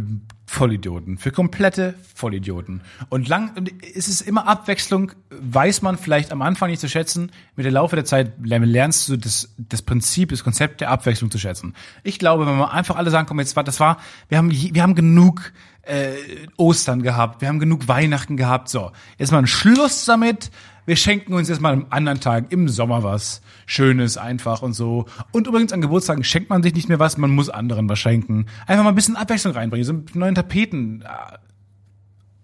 Vollidioten, 0.47 1.19
für 1.19 1.31
komplette 1.31 1.95
Vollidioten. 2.15 2.83
Und 3.09 3.29
lang, 3.29 3.57
und 3.57 3.71
es 3.95 4.09
ist 4.09 4.21
immer 4.21 4.47
Abwechslung, 4.47 5.13
weiß 5.31 5.83
man 5.83 5.99
vielleicht 5.99 6.33
am 6.33 6.43
Anfang 6.43 6.71
nicht 6.71 6.81
zu 6.81 6.89
schätzen. 6.89 7.33
Mit 7.57 7.65
der 7.65 7.73
Laufe 7.73 7.97
der 7.97 8.05
Zeit 8.05 8.33
lernst 8.41 9.09
du 9.09 9.17
das, 9.17 9.55
das 9.59 9.83
Prinzip, 9.83 10.31
das 10.31 10.45
Konzept 10.45 10.81
der 10.81 10.91
Abwechslung 10.91 11.31
zu 11.31 11.39
schätzen. 11.39 11.75
Ich 12.03 12.19
glaube, 12.19 12.47
wenn 12.47 12.57
wir 12.57 12.73
einfach 12.73 12.97
alle 12.97 13.11
sagen, 13.11 13.27
komm, 13.27 13.41
jetzt 13.41 13.57
war, 13.57 13.65
das 13.65 13.81
war, 13.81 13.99
wir 14.29 14.39
haben, 14.39 14.51
wir 14.51 14.83
haben 14.83 14.95
genug 14.95 15.53
äh, 15.83 16.15
Ostern 16.57 17.03
gehabt, 17.03 17.41
wir 17.41 17.49
haben 17.49 17.59
genug 17.59 17.89
Weihnachten 17.89 18.37
gehabt, 18.37 18.69
so. 18.69 18.93
Jetzt 19.19 19.33
mal 19.33 19.39
ein 19.39 19.47
Schluss 19.47 20.05
damit. 20.05 20.51
Wir 20.89 20.97
schenken 20.97 21.35
uns 21.35 21.51
jetzt 21.51 21.61
mal 21.61 21.75
am 21.75 21.85
anderen 21.91 22.19
Tag 22.19 22.51
im 22.51 22.67
Sommer 22.67 23.03
was 23.03 23.43
Schönes, 23.67 24.17
einfach 24.17 24.63
und 24.63 24.73
so. 24.73 25.05
Und 25.33 25.47
übrigens 25.47 25.71
an 25.75 25.83
Geburtstagen 25.83 26.25
schenkt 26.25 26.49
man 26.49 26.63
sich 26.63 26.75
nicht 26.75 26.89
mehr 26.89 26.99
was, 26.99 27.19
man 27.19 27.31
muss 27.31 27.51
anderen 27.51 27.91
was 27.91 27.99
schenken. 27.99 28.47
Einfach 28.67 28.85
mal 28.85 28.89
ein 28.89 28.95
bisschen 28.95 29.15
Abwechslung 29.15 29.53
reinbringen, 29.53 29.85
so 29.85 29.93
einen 29.93 30.07
neuen 30.15 30.35
Tapeten, 30.35 31.03
äh, 31.03 31.07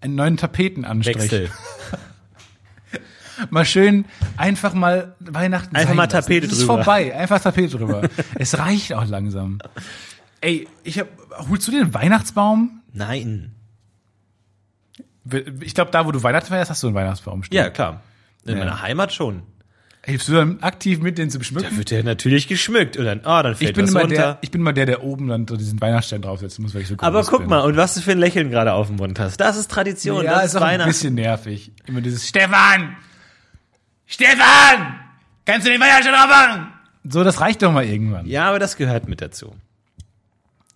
einen 0.01 0.13
neuen 0.13 0.37
Tapetenanstrich. 0.37 1.17
Wechsel. 1.17 1.49
Mal 3.49 3.65
schön 3.65 4.05
einfach 4.37 4.73
mal 4.75 5.15
Weihnachten 5.19 5.75
Einfach 5.75 5.95
mal. 5.95 6.07
Tapete 6.07 6.45
Es 6.45 6.53
ist 6.53 6.61
drüber. 6.61 6.75
vorbei, 6.75 7.13
einfach 7.15 7.41
Tapete 7.41 7.77
drüber. 7.77 8.07
es 8.35 8.57
reicht 8.59 8.93
auch 8.93 9.05
langsam. 9.07 9.57
Ey, 10.39 10.67
ich 10.83 10.99
hab, 10.99 11.07
holst 11.49 11.67
du 11.67 11.71
dir 11.71 11.81
einen 11.81 11.93
Weihnachtsbaum? 11.95 12.81
Nein. 12.93 13.55
Ich 15.61 15.73
glaube, 15.73 15.89
da, 15.91 16.05
wo 16.05 16.11
du 16.11 16.21
Weihnachten 16.21 16.47
feierst, 16.47 16.69
hast 16.69 16.83
du 16.83 16.87
einen 16.87 16.95
Weihnachtsbaum 16.95 17.41
stehen. 17.43 17.57
Ja, 17.57 17.69
klar. 17.71 18.01
In 18.45 18.53
Ja. 18.53 18.57
meiner 18.59 18.81
Heimat 18.81 19.11
schon. 19.13 19.43
Hilfst 20.03 20.27
du 20.27 20.33
dann 20.33 20.59
aktiv 20.61 20.99
mit, 20.99 21.17
den 21.17 21.31
zu 21.31 21.39
beschmücken? 21.39 21.75
Wird 21.77 21.89
der 21.89 22.03
natürlich 22.03 22.47
geschmückt 22.47 22.95
und 22.95 23.05
dann, 23.05 23.21
oh, 23.21 23.41
dann 23.41 23.55
fällt 23.55 23.71
Ich 23.71 23.73
bin 23.75 23.85
was 23.85 23.89
immer 23.89 24.01
runter. 24.01 24.15
der, 24.15 24.37
ich 24.41 24.51
bin 24.51 24.61
immer 24.61 24.71
der, 24.73 24.85
der 24.85 25.03
oben 25.03 25.27
dann 25.27 25.47
diesen 25.47 25.81
Weihnachtsstern 25.81 26.21
draufsetzen 26.21 26.61
muss, 26.63 26.75
weil 26.75 26.81
ich 26.83 26.87
so 26.87 26.95
Aber 26.99 27.23
guck 27.23 27.39
bin. 27.39 27.49
mal, 27.49 27.61
und 27.61 27.75
was 27.75 27.95
du 27.95 28.01
für 28.01 28.11
ein 28.11 28.19
Lächeln 28.19 28.51
gerade 28.51 28.73
auf 28.73 28.85
dem 28.87 28.97
Mund 28.97 29.19
hast. 29.19 29.37
Das 29.37 29.57
ist 29.57 29.71
Tradition, 29.71 30.23
Ja, 30.23 30.33
das 30.35 30.45
ist 30.45 30.49
ist 30.51 30.55
auch 30.57 30.61
ein 30.61 30.73
Weihnachten. 30.73 30.89
bisschen 30.91 31.15
nervig. 31.15 31.71
Immer 31.87 32.01
dieses 32.01 32.27
Stefan! 32.27 32.95
Stefan! 34.05 34.99
Kannst 35.45 35.65
du 35.65 35.71
den 35.71 35.81
Weihnachtsstern 35.81 36.13
drauf 36.13 36.27
machen? 36.29 36.67
So, 37.03 37.23
das 37.23 37.41
reicht 37.41 37.63
doch 37.63 37.71
mal 37.71 37.85
irgendwann. 37.85 38.27
Ja, 38.27 38.49
aber 38.49 38.59
das 38.59 38.77
gehört 38.77 39.07
mit 39.07 39.21
dazu. 39.21 39.55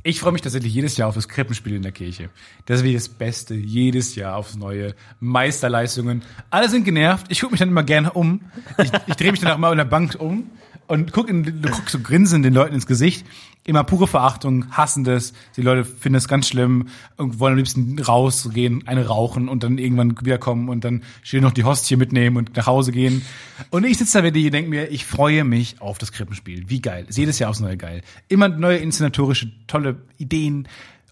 Ich 0.09 0.21
freue 0.21 0.31
mich 0.31 0.41
tatsächlich 0.41 0.73
jedes 0.73 0.97
Jahr 0.97 1.07
auf 1.07 1.13
das 1.13 1.27
Krippenspiel 1.27 1.75
in 1.75 1.83
der 1.83 1.91
Kirche. 1.91 2.31
Das 2.65 2.81
ist 2.81 2.95
das 2.95 3.09
Beste, 3.09 3.53
jedes 3.53 4.15
Jahr 4.15 4.37
aufs 4.37 4.55
neue. 4.55 4.95
Meisterleistungen. 5.19 6.23
Alle 6.49 6.67
sind 6.67 6.83
genervt. 6.83 7.27
Ich 7.29 7.41
gucke 7.41 7.51
mich 7.51 7.59
dann 7.59 7.69
immer 7.69 7.83
gerne 7.83 8.13
um. 8.13 8.41
Ich, 8.79 8.89
ich 9.05 9.13
drehe 9.13 9.29
mich 9.29 9.39
dann 9.39 9.51
auch 9.51 9.59
mal 9.59 9.71
in 9.71 9.77
der 9.77 9.85
Bank 9.85 10.15
um 10.17 10.49
und 10.89 11.13
guck, 11.13 11.27
du 11.27 11.43
guckst 11.69 11.89
so 11.89 11.99
grinsend 11.99 12.43
den 12.43 12.53
Leuten 12.55 12.73
ins 12.73 12.87
Gesicht. 12.87 13.23
Immer 13.63 13.83
pure 13.83 14.07
Verachtung, 14.07 14.71
hassen 14.71 15.03
das. 15.03 15.33
Die 15.55 15.61
Leute 15.61 15.85
finden 15.85 16.15
es 16.15 16.27
ganz 16.27 16.47
schlimm 16.47 16.87
und 17.15 17.39
wollen 17.39 17.53
am 17.53 17.57
liebsten 17.57 17.99
rausgehen, 17.99 18.87
eine 18.87 19.05
rauchen 19.05 19.49
und 19.49 19.63
dann 19.63 19.77
irgendwann 19.77 20.17
wiederkommen 20.19 20.67
und 20.67 20.83
dann 20.83 21.03
schön 21.21 21.43
noch 21.43 21.51
die 21.51 21.63
Hostie 21.63 21.95
mitnehmen 21.95 22.37
und 22.37 22.57
nach 22.57 22.65
Hause 22.65 22.91
gehen. 22.91 23.21
Und 23.69 23.85
ich 23.85 23.99
sitze 23.99 24.17
da 24.17 24.23
wirklich 24.23 24.45
und 24.45 24.53
denke 24.53 24.71
mir, 24.71 24.87
ich 24.89 25.05
freue 25.05 25.43
mich 25.43 25.79
auf 25.79 25.99
das 25.99 26.11
Krippenspiel. 26.11 26.69
Wie 26.69 26.81
geil. 26.81 27.05
Ist 27.07 27.19
jedes 27.19 27.37
Jahr 27.37 27.51
aufs 27.51 27.59
Neue 27.59 27.77
geil. 27.77 28.01
Immer 28.27 28.49
neue 28.49 28.77
inszenatorische, 28.77 29.51
tolle 29.67 29.97
Ideen. 30.17 30.67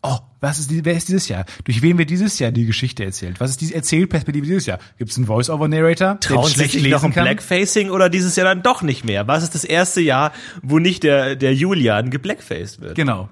Oh, 0.10 0.20
was 0.40 0.58
ist, 0.60 0.72
die- 0.72 0.86
wer 0.86 0.94
ist 0.94 1.10
dieses 1.10 1.28
Jahr? 1.28 1.46
Durch 1.66 1.82
wen 1.82 1.98
wird 1.98 2.10
dieses 2.10 2.40
Jahr 2.40 2.52
die 2.52 2.66
Geschichte 2.66 3.04
erzählt? 3.04 3.40
Was 3.40 3.50
ist 3.50 3.62
die 3.62 3.74
Erzählperspektive 3.74 4.46
dieses 4.46 4.66
Jahr? 4.66 4.80
Gibt 4.98 5.12
es 5.12 5.18
einen 5.18 5.26
Voice-Over-Narrator? 5.26 6.20
Trauen 6.22 6.48
sie 6.48 6.66
sich 6.66 6.88
noch 6.90 7.04
ein 7.04 7.12
Blackfacing 7.12 7.90
oder 7.90 8.10
dieses 8.10 8.36
Jahr 8.38 8.46
dann 8.46 8.64
doch 8.64 8.82
nicht 8.84 9.04
mehr? 9.04 9.28
Was 9.28 9.44
ist 9.44 9.54
das 9.56 9.66
erste 9.66 10.00
Jahr, 10.00 10.32
wo 10.62 10.80
nicht 10.80 11.04
der, 11.04 11.36
der 11.36 11.54
Julian 11.54 12.10
geblackfaced 12.10 12.80
wird? 12.80 12.96
Genau. 12.96 13.30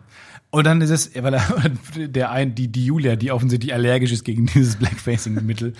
Und 0.49 0.65
dann 0.65 0.81
ist 0.81 0.89
es, 0.89 1.11
weil 1.15 1.33
er, 1.35 1.43
der 2.07 2.31
ein, 2.31 2.55
die, 2.55 2.67
die 2.67 2.85
Julia, 2.85 3.15
die 3.15 3.31
offensichtlich 3.31 3.73
allergisch 3.73 4.11
ist 4.11 4.25
gegen 4.25 4.45
dieses 4.53 4.75
Blackfacing-Mittel. 4.75 5.73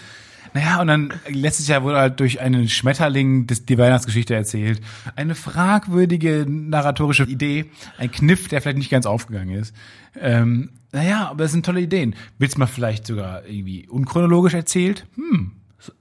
Naja, 0.53 0.79
und 0.79 0.87
dann 0.87 1.13
letztes 1.27 1.67
Jahr 1.67 1.83
wurde 1.83 1.97
halt 1.97 2.19
durch 2.21 2.39
einen 2.39 2.69
Schmetterling 2.69 3.45
die 3.45 3.77
Weihnachtsgeschichte 3.77 4.33
erzählt. 4.35 4.79
Eine 5.17 5.35
fragwürdige 5.35 6.45
narratorische 6.47 7.23
Idee, 7.23 7.65
ein 7.97 8.09
Kniff, 8.09 8.47
der 8.47 8.61
vielleicht 8.61 8.77
nicht 8.77 8.89
ganz 8.89 9.05
aufgegangen 9.05 9.53
ist. 9.59 9.73
Ähm, 10.17 10.69
naja, 10.95 11.27
aber 11.29 11.43
es 11.43 11.51
sind 11.51 11.65
tolle 11.65 11.81
Ideen. 11.81 12.15
Willst 12.39 12.55
du 12.55 12.59
mal 12.59 12.67
vielleicht 12.67 13.05
sogar 13.05 13.45
irgendwie 13.45 13.87
unchronologisch 13.87 14.53
erzählt? 14.53 15.05
Hm, 15.15 15.51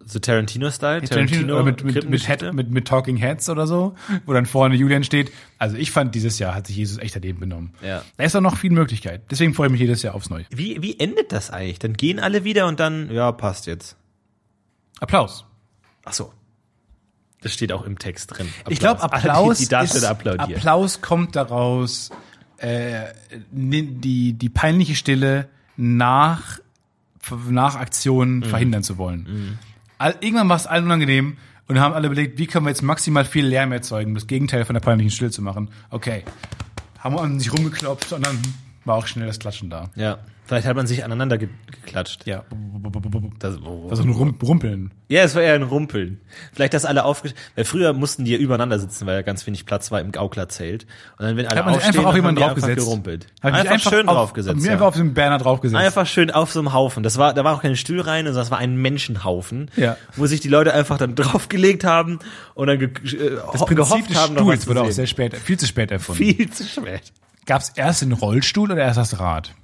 So 0.06 0.18
Tarantino-Style? 0.20 1.02
Tarantino, 1.02 1.54
oder 1.56 1.64
mit, 1.64 1.82
mit, 1.84 2.08
mit? 2.08 2.26
Head, 2.26 2.52
mit, 2.54 2.70
mit 2.70 2.86
Talking 2.86 3.16
Heads 3.16 3.48
oder 3.50 3.66
so, 3.66 3.94
wo 4.24 4.32
dann 4.32 4.46
vorne 4.46 4.76
Julian 4.76 5.02
steht. 5.04 5.32
Also 5.58 5.76
ich 5.76 5.90
fand, 5.90 6.14
dieses 6.14 6.38
Jahr 6.38 6.54
hat 6.54 6.68
sich 6.68 6.76
Jesus 6.76 6.98
echt 6.98 7.16
daneben 7.16 7.40
benommen. 7.40 7.74
Ja. 7.82 8.02
Da 8.16 8.24
ist 8.24 8.36
auch 8.36 8.40
noch 8.40 8.56
viel 8.56 8.70
Möglichkeit. 8.70 9.22
Deswegen 9.30 9.52
freue 9.52 9.66
ich 9.66 9.72
mich 9.72 9.80
jedes 9.80 10.02
Jahr 10.02 10.14
aufs 10.14 10.30
Neue. 10.30 10.44
Wie, 10.50 10.80
wie 10.80 10.98
endet 10.98 11.32
das 11.32 11.50
eigentlich? 11.50 11.80
Dann 11.80 11.94
gehen 11.94 12.20
alle 12.20 12.44
wieder 12.44 12.66
und 12.68 12.78
dann, 12.80 13.10
ja, 13.10 13.32
passt 13.32 13.66
jetzt. 13.66 13.96
Applaus. 15.00 15.44
Ach 16.04 16.12
so. 16.12 16.32
Das 17.42 17.52
steht 17.52 17.72
auch 17.72 17.84
im 17.84 17.98
Text 17.98 18.38
drin. 18.38 18.48
Ich 18.70 18.78
glaube, 18.78 19.02
Alle, 19.02 19.12
Applaus, 19.12 19.58
Die, 19.58 19.64
die 19.64 19.68
Darsteller 19.70 20.04
ist, 20.04 20.10
applaudieren. 20.10 20.54
Applaus 20.54 21.02
kommt 21.02 21.36
daraus, 21.36 22.10
äh, 22.64 23.12
die, 23.50 24.32
die 24.32 24.48
peinliche 24.48 24.94
Stille 24.94 25.48
nach, 25.76 26.60
nach 27.48 27.74
Aktionen 27.76 28.38
Mhm. 28.38 28.44
verhindern 28.44 28.82
zu 28.82 28.96
wollen. 28.98 29.58
All, 29.98 30.16
irgendwann 30.20 30.48
war 30.48 30.56
es 30.56 30.66
allen 30.66 30.84
unangenehm 30.84 31.36
und 31.68 31.78
haben 31.80 31.94
alle 31.94 32.06
überlegt, 32.06 32.38
wie 32.38 32.46
können 32.46 32.66
wir 32.66 32.70
jetzt 32.70 32.82
maximal 32.82 33.24
viel 33.24 33.46
Lärm 33.46 33.72
erzeugen, 33.72 34.10
um 34.10 34.14
das 34.14 34.26
Gegenteil 34.26 34.64
von 34.64 34.74
der 34.74 34.80
peinlichen 34.80 35.10
Stille 35.10 35.30
zu 35.30 35.42
machen. 35.42 35.68
Okay. 35.90 36.22
Haben 36.98 37.16
wir 37.16 37.22
an 37.22 37.38
sich 37.38 37.52
rumgeklopft 37.52 38.12
und 38.12 38.26
dann 38.26 38.38
war 38.84 38.96
auch 38.96 39.06
schnell 39.06 39.26
das 39.26 39.38
Klatschen 39.38 39.70
da. 39.70 39.90
ja. 39.96 40.18
Vielleicht 40.46 40.66
hat 40.66 40.76
man 40.76 40.86
sich 40.86 41.02
aneinander 41.02 41.38
ge 41.38 41.48
geklatscht. 41.70 42.26
Ja. 42.26 42.44
Das, 43.38 43.54
Also 43.88 44.02
ein 44.02 44.10
Rum 44.10 44.36
Rumpeln. 44.42 44.90
Ja, 45.08 45.22
es 45.22 45.34
war 45.34 45.40
eher 45.40 45.54
ein 45.54 45.62
Rumpeln. 45.62 46.20
Vielleicht, 46.52 46.74
dass 46.74 46.84
alle 46.84 47.06
aufge... 47.06 47.32
Weil 47.54 47.64
früher 47.64 47.94
mussten 47.94 48.26
die 48.26 48.32
ja 48.32 48.36
übereinander 48.38 48.78
sitzen, 48.78 49.06
weil 49.06 49.14
ja 49.14 49.22
ganz 49.22 49.46
wenig 49.46 49.64
Platz 49.64 49.90
war 49.90 50.02
im 50.02 50.12
Gauklerzelt. 50.12 50.84
Und 51.18 51.24
dann, 51.24 51.38
wenn 51.38 51.46
alle 51.46 51.60
Hat 51.60 51.64
man 51.64 51.74
sich 51.76 51.84
aufstehen, 51.84 51.98
einfach 52.00 52.10
auf 52.10 52.16
jemanden 52.16 52.40
draufgesetzt. 52.42 52.70
einfach 52.72 52.84
gerumpelt. 52.84 53.26
Hab 53.42 53.52
ich 53.64 53.70
Einfach, 53.70 53.90
schön 53.90 54.06
auf, 54.08 54.14
draufgesetzt. 54.16 54.60
Mir 54.60 54.66
ja. 54.66 54.72
einfach 54.74 54.86
auf 54.88 54.96
den 54.96 55.14
Banner 55.14 55.38
draufgesetzt. 55.38 55.82
Einfach 55.82 56.06
schön 56.06 56.30
auf 56.30 56.52
so 56.52 56.58
einem 56.58 56.74
Haufen. 56.74 57.02
Das 57.02 57.16
war, 57.16 57.32
da 57.32 57.42
war 57.42 57.54
auch 57.56 57.62
keine 57.62 57.76
Stühlreihen, 57.76 58.26
sondern 58.26 58.42
das 58.42 58.50
war 58.50 58.58
ein 58.58 58.76
Menschenhaufen, 58.76 59.70
Ja. 59.76 59.96
wo 60.14 60.26
sich 60.26 60.40
die 60.40 60.48
Leute 60.48 60.74
einfach 60.74 60.98
dann 60.98 61.14
draufgelegt 61.14 61.84
haben 61.84 62.18
und 62.54 62.66
dann 62.66 62.78
ge 62.78 62.88
äh, 62.88 63.36
das 63.50 63.64
Prinzip 63.64 63.76
gehofft 63.78 64.10
des 64.10 64.16
haben, 64.18 64.34
Stuhls 64.36 64.66
wurde 64.66 64.82
auch 64.82 64.90
sehr 64.90 65.06
spät, 65.06 65.34
viel 65.38 65.58
zu 65.58 65.66
spät 65.66 65.90
erfunden. 65.90 66.22
Viel 66.22 66.50
zu 66.50 66.64
spät. 66.64 67.12
Gab 67.46 67.60
es 67.62 67.70
erst 67.70 68.02
den 68.02 68.12
Rollstuhl 68.12 68.72
oder 68.72 68.82
erst 68.82 68.98
das 68.98 69.18
Rad? 69.20 69.54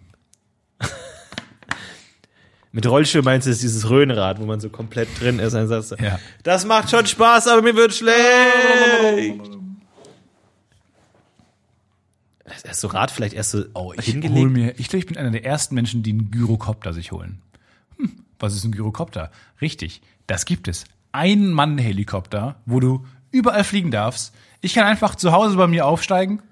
Mit 2.73 2.87
Rollstuhl 2.87 3.23
meinst 3.23 3.47
du 3.47 3.51
ist 3.51 3.63
dieses 3.63 3.89
Röhnrad, 3.91 4.39
wo 4.41 4.45
man 4.47 4.61
so 4.61 4.69
komplett 4.69 5.09
drin 5.21 5.39
ist. 5.39 5.55
Dann 5.55 5.67
sagst 5.69 5.93
du, 5.93 5.97
Ja. 5.97 6.19
das 6.43 6.65
macht 6.65 6.91
schon 6.91 7.07
Spaß, 7.07 7.49
aber 7.49 7.63
mir 7.63 7.75
wird 7.77 7.95
schlecht. 7.95 9.41
Erst 12.65 12.81
so 12.81 12.89
Rad 12.89 13.11
vielleicht 13.11 13.33
erst 13.35 13.53
so 13.53 13.65
Oh, 13.75 13.93
ich 13.97 14.05
hingelegt. 14.07 14.39
hol 14.39 14.51
mir, 14.51 14.79
ich 14.79 14.89
glaube, 14.89 14.99
ich 14.99 15.07
bin 15.07 15.17
einer 15.17 15.31
der 15.31 15.45
ersten 15.45 15.75
Menschen, 15.75 16.03
die 16.03 16.11
einen 16.11 16.31
Gyrokopter 16.31 16.93
sich 16.93 17.11
holen. 17.13 17.41
Hm, 17.97 18.25
was 18.39 18.55
ist 18.55 18.65
ein 18.65 18.73
Gyrokopter? 18.73 19.31
Richtig, 19.61 20.03
das 20.27 20.45
gibt 20.45 20.69
es. 20.69 20.85
Ein 21.13 21.51
Mann-Helikopter, 21.53 22.57
wo 22.67 22.79
du 22.81 23.07
überall 23.31 23.65
fliegen 23.65 23.91
darfst. 23.91 24.35
Ich 24.61 24.75
kann 24.75 24.85
einfach 24.85 25.15
zu 25.15 25.33
Hause 25.33 25.57
bei 25.57 25.67
mir 25.69 25.87
aufsteigen, 25.87 26.43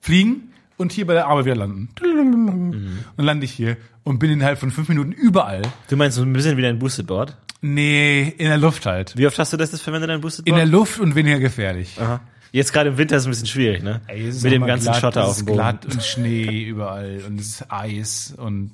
fliegen 0.00 0.52
und 0.76 0.92
hier 0.92 1.06
bei 1.06 1.14
der 1.14 1.26
Arbeit 1.26 1.44
wieder 1.46 1.56
landen. 1.56 1.88
Und 2.00 2.98
dann 3.16 3.26
lande 3.26 3.44
ich 3.44 3.52
hier 3.52 3.76
und 4.04 4.18
bin 4.18 4.30
innerhalb 4.30 4.58
von 4.58 4.70
fünf 4.70 4.88
Minuten 4.88 5.12
überall. 5.12 5.62
Du 5.88 5.96
meinst 5.96 6.16
so 6.16 6.22
ein 6.22 6.32
bisschen 6.32 6.56
wie 6.56 6.62
dein 6.62 6.78
Boosted 6.78 7.06
Board? 7.06 7.36
Nee, 7.62 8.34
in 8.38 8.46
der 8.48 8.56
Luft 8.58 8.86
halt. 8.86 9.16
Wie 9.16 9.26
oft 9.26 9.38
hast 9.38 9.52
du 9.52 9.56
das 9.58 9.72
jetzt 9.72 9.82
verwendet, 9.82 10.08
dein 10.10 10.20
Boosted 10.22 10.46
In 10.46 10.52
Board? 10.54 10.60
der 10.62 10.66
Luft 10.70 10.98
und 11.00 11.14
weniger 11.14 11.38
gefährlich. 11.38 11.98
Aha. 12.00 12.20
Jetzt 12.52 12.72
gerade 12.72 12.88
im 12.90 12.98
Winter 12.98 13.16
ist 13.16 13.22
es 13.22 13.26
ein 13.26 13.30
bisschen 13.30 13.46
schwierig, 13.46 13.82
ne? 13.82 14.00
Ey, 14.08 14.22
Mit 14.24 14.44
dem 14.52 14.64
ganzen 14.66 14.86
glatt, 14.86 15.00
Schotter 15.00 15.22
es 15.22 15.28
auf 15.28 15.36
dem 15.36 15.46
Boden. 15.46 15.56
glatt 15.58 15.86
und 15.86 16.02
Schnee 16.02 16.64
überall 16.64 17.20
und 17.26 17.38
es 17.38 17.46
ist 17.60 17.66
Eis 17.70 18.34
und 18.36 18.72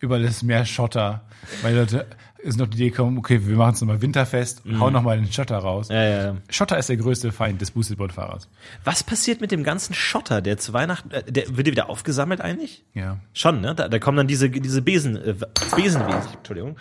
überall 0.00 0.22
ist 0.24 0.44
mehr 0.44 0.64
Schotter, 0.64 1.22
weil 1.62 1.74
Leute 1.76 2.06
ist 2.38 2.58
noch 2.58 2.68
die 2.68 2.76
Idee 2.76 2.90
kommen, 2.90 3.18
okay, 3.18 3.46
wir 3.46 3.56
machen 3.56 3.74
es 3.74 3.80
nochmal 3.80 4.00
winterfest 4.00 4.64
und 4.64 4.78
hauen 4.78 4.92
nochmal 4.92 5.18
den 5.18 5.32
Schotter 5.32 5.58
raus. 5.58 5.88
Mhm. 5.88 5.94
Ja, 5.94 6.04
ja, 6.04 6.24
ja. 6.24 6.36
Schotter 6.48 6.78
ist 6.78 6.88
der 6.88 6.96
größte 6.96 7.32
Feind 7.32 7.60
des 7.60 7.72
Boostedboard-Fahrers. 7.72 8.48
Was 8.84 9.02
passiert 9.02 9.40
mit 9.40 9.50
dem 9.50 9.64
ganzen 9.64 9.94
Schotter, 9.94 10.40
der 10.40 10.56
zu 10.56 10.72
Weihnachten, 10.72 11.10
äh, 11.10 11.24
der 11.24 11.56
wird 11.56 11.66
der 11.66 11.72
wieder 11.72 11.90
aufgesammelt 11.90 12.40
eigentlich? 12.40 12.84
Ja. 12.94 13.18
Schon, 13.32 13.60
ne? 13.60 13.74
Da, 13.74 13.88
da 13.88 13.98
kommen 13.98 14.16
dann 14.16 14.28
diese, 14.28 14.50
diese 14.50 14.82
Besen, 14.82 15.16
äh, 15.16 15.34
Besenwesen, 15.74 16.34
Entschuldigung, 16.36 16.76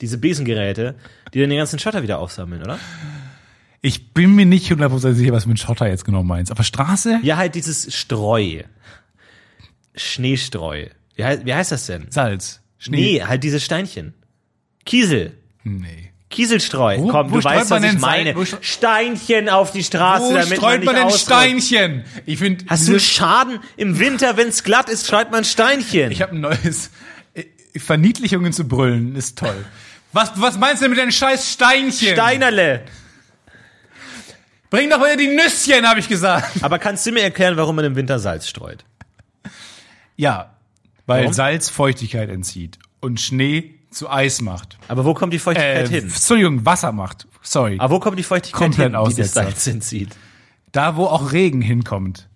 diese 0.00 0.18
Besengeräte, 0.18 0.94
die 1.34 1.40
dann 1.40 1.50
den 1.50 1.58
ganzen 1.58 1.78
Schotter 1.78 2.02
wieder 2.02 2.18
aufsammeln, 2.18 2.62
oder? 2.62 2.78
Ich 3.82 4.14
bin 4.14 4.34
mir 4.34 4.46
nicht 4.46 4.70
hundertprozentig 4.70 5.18
sicher, 5.18 5.32
was 5.32 5.42
du 5.42 5.50
mit 5.50 5.58
Schotter 5.58 5.88
jetzt 5.88 6.04
genau 6.04 6.22
meinst. 6.22 6.50
Aber 6.50 6.62
Straße? 6.62 7.18
Ja, 7.22 7.36
halt 7.36 7.54
dieses 7.54 7.94
Streu. 7.94 8.62
Schneestreu. 9.94 10.86
Wie 11.16 11.24
heißt, 11.24 11.44
wie 11.44 11.52
heißt 11.52 11.72
das 11.72 11.86
denn? 11.86 12.06
Salz. 12.10 12.62
Schnee. 12.78 12.96
Nee, 12.96 13.22
halt 13.22 13.44
diese 13.44 13.60
Steinchen. 13.60 14.14
Kiesel. 14.84 15.36
Nee. 15.64 16.10
Kieselstreu. 16.30 16.98
Wo- 16.98 17.08
Komm, 17.08 17.30
wo 17.30 17.36
du 17.38 17.44
weißt, 17.44 17.70
was 17.70 17.84
ich 17.84 17.98
meine. 17.98 18.34
Steinchen 18.62 19.48
auf 19.50 19.70
die 19.70 19.84
Straße, 19.84 20.24
Wo 20.24 20.32
damit 20.32 20.56
streut 20.56 20.82
man 20.84 20.94
man 20.94 21.08
denn. 21.08 21.18
Steinchen? 21.18 22.04
Ich 22.24 22.38
finde, 22.38 22.64
Hast 22.68 22.88
du 22.88 22.92
einen 22.92 23.00
Schaden? 23.00 23.58
Im 23.76 23.98
Winter, 23.98 24.36
wenn's 24.38 24.64
glatt 24.64 24.88
ist, 24.88 25.06
streut 25.06 25.30
man 25.30 25.44
Steinchen. 25.44 26.10
ich 26.10 26.22
habe 26.22 26.34
ein 26.34 26.40
neues 26.40 26.90
äh, 27.34 27.44
Verniedlichungen 27.78 28.52
zu 28.54 28.66
brüllen, 28.66 29.14
ist 29.14 29.38
toll. 29.38 29.64
Was, 30.14 30.32
was 30.36 30.58
meinst 30.58 30.80
du 30.80 30.84
denn 30.84 30.90
mit 30.92 30.98
deinen 31.00 31.12
scheiß 31.12 31.52
Steinchen? 31.52 32.14
Steinerle. 32.14 32.82
Bring 34.70 34.88
doch 34.88 35.00
wieder 35.00 35.16
die 35.16 35.28
Nüsschen, 35.28 35.86
habe 35.86 36.00
ich 36.00 36.08
gesagt. 36.08 36.62
Aber 36.62 36.78
kannst 36.78 37.04
du 37.04 37.12
mir 37.12 37.20
erklären, 37.22 37.56
warum 37.58 37.76
man 37.76 37.84
im 37.84 37.94
Winter 37.94 38.18
Salz 38.18 38.48
streut? 38.48 38.84
Ja, 40.16 40.56
weil 41.06 41.22
Warum? 41.22 41.32
Salz 41.34 41.68
Feuchtigkeit 41.68 42.30
entzieht 42.30 42.78
und 43.00 43.20
Schnee 43.20 43.74
zu 43.92 44.10
Eis 44.10 44.40
macht. 44.40 44.78
Aber 44.88 45.04
wo 45.04 45.14
kommt 45.14 45.32
die 45.32 45.36
Äh, 45.36 45.40
Feuchtigkeit 45.40 45.88
hin? 45.88 46.04
Entschuldigung, 46.04 46.64
Wasser 46.66 46.92
macht. 46.92 47.26
Sorry. 47.42 47.76
Aber 47.78 47.94
wo 47.94 48.00
kommt 48.00 48.18
die 48.18 48.22
Feuchtigkeit 48.22 48.60
Komplett 48.60 48.92
hin, 48.92 48.92
die 48.92 48.96
das 49.16 49.28
Aussetzer. 49.28 49.42
Salz 49.44 49.66
entzieht? 49.66 50.16
Da, 50.72 50.96
wo 50.96 51.06
auch 51.06 51.32
Regen 51.32 51.60
hinkommt. 51.60 52.28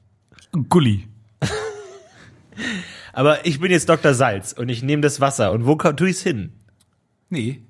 Gulli. 0.68 1.08
Aber 3.12 3.46
ich 3.46 3.60
bin 3.60 3.70
jetzt 3.70 3.88
Dr. 3.88 4.14
Salz 4.14 4.52
und 4.52 4.68
ich 4.68 4.82
nehme 4.82 5.02
das 5.02 5.20
Wasser. 5.20 5.52
Und 5.52 5.66
wo 5.66 5.74
tue 5.76 6.10
ich's 6.10 6.22
hin? 6.22 6.52
Nee. 7.30 7.62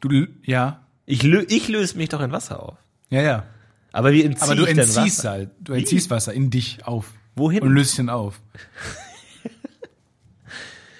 Du, 0.00 0.26
ja. 0.42 0.86
Ich, 1.06 1.22
lö 1.22 1.44
ich 1.48 1.68
löse 1.68 1.96
mich 1.96 2.08
doch 2.08 2.20
in 2.20 2.32
Wasser 2.32 2.62
auf. 2.62 2.76
Ja, 3.10 3.22
ja. 3.22 3.44
Aber 3.92 4.12
wie 4.12 4.24
entziehe 4.24 4.44
Aber 4.44 4.56
du 4.56 4.62
ich 4.64 4.70
entziehst 4.76 5.18
Wasser? 5.18 5.30
halt. 5.30 5.50
Du 5.60 5.72
entziehst 5.72 6.10
Wasser 6.10 6.32
in 6.32 6.50
dich 6.50 6.86
auf. 6.86 7.10
Wohin? 7.36 7.62
Und 7.62 7.72
löst 7.72 7.98
ihn 7.98 8.08
auf. 8.08 8.40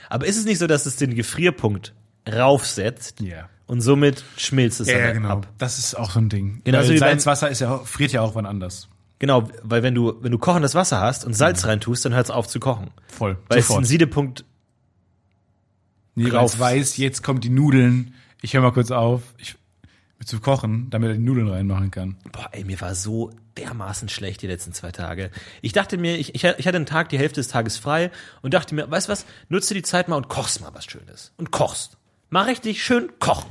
Aber 0.08 0.26
ist 0.26 0.36
es 0.36 0.44
nicht 0.44 0.58
so, 0.58 0.66
dass 0.66 0.86
es 0.86 0.96
den 0.96 1.14
Gefrierpunkt 1.14 1.94
raufsetzt 2.30 3.20
Ja. 3.20 3.48
und 3.66 3.80
somit 3.80 4.24
schmilzt 4.36 4.80
es 4.80 4.88
Ja, 4.88 4.94
dann 4.98 5.04
ja, 5.06 5.12
genau. 5.12 5.28
ab. 5.30 5.48
Das 5.58 5.78
ist 5.78 5.94
auch 5.94 6.10
so 6.10 6.20
ein 6.20 6.28
Ding. 6.28 6.60
Genau, 6.64 6.78
Weil 6.78 6.84
so 6.86 6.92
wie 6.94 6.98
beim- 7.00 7.10
Salzwasser 7.18 7.50
ist 7.50 7.60
ja, 7.60 7.78
friert 7.78 8.12
ja 8.12 8.20
auch 8.22 8.34
wann 8.34 8.46
anders. 8.46 8.88
Genau, 9.18 9.48
weil 9.62 9.82
wenn 9.82 9.94
du, 9.94 10.14
wenn 10.22 10.32
du 10.32 10.38
kochendes 10.38 10.74
Wasser 10.74 11.00
hast 11.00 11.24
und 11.24 11.34
Salz 11.34 11.64
reintust, 11.64 12.04
dann 12.04 12.14
hört 12.14 12.26
es 12.26 12.30
auf 12.30 12.48
zu 12.48 12.60
kochen. 12.60 12.90
Voll. 13.06 13.38
Weil 13.48 13.58
es 13.58 13.70
ein 13.70 13.84
Siedepunkt 13.84 14.44
Jeweils 16.16 16.58
weiß, 16.58 16.96
jetzt 16.96 17.22
kommt 17.22 17.42
die 17.44 17.48
Nudeln. 17.50 18.14
Ich 18.40 18.54
höre 18.54 18.60
mal 18.62 18.72
kurz 18.72 18.90
auf, 18.90 19.22
ich, 19.38 19.56
zu 20.24 20.38
kochen, 20.40 20.88
damit 20.90 21.10
er 21.10 21.14
die 21.14 21.20
Nudeln 21.22 21.48
reinmachen 21.48 21.90
kann. 21.90 22.16
Boah, 22.32 22.48
ey, 22.52 22.64
mir 22.64 22.80
war 22.80 22.94
so 22.94 23.30
dermaßen 23.56 24.08
schlecht 24.08 24.40
die 24.42 24.46
letzten 24.46 24.72
zwei 24.72 24.90
Tage. 24.92 25.30
Ich 25.60 25.72
dachte 25.72 25.98
mir, 25.98 26.16
ich, 26.16 26.34
ich, 26.34 26.44
ich 26.44 26.66
hatte 26.66 26.76
einen 26.76 26.86
Tag, 26.86 27.08
die 27.08 27.18
Hälfte 27.18 27.40
des 27.40 27.48
Tages 27.48 27.78
frei 27.78 28.10
und 28.42 28.54
dachte 28.54 28.74
mir, 28.74 28.88
weißt 28.90 29.08
du 29.08 29.12
was, 29.12 29.26
nutze 29.48 29.74
die 29.74 29.82
Zeit 29.82 30.08
mal 30.08 30.16
und 30.16 30.28
kochst 30.28 30.60
mal 30.60 30.72
was 30.72 30.84
Schönes. 30.84 31.32
Und 31.36 31.50
kochst. 31.50 31.96
Mal 32.34 32.46
richtig 32.46 32.82
schön 32.82 33.12
kochen. 33.20 33.48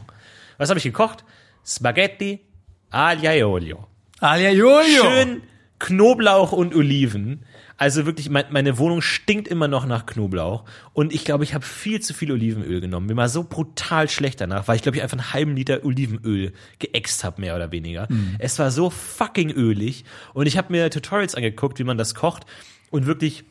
Was 0.58 0.68
habe 0.68 0.78
ich 0.78 0.84
gekocht? 0.84 1.24
Spaghetti 1.66 2.42
aglio 2.90 3.32
e 3.32 3.44
olio. 3.44 3.88
Alia 4.20 4.52
Jojo! 4.52 5.04
Schön 5.04 5.42
Knoblauch 5.80 6.52
und 6.52 6.76
Oliven. 6.76 7.46
Also 7.78 8.06
wirklich, 8.06 8.30
mein, 8.30 8.44
meine 8.50 8.78
Wohnung 8.78 9.02
stinkt 9.02 9.48
immer 9.48 9.70
noch 9.70 9.86
nach 9.86 10.06
Knoblauch. 10.06 10.66
Und 10.92 11.14
ich 11.14 11.24
glaube, 11.24 11.46
ich 11.46 11.54
habe 11.54 11.64
viel 11.64 12.02
zu 12.02 12.14
viel 12.14 12.30
Olivenöl 12.34 12.82
genommen. 12.82 13.08
Mir 13.08 13.16
war 13.16 13.30
so 13.30 13.46
brutal 13.46 14.10
schlecht 14.10 14.42
danach, 14.42 14.68
weil 14.68 14.76
ich 14.76 14.82
glaube, 14.82 14.98
ich 14.98 15.02
einfach 15.04 15.18
einen 15.18 15.32
halben 15.32 15.56
Liter 15.56 15.86
Olivenöl 15.86 16.52
geäxt 16.80 17.24
habe, 17.24 17.40
mehr 17.40 17.56
oder 17.56 17.72
weniger. 17.72 18.10
Es 18.38 18.60
war 18.60 18.70
so 18.70 18.90
fucking 18.90 19.50
ölig. 19.50 20.04
Und 20.34 20.46
ich 20.46 20.58
habe 20.58 20.74
mir 20.74 20.90
Tutorials 20.90 21.36
angeguckt, 21.36 21.80
wie 21.80 21.86
man 21.86 21.98
das 21.98 22.16
kocht. 22.16 22.46
Und 22.92 23.06
wirklich, 23.06 23.46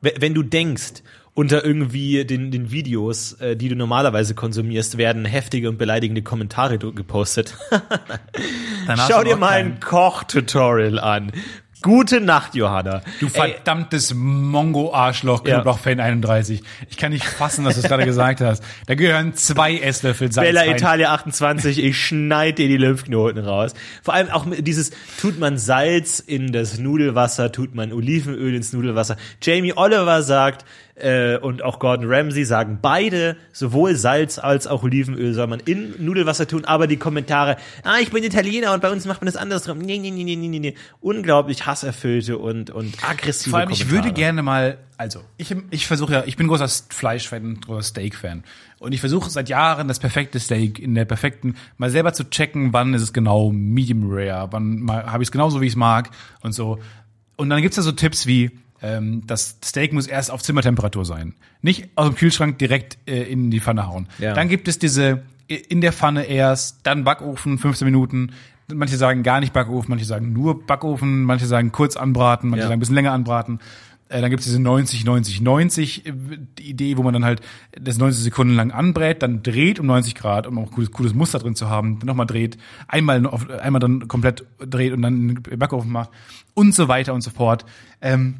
we- 0.00 0.14
wenn 0.20 0.32
du 0.34 0.44
denkst, 0.44 1.02
unter 1.34 1.64
irgendwie 1.64 2.24
den, 2.24 2.50
den 2.50 2.70
Videos, 2.70 3.34
äh, 3.34 3.56
die 3.56 3.68
du 3.68 3.76
normalerweise 3.76 4.34
konsumierst, 4.34 4.98
werden 4.98 5.24
heftige 5.24 5.68
und 5.68 5.78
beleidigende 5.78 6.22
Kommentare 6.22 6.78
gepostet. 6.78 7.56
Schau 9.08 9.24
dir 9.24 9.36
mal 9.36 9.52
ein 9.52 9.80
Kochtutorial 9.80 10.98
an. 10.98 11.32
Gute 11.82 12.20
Nacht, 12.20 12.54
Johanna. 12.54 13.00
Du 13.20 13.28
verdammtes 13.30 14.12
Mongo-Arschloch, 14.12 15.46
Ja. 15.46 15.54
Knoblauch-Fan 15.54 15.98
31. 15.98 16.62
Ich 16.90 16.98
kann 16.98 17.10
nicht 17.10 17.24
fassen, 17.24 17.64
dass 17.64 17.76
du 17.76 17.80
es 17.80 17.86
gerade 17.88 18.04
gesagt 18.04 18.42
hast. 18.42 18.62
Da 18.86 18.94
gehören 18.94 19.32
zwei 19.32 19.78
Esslöffel 19.78 20.30
Salz 20.30 20.46
Bella 20.46 20.60
rein. 20.60 20.76
Italia 20.76 21.14
28, 21.14 21.82
ich 21.82 21.98
schneid 21.98 22.58
dir 22.58 22.68
die 22.68 22.76
Lymphknoten 22.76 23.42
raus. 23.42 23.72
Vor 24.02 24.12
allem 24.12 24.28
auch 24.28 24.44
dieses, 24.58 24.90
tut 25.18 25.38
man 25.38 25.56
Salz 25.56 26.20
in 26.20 26.52
das 26.52 26.78
Nudelwasser, 26.78 27.50
tut 27.50 27.74
man 27.74 27.94
Olivenöl 27.94 28.54
ins 28.54 28.74
Nudelwasser. 28.74 29.16
Jamie 29.40 29.72
Oliver 29.74 30.22
sagt, 30.22 30.66
äh, 31.00 31.38
und 31.40 31.62
auch 31.62 31.78
Gordon 31.78 32.06
Ramsay 32.08 32.44
sagen 32.44 32.78
beide, 32.80 33.36
sowohl 33.52 33.96
Salz 33.96 34.38
als 34.38 34.66
auch 34.66 34.82
Olivenöl 34.82 35.34
soll 35.34 35.46
man 35.46 35.60
in 35.60 35.94
Nudelwasser 35.98 36.46
tun, 36.46 36.64
aber 36.64 36.86
die 36.86 36.96
Kommentare, 36.96 37.56
ah, 37.82 37.98
ich 38.00 38.10
bin 38.10 38.22
Italiener 38.24 38.72
und 38.72 38.82
bei 38.82 38.90
uns 38.90 39.06
macht 39.06 39.20
man 39.20 39.26
das 39.26 39.36
anders 39.36 39.64
drum. 39.64 39.78
Nee, 39.78 39.98
nee, 39.98 40.10
nee, 40.10 40.24
nee, 40.24 40.36
nee, 40.36 40.58
nee. 40.58 40.74
Unglaublich 41.00 41.66
hasserfüllte 41.66 42.38
und, 42.38 42.70
und 42.70 42.94
aggressive 43.08 43.50
Vor 43.50 43.58
allem, 43.60 43.70
ich 43.70 43.80
Kommentare. 43.80 44.04
würde 44.04 44.14
gerne 44.14 44.42
mal, 44.42 44.78
also 44.96 45.22
ich, 45.36 45.54
ich 45.70 45.86
versuche 45.86 46.12
ja, 46.12 46.24
ich 46.26 46.36
bin 46.36 46.46
großer 46.48 46.68
Fleischfan, 46.90 47.60
großer 47.60 47.82
Steak-Fan. 47.82 48.44
Und 48.78 48.92
ich 48.92 49.00
versuche 49.00 49.28
seit 49.28 49.48
Jahren 49.48 49.88
das 49.88 49.98
perfekte 49.98 50.40
Steak 50.40 50.78
in 50.78 50.94
der 50.94 51.04
perfekten, 51.04 51.56
mal 51.76 51.90
selber 51.90 52.12
zu 52.12 52.28
checken, 52.30 52.72
wann 52.72 52.94
ist 52.94 53.02
es 53.02 53.12
genau 53.12 53.50
medium 53.50 54.10
rare, 54.10 54.48
wann 54.52 54.90
habe 54.90 55.22
ich 55.22 55.28
es 55.28 55.32
genauso, 55.32 55.60
wie 55.60 55.66
ich 55.66 55.72
es 55.72 55.76
mag 55.76 56.10
und 56.42 56.52
so. 56.52 56.78
Und 57.36 57.50
dann 57.50 57.60
gibt's 57.62 57.76
da 57.76 57.82
so 57.82 57.92
Tipps 57.92 58.26
wie, 58.26 58.50
ähm, 58.82 59.22
das 59.26 59.58
Steak 59.64 59.92
muss 59.92 60.06
erst 60.06 60.30
auf 60.30 60.42
Zimmertemperatur 60.42 61.04
sein. 61.04 61.34
Nicht 61.62 61.90
aus 61.96 62.06
dem 62.08 62.14
Kühlschrank 62.16 62.58
direkt 62.58 62.98
äh, 63.06 63.22
in 63.22 63.50
die 63.50 63.60
Pfanne 63.60 63.86
hauen. 63.86 64.08
Ja. 64.18 64.34
Dann 64.34 64.48
gibt 64.48 64.68
es 64.68 64.78
diese 64.78 65.22
äh, 65.48 65.54
in 65.54 65.80
der 65.80 65.92
Pfanne 65.92 66.24
erst, 66.24 66.80
dann 66.84 67.04
Backofen, 67.04 67.58
15 67.58 67.84
Minuten. 67.84 68.32
Manche 68.72 68.96
sagen 68.96 69.22
gar 69.22 69.40
nicht 69.40 69.52
Backofen, 69.52 69.90
manche 69.90 70.04
sagen 70.04 70.32
nur 70.32 70.64
Backofen, 70.64 71.24
manche 71.24 71.46
sagen 71.46 71.72
kurz 71.72 71.96
anbraten, 71.96 72.48
manche 72.50 72.62
Ja. 72.62 72.68
sagen 72.68 72.78
ein 72.78 72.80
bisschen 72.80 72.94
länger 72.94 73.12
anbraten. 73.12 73.58
Äh, 74.08 74.20
dann 74.22 74.30
gibt 74.30 74.40
es 74.40 74.46
diese 74.46 74.60
90, 74.60 75.04
90, 75.04 75.40
90 75.40 76.06
äh, 76.06 76.12
die 76.58 76.70
Idee, 76.70 76.96
wo 76.96 77.02
man 77.02 77.12
dann 77.12 77.24
halt 77.24 77.42
das 77.78 77.98
90 77.98 78.24
Sekunden 78.24 78.54
lang 78.54 78.70
anbrät, 78.72 79.22
dann 79.22 79.42
dreht 79.42 79.78
um 79.78 79.86
90 79.86 80.14
Grad, 80.14 80.46
um 80.46 80.58
auch 80.58 80.70
cooles, 80.72 80.90
cooles 80.90 81.14
Muster 81.14 81.38
drin 81.38 81.54
zu 81.54 81.68
haben, 81.68 81.98
dann 82.00 82.06
nochmal 82.06 82.26
dreht, 82.26 82.56
einmal, 82.88 83.24
auf, 83.26 83.48
einmal 83.50 83.78
dann 83.80 84.08
komplett 84.08 84.44
dreht 84.58 84.92
und 84.92 85.02
dann 85.02 85.28
den 85.28 85.58
Backofen 85.58 85.92
macht 85.92 86.10
und 86.54 86.74
so 86.74 86.88
weiter 86.88 87.14
und 87.14 87.20
so 87.20 87.30
fort. 87.30 87.64
Ähm, 88.00 88.36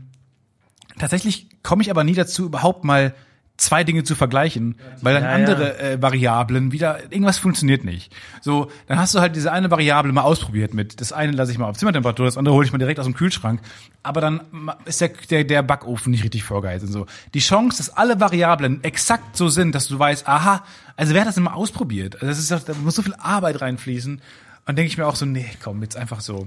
tatsächlich 1.01 1.49
komme 1.63 1.83
ich 1.83 1.91
aber 1.91 2.05
nie 2.05 2.15
dazu, 2.15 2.47
überhaupt 2.47 2.85
mal 2.85 3.15
zwei 3.57 3.85
Dinge 3.85 4.05
zu 4.05 4.15
vergleichen, 4.15 4.77
weil 5.03 5.13
dann 5.13 5.23
Ja, 5.23 5.33
andere 5.33 5.79
Äh, 5.79 6.01
Variablen 6.01 6.73
wieder, 6.73 7.13
irgendwas 7.13 7.37
funktioniert 7.37 7.85
nicht. 7.85 8.11
So, 8.41 8.71
dann 8.87 8.99
hast 8.99 9.15
du 9.15 9.21
halt 9.21 9.37
diese 9.37 9.53
eine 9.53 9.71
Variable 9.71 10.13
mal 10.13 10.23
ausprobiert 10.23 10.73
mit, 10.73 11.01
das 11.03 11.13
eine 11.13 11.33
lasse 11.33 11.53
ich 11.53 11.59
mal 11.59 11.69
auf 11.69 11.77
Zimmertemperatur, 11.77 12.25
das 12.25 12.39
andere 12.39 12.55
hole 12.55 12.65
ich 12.65 12.73
mal 12.73 12.79
direkt 12.79 12.99
aus 12.99 13.05
dem 13.05 13.15
Kühlschrank, 13.15 13.61
aber 14.03 14.23
dann 14.23 14.41
ist 14.87 15.03
der, 15.03 15.11
der, 15.29 15.45
der 15.45 15.63
Backofen 15.63 16.11
nicht 16.11 16.25
richtig 16.25 16.43
vorgeheizt 16.43 16.87
und 16.87 16.93
so. 16.93 17.05
Die 17.35 17.41
Chance, 17.41 17.77
dass 17.77 17.91
alle 17.91 18.19
Variablen 18.19 18.83
exakt 18.83 19.37
so 19.37 19.49
sind, 19.49 19.75
dass 19.75 19.89
du 19.89 19.99
weißt, 19.99 20.27
aha, 20.27 20.65
also 20.97 21.13
wer 21.13 21.21
hat 21.21 21.29
das 21.29 21.35
denn 21.35 21.45
mal 21.45 21.53
ausprobiert? 21.53 22.15
Also 22.15 22.29
das 22.29 22.39
ist 22.39 22.51
da 22.51 22.73
muss 22.83 22.95
so 22.95 23.03
viel 23.03 23.15
Arbeit 23.19 23.61
reinfließen. 23.61 24.23
Und 24.67 24.77
denke 24.77 24.89
ich 24.89 24.97
mir 24.97 25.07
auch 25.07 25.17
so, 25.17 25.27
nee, 25.27 25.47
komm, 25.63 25.83
jetzt 25.83 25.97
einfach 25.97 26.21
so. 26.21 26.47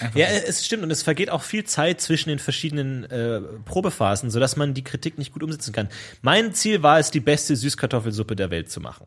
Einfach 0.00 0.18
Ja, 0.18 0.26
es 0.26 0.64
stimmt 0.64 0.82
und 0.82 0.90
es 0.90 1.02
vergeht 1.02 1.30
auch 1.30 1.42
viel 1.42 1.64
Zeit 1.64 2.00
zwischen 2.00 2.28
den 2.28 2.38
verschiedenen 2.38 3.04
äh, 3.04 3.40
Probephasen, 3.64 4.30
sodass 4.30 4.56
man 4.56 4.74
die 4.74 4.84
Kritik 4.84 5.18
nicht 5.18 5.32
gut 5.32 5.42
umsetzen 5.42 5.72
kann. 5.72 5.88
Mein 6.22 6.54
Ziel 6.54 6.82
war 6.82 6.98
es, 6.98 7.10
die 7.10 7.20
beste 7.20 7.56
Süßkartoffelsuppe 7.56 8.36
der 8.36 8.50
Welt 8.50 8.70
zu 8.70 8.80
machen. 8.80 9.06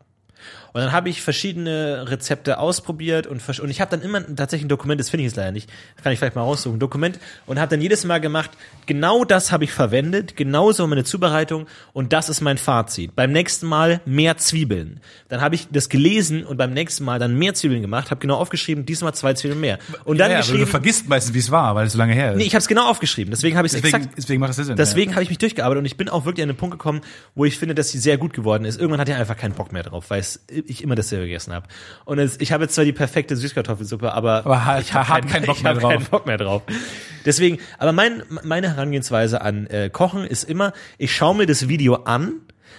Und 0.72 0.82
dann 0.82 0.92
habe 0.92 1.08
ich 1.08 1.22
verschiedene 1.22 2.10
Rezepte 2.10 2.58
ausprobiert 2.58 3.26
und, 3.26 3.42
und 3.60 3.70
ich 3.70 3.80
habe 3.80 3.90
dann 3.90 4.02
immer 4.02 4.20
tatsächlich 4.36 4.66
ein 4.66 4.68
Dokument, 4.68 5.00
das 5.00 5.08
finde 5.08 5.22
ich 5.22 5.30
jetzt 5.30 5.36
leider 5.36 5.50
nicht, 5.50 5.70
kann 6.02 6.12
ich 6.12 6.18
vielleicht 6.18 6.36
mal 6.36 6.42
raussuchen, 6.42 6.76
ein 6.76 6.80
Dokument 6.80 7.18
und 7.46 7.58
habe 7.58 7.70
dann 7.70 7.80
jedes 7.80 8.04
Mal 8.04 8.20
gemacht, 8.20 8.50
genau 8.84 9.24
das 9.24 9.52
habe 9.52 9.64
ich 9.64 9.72
verwendet, 9.72 10.36
genauso 10.36 10.86
meine 10.86 11.02
Zubereitung 11.02 11.66
und 11.94 12.12
das 12.12 12.28
ist 12.28 12.42
mein 12.42 12.58
Fazit. 12.58 13.16
Beim 13.16 13.32
nächsten 13.32 13.66
Mal 13.66 14.02
mehr 14.04 14.36
Zwiebeln. 14.36 15.00
Dann 15.30 15.40
habe 15.40 15.54
ich 15.54 15.68
das 15.70 15.88
gelesen 15.88 16.44
und 16.44 16.58
beim 16.58 16.74
nächsten 16.74 17.04
Mal 17.04 17.18
dann 17.18 17.34
mehr 17.38 17.54
Zwiebeln 17.54 17.80
gemacht, 17.80 18.10
habe 18.10 18.20
genau 18.20 18.36
aufgeschrieben, 18.36 18.84
diesmal 18.84 19.14
zwei 19.14 19.32
Zwiebeln 19.32 19.60
mehr. 19.60 19.78
Und 20.04 20.18
dann 20.18 20.30
ja, 20.30 20.36
aber 20.36 20.46
du 20.46 20.52
geschrieben, 20.52 20.70
vergisst 20.70 21.08
meistens, 21.08 21.34
wie 21.34 21.38
es 21.38 21.50
war, 21.50 21.74
weil 21.74 21.86
es 21.86 21.94
so 21.94 21.98
lange 21.98 22.12
her 22.12 22.32
ist. 22.32 22.36
Nee, 22.36 22.44
ich 22.44 22.54
habe 22.54 22.60
es 22.60 22.68
genau 22.68 22.88
aufgeschrieben. 22.88 23.30
Deswegen 23.30 23.56
habe 23.56 23.66
ich 23.66 23.72
es 23.72 23.80
deswegen, 23.80 23.96
exakt. 23.96 24.18
deswegen 24.18 24.40
macht 24.40 24.50
das 24.50 24.66
Sinn. 24.66 24.76
Deswegen 24.76 25.12
habe 25.12 25.22
ich 25.22 25.30
mich 25.30 25.38
durchgearbeitet 25.38 25.78
und 25.78 25.86
ich 25.86 25.96
bin 25.96 26.10
auch 26.10 26.26
wirklich 26.26 26.42
an 26.42 26.50
den 26.50 26.56
Punkt 26.56 26.72
gekommen, 26.74 27.00
wo 27.34 27.46
ich 27.46 27.58
finde, 27.58 27.74
dass 27.74 27.90
sie 27.90 27.98
sehr 27.98 28.18
gut 28.18 28.34
geworden 28.34 28.64
ist. 28.64 28.78
Irgendwann 28.78 29.00
hatte 29.00 29.12
ich 29.12 29.16
einfach 29.16 29.36
keinen 29.38 29.54
Bock 29.54 29.72
mehr 29.72 29.82
drauf, 29.82 30.10
weil 30.10 30.20
es, 30.20 30.35
ich 30.48 30.82
immer 30.82 30.94
dasselbe 30.94 31.26
gegessen 31.26 31.52
habe. 31.52 31.66
Und 32.04 32.18
es, 32.18 32.40
ich 32.40 32.52
habe 32.52 32.64
jetzt 32.64 32.74
zwar 32.74 32.84
die 32.84 32.92
perfekte 32.92 33.36
Süßkartoffelsuppe, 33.36 34.12
aber, 34.12 34.44
Aber 34.46 34.64
ha- 34.64 34.78
ich 34.78 34.92
habe 34.94 35.08
hab 35.08 35.28
keinen, 35.28 35.28
keinen 35.30 35.46
Bock 35.46 35.56
ich 35.56 35.62
mehr 35.62 35.74
hab 35.74 35.80
drauf. 35.80 35.90
keinen 35.92 36.04
Bock 36.06 36.26
mehr 36.26 36.38
drauf. 36.38 36.62
Deswegen, 37.24 37.58
aber 37.78 37.92
mein, 37.92 38.22
meine 38.42 38.68
Herangehensweise 38.70 39.40
an 39.40 39.66
äh, 39.66 39.90
Kochen 39.90 40.24
ist 40.24 40.44
immer, 40.44 40.72
ich 40.98 41.14
schaue 41.14 41.34
mir 41.36 41.46
das 41.46 41.68
Video 41.68 41.94
an, 42.04 42.34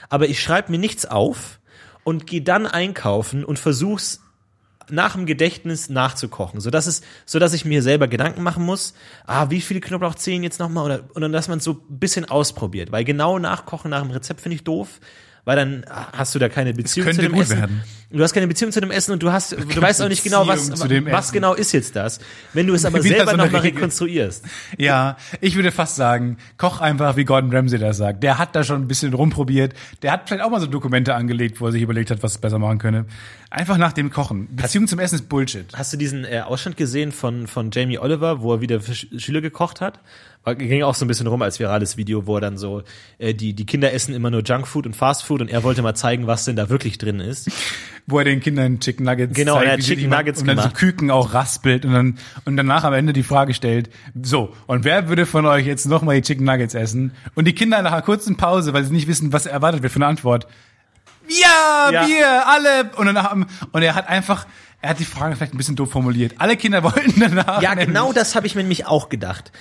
aber 0.09 0.27
ich 0.29 0.41
schreibe 0.41 0.71
mir 0.71 0.77
nichts 0.79 1.05
auf 1.05 1.59
und 2.03 2.27
gehe 2.27 2.41
dann 2.41 2.65
einkaufen 2.65 3.43
und 3.43 3.59
versuch's 3.59 4.21
nach 4.89 5.15
dem 5.15 5.25
Gedächtnis 5.25 5.89
nachzukochen, 5.89 6.61
so 6.61 6.69
dass 6.69 6.87
es, 6.87 7.01
so 7.25 7.39
dass 7.39 7.51
ich 7.53 7.65
mir 7.65 7.81
selber 7.83 8.07
Gedanken 8.07 8.41
machen 8.41 8.63
muss, 8.63 8.93
ah, 9.25 9.49
wie 9.49 9.59
viele 9.59 9.81
Knoblauchzehen 9.81 10.43
jetzt 10.43 10.61
nochmal 10.61 10.85
oder, 10.85 10.99
oder 11.13 11.27
dass 11.27 11.49
man 11.49 11.57
es 11.57 11.65
so 11.65 11.73
ein 11.89 11.99
bisschen 11.99 12.23
ausprobiert, 12.23 12.89
weil 12.93 13.03
genau 13.03 13.37
nachkochen 13.37 13.91
nach 13.91 14.01
dem 14.01 14.11
Rezept 14.11 14.39
finde 14.39 14.55
ich 14.55 14.63
doof, 14.63 15.01
weil 15.47 15.55
dann 15.55 15.85
hast 15.89 16.35
du 16.35 16.39
da 16.39 16.49
keine 16.49 16.73
Beziehung 16.73 17.09
zu 17.13 17.21
dem 17.21 17.33
Essen. 17.35 17.57
werden. 17.57 17.81
Du 18.09 18.21
hast 18.23 18.33
keine 18.33 18.47
Beziehung 18.47 18.71
zu 18.71 18.79
dem 18.81 18.91
Essen 18.91 19.11
und 19.13 19.23
du 19.23 19.31
hast, 19.31 19.53
du 19.53 19.81
weißt 19.81 20.01
auch 20.01 20.07
nicht 20.09 20.23
genau, 20.23 20.45
was, 20.47 20.69
was 20.71 21.31
genau 21.31 21.53
ist 21.53 21.71
jetzt 21.71 21.95
das, 21.95 22.19
wenn 22.53 22.67
du 22.67 22.73
es 22.73 22.83
aber 22.85 23.01
selber 23.01 23.31
so 23.31 23.37
nochmal 23.37 23.61
rekonstruierst. 23.61 24.43
Ja, 24.77 25.17
ich 25.41 25.55
würde 25.55 25.71
fast 25.71 25.95
sagen, 25.95 26.37
koch 26.57 26.79
einfach, 26.81 27.15
wie 27.15 27.23
Gordon 27.25 27.51
Ramsay 27.53 27.79
das 27.79 27.97
sagt. 27.97 28.23
Der 28.23 28.37
hat 28.37 28.55
da 28.55 28.63
schon 28.63 28.81
ein 28.81 28.87
bisschen 28.87 29.13
rumprobiert. 29.13 29.73
Der 30.01 30.11
hat 30.11 30.27
vielleicht 30.27 30.43
auch 30.43 30.49
mal 30.49 30.59
so 30.59 30.67
Dokumente 30.67 31.15
angelegt, 31.15 31.59
wo 31.61 31.67
er 31.67 31.71
sich 31.71 31.81
überlegt 31.81 32.11
hat, 32.11 32.21
was 32.23 32.35
er 32.35 32.41
besser 32.41 32.59
machen 32.59 32.79
könne. 32.79 33.05
Einfach 33.49 33.77
nach 33.77 33.93
dem 33.93 34.09
Kochen. 34.11 34.53
Beziehung 34.55 34.87
zum 34.87 34.99
Essen 34.99 35.15
ist 35.15 35.29
Bullshit. 35.29 35.65
Hast 35.73 35.93
du 35.93 35.97
diesen 35.97 36.25
äh, 36.25 36.41
Ausschnitt 36.45 36.75
gesehen 36.75 37.13
von, 37.13 37.47
von 37.47 37.71
Jamie 37.71 37.99
Oliver, 37.99 38.41
wo 38.41 38.53
er 38.53 38.61
wieder 38.61 38.81
für 38.81 38.91
Sch- 38.91 39.17
Schüler 39.19 39.39
gekocht 39.41 39.79
hat? 39.79 39.99
Ging 40.53 40.83
auch 40.83 40.95
so 40.95 41.05
ein 41.05 41.07
bisschen 41.07 41.27
rum 41.27 41.41
als 41.41 41.59
virales 41.59 41.97
Video, 41.97 42.25
wo 42.25 42.35
er 42.35 42.41
dann 42.41 42.57
so, 42.57 42.83
äh, 43.17 43.33
die, 43.33 43.53
die 43.53 43.65
Kinder 43.65 43.91
essen 43.93 44.13
immer 44.13 44.29
nur 44.29 44.41
Junkfood 44.43 44.85
und 44.85 44.95
Fastfood 44.95 45.41
und 45.41 45.49
er 45.49 45.63
wollte 45.63 45.81
mal 45.81 45.95
zeigen, 45.95 46.27
was 46.27 46.45
denn 46.45 46.55
da 46.55 46.69
wirklich 46.69 46.97
drin 46.97 47.19
ist. 47.19 47.49
Wo 48.05 48.19
er 48.19 48.25
den 48.25 48.39
Kindern 48.39 48.79
Chicken 48.79 49.05
Nuggets 49.05 49.33
Genau, 49.35 49.55
zeigt, 49.55 49.65
er 49.65 49.73
hat 49.73 49.79
Chicken 49.81 50.03
die 50.03 50.07
machen 50.07 50.19
Nuggets 50.19 50.41
und 50.41 50.47
dann 50.47 50.57
so 50.57 50.63
gemacht. 50.63 50.75
Küken 50.77 51.11
auch 51.11 51.33
raspelt 51.33 51.83
und 51.85 51.91
dann 51.93 52.17
und 52.45 52.55
danach 52.57 52.83
am 52.85 52.93
Ende 52.93 53.11
die 53.13 53.23
Frage 53.23 53.53
stellt, 53.53 53.89
so, 54.21 54.53
und 54.67 54.83
wer 54.85 55.09
würde 55.09 55.25
von 55.25 55.45
euch 55.45 55.65
jetzt 55.65 55.85
nochmal 55.85 56.15
die 56.15 56.21
Chicken 56.21 56.45
Nuggets 56.45 56.73
essen? 56.73 57.11
Und 57.35 57.45
die 57.45 57.53
Kinder 57.53 57.81
nach 57.81 57.91
einer 57.91 58.01
kurzen 58.01 58.37
Pause, 58.37 58.73
weil 58.73 58.83
sie 58.85 58.93
nicht 58.93 59.07
wissen, 59.07 59.33
was 59.33 59.45
erwartet 59.45 59.83
wird 59.83 59.91
für 59.91 59.97
eine 59.97 60.07
Antwort, 60.07 60.47
ja, 61.29 61.91
Ja. 61.91 62.07
wir, 62.07 62.47
alle. 62.47 62.91
Und, 62.95 63.07
danach, 63.07 63.35
und 63.71 63.81
er 63.81 63.95
hat 63.95 64.07
einfach, 64.07 64.45
er 64.81 64.91
hat 64.91 64.99
die 64.99 65.05
Frage 65.05 65.35
vielleicht 65.35 65.53
ein 65.53 65.57
bisschen 65.57 65.75
doof 65.75 65.91
formuliert. 65.91 66.35
Alle 66.37 66.55
Kinder 66.55 66.83
wollten 66.83 67.19
danach. 67.19 67.61
Ja, 67.61 67.73
genau 67.73 68.13
das 68.13 68.35
habe 68.35 68.47
ich 68.47 68.55
mir 68.55 68.61
nämlich 68.61 68.85
auch 68.85 69.09
gedacht. 69.09 69.51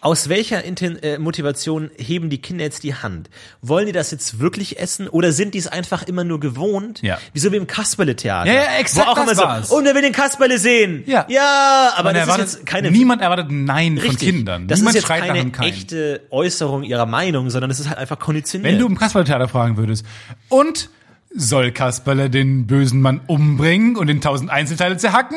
Aus 0.00 0.28
welcher 0.28 0.62
Inten 0.62 1.02
äh, 1.02 1.18
Motivation 1.18 1.90
heben 1.96 2.30
die 2.30 2.38
Kinder 2.40 2.64
jetzt 2.64 2.82
die 2.82 2.94
Hand? 2.94 3.30
Wollen 3.62 3.86
die 3.86 3.92
das 3.92 4.10
jetzt 4.10 4.38
wirklich 4.38 4.78
essen 4.78 5.08
oder 5.08 5.32
sind 5.32 5.54
die 5.54 5.58
es 5.58 5.66
einfach 5.66 6.02
immer 6.04 6.24
nur 6.24 6.38
gewohnt? 6.38 7.02
Ja. 7.02 7.18
Wieso 7.32 7.50
wie 7.52 7.56
im 7.56 7.66
Kasperle-Theater? 7.66 8.50
Ja, 8.50 8.62
ja, 8.62 8.78
exakt 8.78 9.06
Wo 9.08 9.12
auch 9.12 9.22
immer 9.22 9.34
so, 9.34 9.42
war's. 9.42 9.70
und 9.70 9.84
wer 9.84 9.94
will 9.94 10.02
den 10.02 10.12
Kasperle 10.12 10.58
sehen? 10.58 11.02
Ja. 11.06 11.26
Ja, 11.28 11.92
aber 11.96 12.12
das 12.12 12.22
erwartet, 12.22 12.46
ist 12.46 12.54
jetzt 12.54 12.66
keine 12.66 12.90
niemand 12.90 13.22
erwartet 13.22 13.46
Nein 13.50 13.98
von 13.98 14.10
Richtig. 14.10 14.28
Kindern. 14.28 14.68
Das 14.68 14.78
niemand 14.78 14.96
ist 14.96 15.02
jetzt 15.02 15.06
schreit 15.06 15.24
keine 15.24 15.68
echte 15.68 16.22
Äußerung 16.30 16.82
ihrer 16.82 17.06
Meinung, 17.06 17.50
sondern 17.50 17.70
es 17.70 17.80
ist 17.80 17.88
halt 17.88 17.98
einfach 17.98 18.18
konditioniert. 18.18 18.72
Wenn 18.72 18.78
du 18.78 18.86
im 18.86 18.98
Kasperle-Theater 18.98 19.48
fragen 19.48 19.76
würdest, 19.76 20.04
und 20.48 20.90
soll 21.36 21.70
Kasperle 21.70 22.30
den 22.30 22.66
bösen 22.66 23.00
Mann 23.00 23.20
umbringen 23.26 23.96
und 23.96 24.08
in 24.08 24.20
tausend 24.20 24.50
Einzelteile 24.50 24.96
zerhacken? 24.96 25.36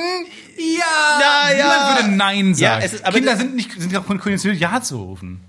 Ja! 0.58 1.20
Ja, 1.20 1.58
ja. 1.58 1.64
Niemand 1.66 2.04
würde 2.06 2.16
Nein 2.18 2.48
Ja, 2.56 2.72
sagen. 2.74 2.86
es 2.86 2.94
ist- 2.94 3.06
aber 3.06 3.16
Kinder 3.18 3.36
sind 3.38 3.56
nicht, 3.56 3.72
sind 3.80 3.96
auch 3.98 4.06
konditioniert, 4.06 4.62
Ja 4.62 4.82
zu 4.82 4.98
rufen. 4.98 5.42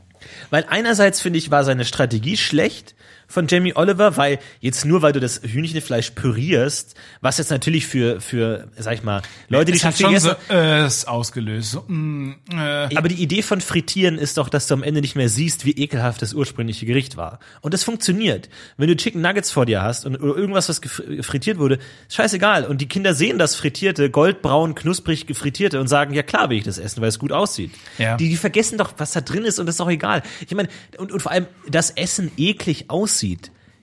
Weil 0.50 0.66
einerseits 0.68 1.20
finde 1.20 1.38
ich, 1.38 1.50
war 1.50 1.64
seine 1.64 1.84
Strategie 1.84 2.36
schlecht 2.36 2.94
von 3.30 3.46
Jamie 3.46 3.74
Oliver, 3.76 4.16
weil 4.16 4.40
jetzt 4.60 4.84
nur, 4.84 5.02
weil 5.02 5.12
du 5.12 5.20
das 5.20 5.40
Hühnchenfleisch 5.42 6.10
pürierst, 6.10 6.94
was 7.20 7.38
jetzt 7.38 7.50
natürlich 7.50 7.86
für, 7.86 8.20
für, 8.20 8.68
sag 8.76 8.94
ich 8.94 9.02
mal, 9.02 9.22
Leute, 9.48 9.72
die 9.72 9.76
Es 9.76 9.82
schon 9.82 9.92
schon 9.92 10.08
gegessen 10.08 10.34
so, 10.48 10.54
äh, 10.54 10.88
ausgelöst. 11.06 11.70
So, 11.70 11.84
mm, 11.86 12.34
äh. 12.52 12.96
Aber 12.96 13.08
die 13.08 13.22
Idee 13.22 13.42
von 13.42 13.60
Frittieren 13.60 14.18
ist 14.18 14.36
doch, 14.36 14.48
dass 14.48 14.66
du 14.66 14.74
am 14.74 14.82
Ende 14.82 15.00
nicht 15.00 15.14
mehr 15.14 15.28
siehst, 15.28 15.64
wie 15.64 15.72
ekelhaft 15.72 16.22
das 16.22 16.34
ursprüngliche 16.34 16.86
Gericht 16.86 17.16
war. 17.16 17.38
Und 17.60 17.72
das 17.72 17.84
funktioniert. 17.84 18.48
Wenn 18.76 18.88
du 18.88 18.96
Chicken 18.96 19.22
Nuggets 19.22 19.50
vor 19.50 19.64
dir 19.64 19.82
hast 19.82 20.06
und 20.06 20.16
irgendwas, 20.16 20.68
was 20.68 20.80
frittiert 21.20 21.58
wurde, 21.58 21.78
ist 22.08 22.16
scheißegal. 22.16 22.64
Und 22.64 22.80
die 22.80 22.88
Kinder 22.88 23.14
sehen 23.14 23.38
das 23.38 23.54
Frittierte, 23.54 24.10
goldbraun, 24.10 24.74
knusprig 24.74 25.26
gefrittierte 25.26 25.80
und 25.80 25.86
sagen, 25.86 26.14
ja 26.14 26.22
klar 26.22 26.50
will 26.50 26.58
ich 26.58 26.64
das 26.64 26.78
essen, 26.78 27.00
weil 27.00 27.08
es 27.08 27.18
gut 27.18 27.32
aussieht. 27.32 27.70
Ja. 27.98 28.16
Die, 28.16 28.28
die 28.28 28.36
vergessen 28.36 28.76
doch, 28.78 28.94
was 28.98 29.12
da 29.12 29.20
drin 29.20 29.44
ist 29.44 29.58
und 29.58 29.66
das 29.66 29.74
ist 29.74 29.80
doch 29.80 29.88
egal. 29.88 30.22
Ich 30.46 30.54
meine, 30.54 30.68
und, 30.98 31.12
und 31.12 31.20
vor 31.20 31.30
allem, 31.30 31.46
das 31.68 31.90
Essen 31.90 32.32
eklig 32.36 32.86
aussieht, 32.88 33.19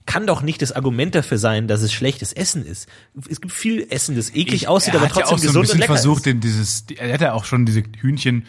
kann 0.06 0.26
doch 0.26 0.42
nicht 0.42 0.62
das 0.62 0.72
Argument 0.72 1.14
dafür 1.16 1.38
sein, 1.38 1.68
dass 1.68 1.82
es 1.82 1.92
schlechtes 1.92 2.32
Essen 2.34 2.66
ist. 2.66 2.88
Es 3.30 3.42
gibt 3.42 3.54
viel 3.54 3.86
Essen, 3.90 4.16
das 4.16 4.34
eklig 4.34 4.68
aussieht, 4.70 4.94
er 4.94 5.02
aber 5.02 5.10
hat 5.10 5.18
ja 5.18 5.24
trotzdem 5.24 5.36
auch 5.36 5.40
so 5.40 5.44
ein 5.44 5.48
gesund 5.48 5.56
und 5.58 5.62
bisschen 5.64 5.80
lecker 5.80 5.94
versucht, 5.94 6.18
ist. 6.20 6.26
den, 6.28 6.40
dieses, 6.40 6.86
die- 6.86 6.98
er 6.98 7.14
hat 7.14 7.22
ja 7.22 7.34
auch 7.34 7.44
schon 7.46 7.66
diese 7.66 7.84
Hühnchen 8.00 8.46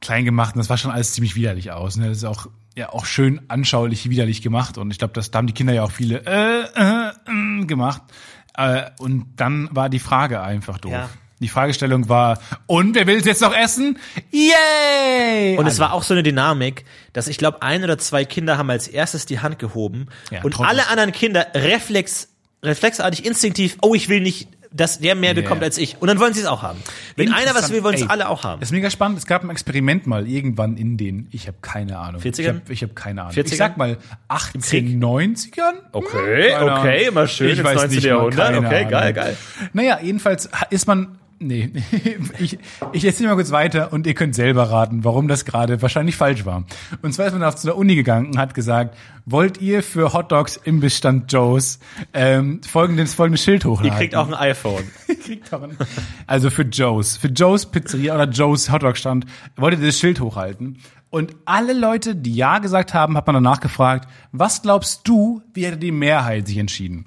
klein 0.00 0.24
gemacht 0.24 0.54
und 0.54 0.58
das 0.60 0.70
war 0.70 0.78
schon 0.78 0.90
alles 0.90 1.12
ziemlich 1.12 1.34
widerlich 1.36 1.70
aus. 1.72 1.96
Ne? 1.96 2.08
Das 2.08 2.18
ist 2.18 2.24
auch 2.24 2.46
ja 2.76 2.90
auch 2.92 3.04
schön 3.06 3.40
anschaulich 3.48 4.08
widerlich 4.10 4.40
gemacht 4.42 4.78
und 4.78 4.90
ich 4.90 4.98
glaube, 4.98 5.12
das 5.14 5.30
da 5.30 5.38
haben 5.38 5.46
die 5.46 5.52
Kinder 5.54 5.72
ja 5.74 5.82
auch 5.82 5.90
viele 5.92 6.22
äh, 6.26 6.62
äh, 6.74 7.08
äh, 7.60 7.64
gemacht. 7.66 8.02
Äh, 8.56 8.84
und 8.98 9.26
dann 9.36 9.68
war 9.72 9.88
die 9.90 9.98
Frage 9.98 10.40
einfach 10.40 10.78
doof. 10.78 10.92
Ja. 10.92 11.10
Die 11.40 11.48
Fragestellung 11.48 12.08
war, 12.08 12.38
und 12.66 12.94
wer 12.94 13.06
will 13.06 13.16
es 13.18 13.24
jetzt 13.26 13.42
noch 13.42 13.54
essen? 13.54 13.98
Yay! 14.30 15.56
Und 15.58 15.66
es 15.66 15.78
war 15.78 15.92
auch 15.92 16.02
so 16.02 16.14
eine 16.14 16.22
Dynamik, 16.22 16.84
dass 17.12 17.28
ich 17.28 17.38
glaube, 17.38 17.62
ein 17.62 17.84
oder 17.84 17.98
zwei 17.98 18.24
Kinder 18.24 18.56
haben 18.58 18.70
als 18.70 18.88
erstes 18.88 19.26
die 19.26 19.40
Hand 19.40 19.58
gehoben 19.58 20.06
Ja, 20.30 20.42
und 20.42 20.52
Trottel. 20.52 20.70
alle 20.70 20.88
anderen 20.88 21.12
Kinder 21.12 21.46
reflex, 21.54 22.28
reflexartig, 22.62 23.24
instinktiv, 23.26 23.76
oh, 23.82 23.94
ich 23.94 24.08
will 24.08 24.20
nicht, 24.20 24.48
dass 24.72 24.98
der 24.98 25.14
mehr 25.14 25.32
bekommt 25.32 25.62
Ja. 25.62 25.66
als 25.66 25.78
ich. 25.78 25.96
Und 26.02 26.08
dann 26.08 26.18
wollen 26.18 26.34
sie 26.34 26.40
es 26.40 26.46
auch 26.46 26.62
haben. 26.62 26.82
Wenn 27.16 27.32
einer 27.32 27.54
was 27.54 27.70
will, 27.70 27.82
wollen 27.82 27.94
es 27.94 28.08
alle 28.10 28.28
auch 28.28 28.44
haben. 28.44 28.60
Das 28.60 28.68
ist 28.68 28.72
mega 28.72 28.90
spannend. 28.90 29.16
Es 29.18 29.24
gab 29.26 29.42
ein 29.42 29.48
Experiment 29.50 30.06
mal 30.06 30.26
irgendwann 30.28 30.76
in 30.76 30.96
den, 30.98 31.28
ich 31.32 31.46
habe 31.46 31.56
keine 31.62 31.98
Ahnung. 31.98 32.20
40ern? 32.20 32.60
Ich 32.68 32.82
habe 32.82 32.90
hab 32.90 32.96
keine 32.96 33.22
Ahnung. 33.22 33.34
40ern? 33.34 33.52
Ich 33.52 33.56
sag 33.56 33.76
mal 33.78 33.96
18, 34.28 35.02
90ern? 35.02 35.72
Okay, 35.92 36.52
Ahnung. 36.52 36.70
okay, 36.78 37.06
immer 37.06 37.26
schön 37.26 37.50
Ich 37.50 37.58
ins 37.58 37.64
weiß 37.66 37.74
19. 37.76 37.90
nicht 37.96 38.04
mal, 38.04 38.08
Jahrhundert. 38.10 38.56
Okay, 38.56 38.86
geil, 38.90 39.12
geil. 39.14 39.36
Naja, 39.72 39.98
jedenfalls 40.02 40.48
ist 40.70 40.86
man, 40.86 41.18
nee, 41.38 41.70
ich, 42.38 42.58
ich 42.92 43.04
erzähle 43.04 43.30
mal 43.30 43.34
kurz 43.34 43.50
weiter 43.50 43.92
und 43.92 44.06
ihr 44.06 44.14
könnt 44.14 44.34
selber 44.34 44.70
raten, 44.70 45.04
warum 45.04 45.28
das 45.28 45.44
gerade 45.44 45.80
wahrscheinlich 45.82 46.16
falsch 46.16 46.44
war. 46.44 46.64
Und 47.02 47.12
zwar 47.12 47.26
ist 47.26 47.32
man 47.32 47.42
auf 47.42 47.56
zu 47.56 47.68
einer 47.68 47.76
Uni 47.76 47.94
gegangen 47.94 48.28
und 48.28 48.38
hat 48.38 48.54
gesagt, 48.54 48.96
wollt 49.24 49.60
ihr 49.60 49.82
für 49.82 50.12
Hotdogs 50.12 50.56
im 50.56 50.80
Bestand 50.80 51.32
Joe's 51.32 51.78
ähm, 52.14 52.60
folgendes, 52.62 53.14
folgendes 53.14 53.42
Schild 53.42 53.64
Ihr 53.64 53.70
hochladen? 53.70 53.96
kriegt 53.98 54.14
auch 54.14 54.28
ein 54.28 54.34
iPhone. 54.34 54.84
kriegt 55.24 55.52
auch 55.52 55.62
einen. 55.62 55.76
Also 56.26 56.50
für 56.50 56.62
Joe's, 56.62 57.16
für 57.16 57.28
Joe's 57.28 57.66
Pizzeria 57.66 58.14
oder 58.14 58.28
Joe's 58.28 58.70
Hotdog-Stand 58.70 59.26
wollte 59.56 59.76
dieses 59.76 59.98
Schild 59.98 60.20
hochhalten. 60.20 60.78
Und 61.10 61.36
alle 61.44 61.72
Leute, 61.72 62.14
die 62.14 62.34
Ja 62.34 62.58
gesagt 62.58 62.92
haben, 62.92 63.16
hat 63.16 63.26
man 63.26 63.34
danach 63.34 63.60
gefragt, 63.60 64.08
was 64.32 64.62
glaubst 64.62 65.06
du, 65.08 65.42
wie 65.54 65.64
hätte 65.64 65.78
die 65.78 65.92
Mehrheit 65.92 66.46
sich 66.46 66.58
entschieden? 66.58 67.06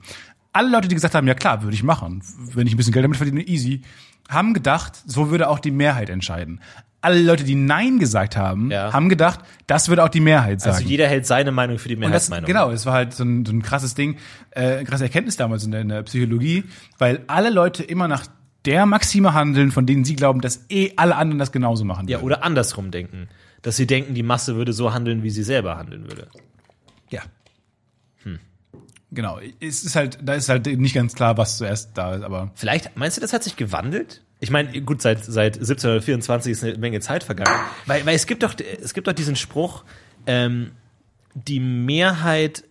Alle 0.52 0.70
Leute, 0.70 0.88
die 0.88 0.96
gesagt 0.96 1.14
haben, 1.14 1.28
ja 1.28 1.36
klar, 1.36 1.62
würde 1.62 1.76
ich 1.76 1.84
machen, 1.84 2.24
wenn 2.54 2.66
ich 2.66 2.74
ein 2.74 2.78
bisschen 2.78 2.94
Geld 2.94 3.04
damit 3.04 3.18
verdiene, 3.18 3.48
easy, 3.48 3.84
haben 4.30 4.54
gedacht, 4.54 4.94
so 5.06 5.30
würde 5.32 5.50
auch 5.50 5.60
die 5.60 5.72
Mehrheit 5.72 6.10
entscheiden. 6.10 6.62
Alle 7.02 7.22
Leute, 7.22 7.44
die 7.46 7.56
Nein 7.56 7.98
gesagt 8.00 8.36
haben, 8.38 8.72
Ja. 8.72 8.92
haben 8.94 9.10
gedacht, 9.10 9.40
das 9.68 9.88
würde 9.90 10.04
auch 10.04 10.10
die 10.10 10.20
Mehrheit 10.20 10.62
sagen. 10.62 10.76
Also 10.78 10.88
jeder 10.88 11.08
hält 11.08 11.26
seine 11.26 11.52
Meinung 11.52 11.78
für 11.80 11.88
die 11.90 11.96
Und 11.96 12.02
das, 12.02 12.10
Mehrheitsmeinung. 12.30 12.46
genau, 12.48 12.72
es 12.72 12.86
war 12.86 12.94
halt 12.94 13.14
so 13.14 13.24
ein, 13.24 13.46
so 13.46 13.52
ein 13.54 13.62
krasses 13.62 13.96
Ding, 13.96 14.18
äh, 14.52 14.84
krasse 14.84 15.04
Erkenntnis 15.06 15.36
damals 15.38 15.64
in 15.66 15.72
der, 15.72 15.82
in 15.82 15.90
der 15.90 16.04
Psychologie, 16.04 16.64
weil 16.98 17.22
alle 17.28 17.50
Leute 17.50 17.84
immer 17.84 18.08
nach 18.08 18.26
der 18.66 18.86
Maxime 18.86 19.34
handeln, 19.34 19.72
von 19.72 19.86
denen 19.86 20.04
sie 20.04 20.16
glauben, 20.18 20.42
dass 20.42 20.66
eh 20.70 20.92
alle 20.98 21.16
anderen 21.16 21.40
das 21.40 21.52
genauso 21.54 21.86
machen 21.86 22.08
Ja, 22.10 22.18
würden. 22.18 22.26
oder 22.26 22.44
andersrum 22.44 22.92
denken. 22.92 23.30
Dass 23.62 23.78
sie 23.78 23.88
denken, 23.88 24.14
die 24.14 24.24
Masse 24.24 24.56
würde 24.58 24.74
so 24.74 24.94
handeln, 24.94 25.24
wie 25.24 25.30
sie 25.30 25.44
selber 25.44 25.78
handeln 25.78 26.04
würde. 26.04 26.28
Ja. 27.10 27.22
Genau, 29.12 29.40
es 29.60 29.84
ist 29.84 29.96
halt, 29.96 30.20
da 30.22 30.36
ist 30.36 30.50
halt 30.50 30.68
nicht 30.68 30.94
ganz 30.94 31.16
klar, 31.16 31.38
was 31.38 31.58
zuerst 31.58 31.92
da 31.96 32.14
ist, 32.14 32.24
aber 32.24 32.52
Vielleicht, 32.56 32.96
meinst 32.96 33.18
du, 33.18 33.22
das 33.22 33.34
hat 33.34 33.44
sich 33.44 33.56
gewandelt? 33.56 34.22
Ich 34.40 34.52
meine, 34.52 34.82
gut, 34.82 35.02
seit, 35.02 35.24
seit 35.24 35.56
1724 35.56 36.52
ist 36.52 36.64
eine 36.64 36.78
Menge 36.78 37.00
Zeit 37.00 37.24
vergangen. 37.24 37.60
Weil, 37.88 38.06
weil 38.06 38.16
es 38.16 38.28
gibt 38.28 38.44
doch, 38.44 38.54
es 38.60 38.94
gibt 38.94 39.08
doch 39.08 39.14
diesen 39.14 39.36
Spruch, 39.36 39.84
ähm, 40.28 40.72
die 41.34 41.60
Mehrheit, 41.60 42.64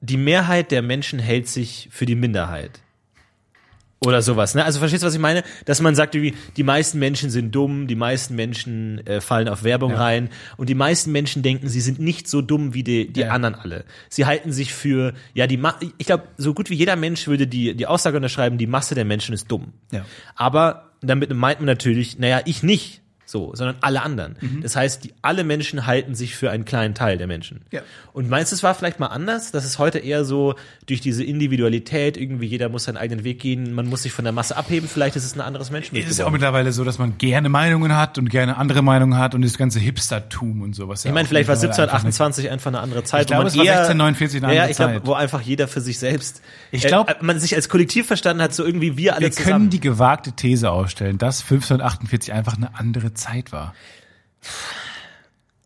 die 0.00 0.16
Mehrheit 0.16 0.70
der 0.70 0.82
Menschen 0.82 1.18
hält 1.18 1.48
sich 1.48 1.88
für 1.92 2.06
die 2.06 2.14
Minderheit. 2.14 2.80
Oder 4.06 4.22
sowas, 4.22 4.54
ne? 4.54 4.64
Also 4.64 4.78
verstehst 4.78 5.02
du, 5.02 5.08
was 5.08 5.14
ich 5.14 5.20
meine? 5.20 5.42
Dass 5.64 5.80
man 5.80 5.96
sagt, 5.96 6.14
irgendwie, 6.14 6.36
die 6.56 6.62
meisten 6.62 7.00
Menschen 7.00 7.30
sind 7.30 7.52
dumm, 7.52 7.88
die 7.88 7.96
meisten 7.96 8.36
Menschen 8.36 9.04
äh, 9.06 9.20
fallen 9.20 9.48
auf 9.48 9.64
Werbung 9.64 9.92
rein 9.92 10.28
und 10.56 10.68
die 10.68 10.76
meisten 10.76 11.10
Menschen 11.10 11.42
denken, 11.42 11.68
sie 11.68 11.80
sind 11.80 11.98
nicht 11.98 12.28
so 12.28 12.40
dumm 12.40 12.74
wie 12.74 12.84
die, 12.84 13.12
die 13.12 13.20
Ja. 13.22 13.30
anderen 13.30 13.56
alle. 13.56 13.84
Sie 14.08 14.24
halten 14.24 14.52
sich 14.52 14.72
für, 14.72 15.14
ja, 15.34 15.48
die 15.48 15.56
Ma 15.56 15.74
ich 15.98 16.06
glaube, 16.06 16.24
so 16.36 16.54
gut 16.54 16.70
wie 16.70 16.74
jeder 16.74 16.94
Mensch 16.94 17.26
würde 17.26 17.48
die, 17.48 17.74
die 17.74 17.86
Aussage 17.88 18.16
unterschreiben, 18.16 18.56
die 18.56 18.68
Masse 18.68 18.94
der 18.94 19.04
Menschen 19.04 19.34
ist 19.34 19.50
dumm. 19.50 19.72
Ja. 19.90 20.04
Aber 20.36 20.92
damit 21.00 21.34
meint 21.34 21.58
man 21.58 21.66
natürlich, 21.66 22.18
naja, 22.20 22.40
ich 22.44 22.62
nicht 22.62 23.02
so, 23.28 23.54
sondern 23.54 23.76
alle 23.82 24.02
anderen. 24.02 24.36
Mhm. 24.40 24.62
Das 24.62 24.74
heißt, 24.74 25.04
die, 25.04 25.12
alle 25.20 25.44
Menschen 25.44 25.84
halten 25.86 26.14
sich 26.14 26.34
für 26.34 26.50
einen 26.50 26.64
kleinen 26.64 26.94
Teil 26.94 27.18
der 27.18 27.26
Menschen. 27.26 27.60
Ja. 27.70 27.82
Und 28.14 28.30
meinst 28.30 28.52
du, 28.52 28.56
es 28.56 28.62
war 28.62 28.74
vielleicht 28.74 28.98
mal 29.00 29.06
anders? 29.08 29.52
dass 29.52 29.64
es 29.64 29.78
heute 29.78 29.98
eher 29.98 30.24
so 30.24 30.54
durch 30.86 31.00
diese 31.00 31.22
Individualität, 31.24 32.16
irgendwie 32.16 32.46
jeder 32.46 32.68
muss 32.68 32.84
seinen 32.84 32.96
eigenen 32.96 33.24
Weg 33.24 33.40
gehen, 33.40 33.74
man 33.74 33.86
muss 33.86 34.02
sich 34.02 34.12
von 34.12 34.24
der 34.24 34.32
Masse 34.32 34.56
abheben, 34.56 34.88
vielleicht 34.88 35.16
ist 35.16 35.24
es 35.24 35.34
ein 35.34 35.40
anderes 35.40 35.70
Menschenbild 35.70 36.06
es 36.06 36.12
ist 36.12 36.20
auch 36.20 36.30
mittlerweile 36.30 36.72
so, 36.72 36.84
dass 36.84 36.98
man 36.98 37.18
gerne 37.18 37.48
Meinungen 37.48 37.94
hat 37.96 38.18
und 38.18 38.30
gerne 38.30 38.56
andere 38.56 38.82
Meinungen 38.82 39.18
hat 39.18 39.34
und 39.34 39.42
das 39.42 39.58
ganze 39.58 39.78
Hipstertum 39.80 40.62
und 40.62 40.74
sowas. 40.74 41.04
Ich 41.04 41.12
meine, 41.12 41.28
vielleicht 41.28 41.48
war 41.48 41.54
1728 41.56 42.50
einfach 42.50 42.68
eine 42.68 42.80
andere 42.80 43.04
Zeit. 43.04 43.22
Ich 43.22 43.26
glaube, 43.28 43.48
es 43.48 43.56
war 43.56 43.64
eher, 43.64 43.80
1649 43.88 44.42
eine 44.42 44.54
ja, 44.54 44.62
andere 44.62 44.70
ich 44.70 44.76
glaube, 44.76 44.92
Zeit. 44.94 45.06
wo 45.06 45.12
einfach 45.14 45.40
jeder 45.42 45.68
für 45.68 45.80
sich 45.80 45.98
selbst, 45.98 46.40
Ich 46.70 46.82
glaub- 46.86 47.08
äh, 47.10 47.14
man 47.20 47.38
sich 47.38 47.54
als 47.54 47.68
Kollektiv 47.68 48.06
verstanden 48.06 48.42
hat, 48.42 48.54
so 48.54 48.64
irgendwie 48.64 48.96
wir 48.96 49.14
alle 49.14 49.26
Wir 49.26 49.32
zusammen. 49.32 49.52
können 49.52 49.70
die 49.70 49.80
gewagte 49.80 50.32
These 50.32 50.70
aufstellen, 50.70 51.18
dass 51.18 51.42
1548 51.42 52.32
einfach 52.32 52.56
eine 52.56 52.74
andere 52.78 53.12
Zeit 53.18 53.52
war. 53.52 53.74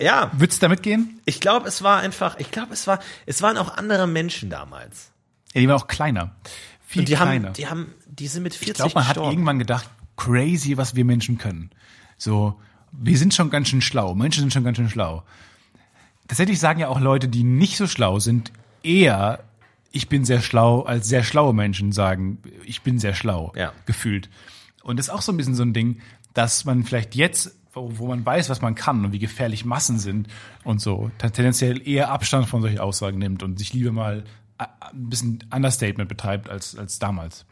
ja, 0.00 0.30
Würdest 0.34 0.60
du 0.62 0.64
damit 0.66 0.82
gehen? 0.82 1.20
ich 1.24 1.40
glaube, 1.40 1.68
es 1.68 1.82
war 1.82 2.00
einfach, 2.00 2.38
ich 2.38 2.50
glaube, 2.50 2.72
es 2.72 2.86
war, 2.86 2.98
es 3.26 3.42
waren 3.42 3.56
auch 3.56 3.76
andere 3.76 4.06
Menschen 4.06 4.50
damals. 4.50 5.12
Ja, 5.54 5.60
die 5.60 5.68
war 5.68 5.76
auch 5.76 5.86
kleiner. 5.86 6.34
Viel 6.86 7.00
Und 7.02 7.08
die 7.08 7.14
kleiner. 7.14 7.46
haben, 7.48 7.54
die 7.54 7.66
haben, 7.68 7.94
die 8.06 8.26
sind 8.26 8.42
mit 8.42 8.54
40 8.54 8.68
Ich 8.70 8.74
glaube, 8.74 8.94
man 8.94 9.04
hat 9.06 9.14
gestorben. 9.14 9.32
irgendwann 9.32 9.58
gedacht, 9.58 9.88
crazy, 10.16 10.76
was 10.76 10.94
wir 10.96 11.04
Menschen 11.04 11.38
können. 11.38 11.70
So, 12.18 12.60
wir 12.90 13.16
sind 13.16 13.34
schon 13.34 13.50
ganz 13.50 13.68
schön 13.68 13.80
schlau. 13.80 14.14
Menschen 14.14 14.40
sind 14.40 14.52
schon 14.52 14.64
ganz 14.64 14.76
schön 14.76 14.90
schlau. 14.90 15.22
Tatsächlich 16.28 16.58
sagen 16.58 16.80
ja 16.80 16.88
auch 16.88 17.00
Leute, 17.00 17.28
die 17.28 17.44
nicht 17.44 17.76
so 17.76 17.86
schlau 17.86 18.18
sind, 18.18 18.52
eher, 18.82 19.44
ich 19.90 20.08
bin 20.08 20.24
sehr 20.24 20.40
schlau, 20.40 20.82
als 20.82 21.08
sehr 21.08 21.22
schlaue 21.22 21.52
Menschen 21.54 21.92
sagen, 21.92 22.38
ich 22.64 22.82
bin 22.82 22.98
sehr 22.98 23.14
schlau, 23.14 23.52
Ja. 23.56 23.72
gefühlt. 23.86 24.28
Und 24.82 24.98
das 24.98 25.06
ist 25.06 25.10
auch 25.12 25.22
so 25.22 25.32
ein 25.32 25.36
bisschen 25.36 25.54
so 25.54 25.62
ein 25.62 25.72
Ding, 25.74 26.00
dass 26.34 26.64
man 26.64 26.84
vielleicht 26.84 27.14
jetzt, 27.14 27.56
wo, 27.72 28.06
man 28.06 28.24
weiß, 28.24 28.50
was 28.50 28.60
man 28.60 28.74
kann 28.74 29.04
und 29.04 29.12
wie 29.12 29.18
gefährlich 29.18 29.64
Massen 29.64 29.98
sind 29.98 30.28
und 30.64 30.80
so, 30.80 31.10
tendenziell 31.18 31.86
eher 31.86 32.10
Abstand 32.10 32.48
von 32.48 32.62
solchen 32.62 32.78
Aussagen 32.78 33.18
nimmt 33.18 33.42
und 33.42 33.58
sich 33.58 33.72
lieber 33.72 33.92
mal 33.92 34.24
ein 34.58 35.08
bisschen 35.08 35.44
Understatement 35.52 36.08
betreibt 36.08 36.48
als, 36.48 36.76
als 36.76 36.98
damals. 36.98 37.46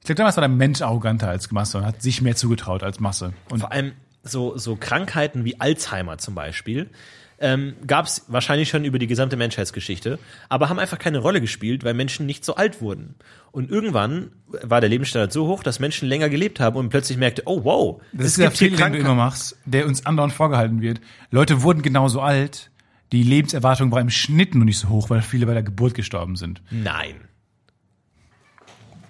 Ich 0.00 0.06
glaube, 0.06 0.18
damals 0.18 0.36
war 0.36 0.42
der 0.42 0.48
Mensch 0.48 0.82
arroganter 0.82 1.28
als 1.28 1.50
Masse 1.50 1.78
und 1.78 1.84
hat 1.84 2.02
sich 2.02 2.22
mehr 2.22 2.36
zugetraut 2.36 2.82
als 2.82 3.00
Masse. 3.00 3.32
Und 3.50 3.60
Vor 3.60 3.72
allem 3.72 3.92
so, 4.22 4.56
so 4.56 4.76
Krankheiten 4.76 5.44
wie 5.44 5.60
Alzheimer 5.60 6.18
zum 6.18 6.34
Beispiel. 6.34 6.90
Ähm, 7.38 7.74
gab 7.86 8.06
es 8.06 8.24
wahrscheinlich 8.28 8.68
schon 8.68 8.84
über 8.84 8.98
die 8.98 9.06
gesamte 9.06 9.36
Menschheitsgeschichte, 9.36 10.18
aber 10.48 10.68
haben 10.68 10.78
einfach 10.78 10.98
keine 10.98 11.18
Rolle 11.18 11.40
gespielt, 11.40 11.84
weil 11.84 11.94
Menschen 11.94 12.26
nicht 12.26 12.44
so 12.44 12.56
alt 12.56 12.80
wurden. 12.80 13.14
Und 13.52 13.70
irgendwann 13.70 14.30
war 14.62 14.80
der 14.80 14.90
Lebensstandard 14.90 15.32
so 15.32 15.46
hoch, 15.46 15.62
dass 15.62 15.78
Menschen 15.78 16.08
länger 16.08 16.28
gelebt 16.28 16.60
haben 16.60 16.76
und 16.76 16.88
plötzlich 16.88 17.18
merkte, 17.18 17.42
oh 17.46 17.64
wow, 17.64 18.02
Das 18.12 18.26
ist 18.26 18.38
der 18.38 18.50
Fehler, 18.50 18.76
den 18.76 18.92
du 18.94 18.98
immer 19.00 19.14
machst, 19.14 19.56
der 19.64 19.86
uns 19.86 20.04
andauernd 20.06 20.32
vorgehalten 20.32 20.80
wird. 20.80 21.00
Leute 21.30 21.62
wurden 21.62 21.82
genauso 21.82 22.20
alt, 22.20 22.70
die 23.12 23.22
Lebenserwartung 23.22 23.92
war 23.92 24.00
im 24.00 24.10
Schnitt 24.10 24.54
nur 24.54 24.64
nicht 24.64 24.78
so 24.78 24.88
hoch, 24.88 25.10
weil 25.10 25.22
viele 25.22 25.46
bei 25.46 25.54
der 25.54 25.62
Geburt 25.62 25.94
gestorben 25.94 26.36
sind. 26.36 26.62
Nein. 26.70 27.14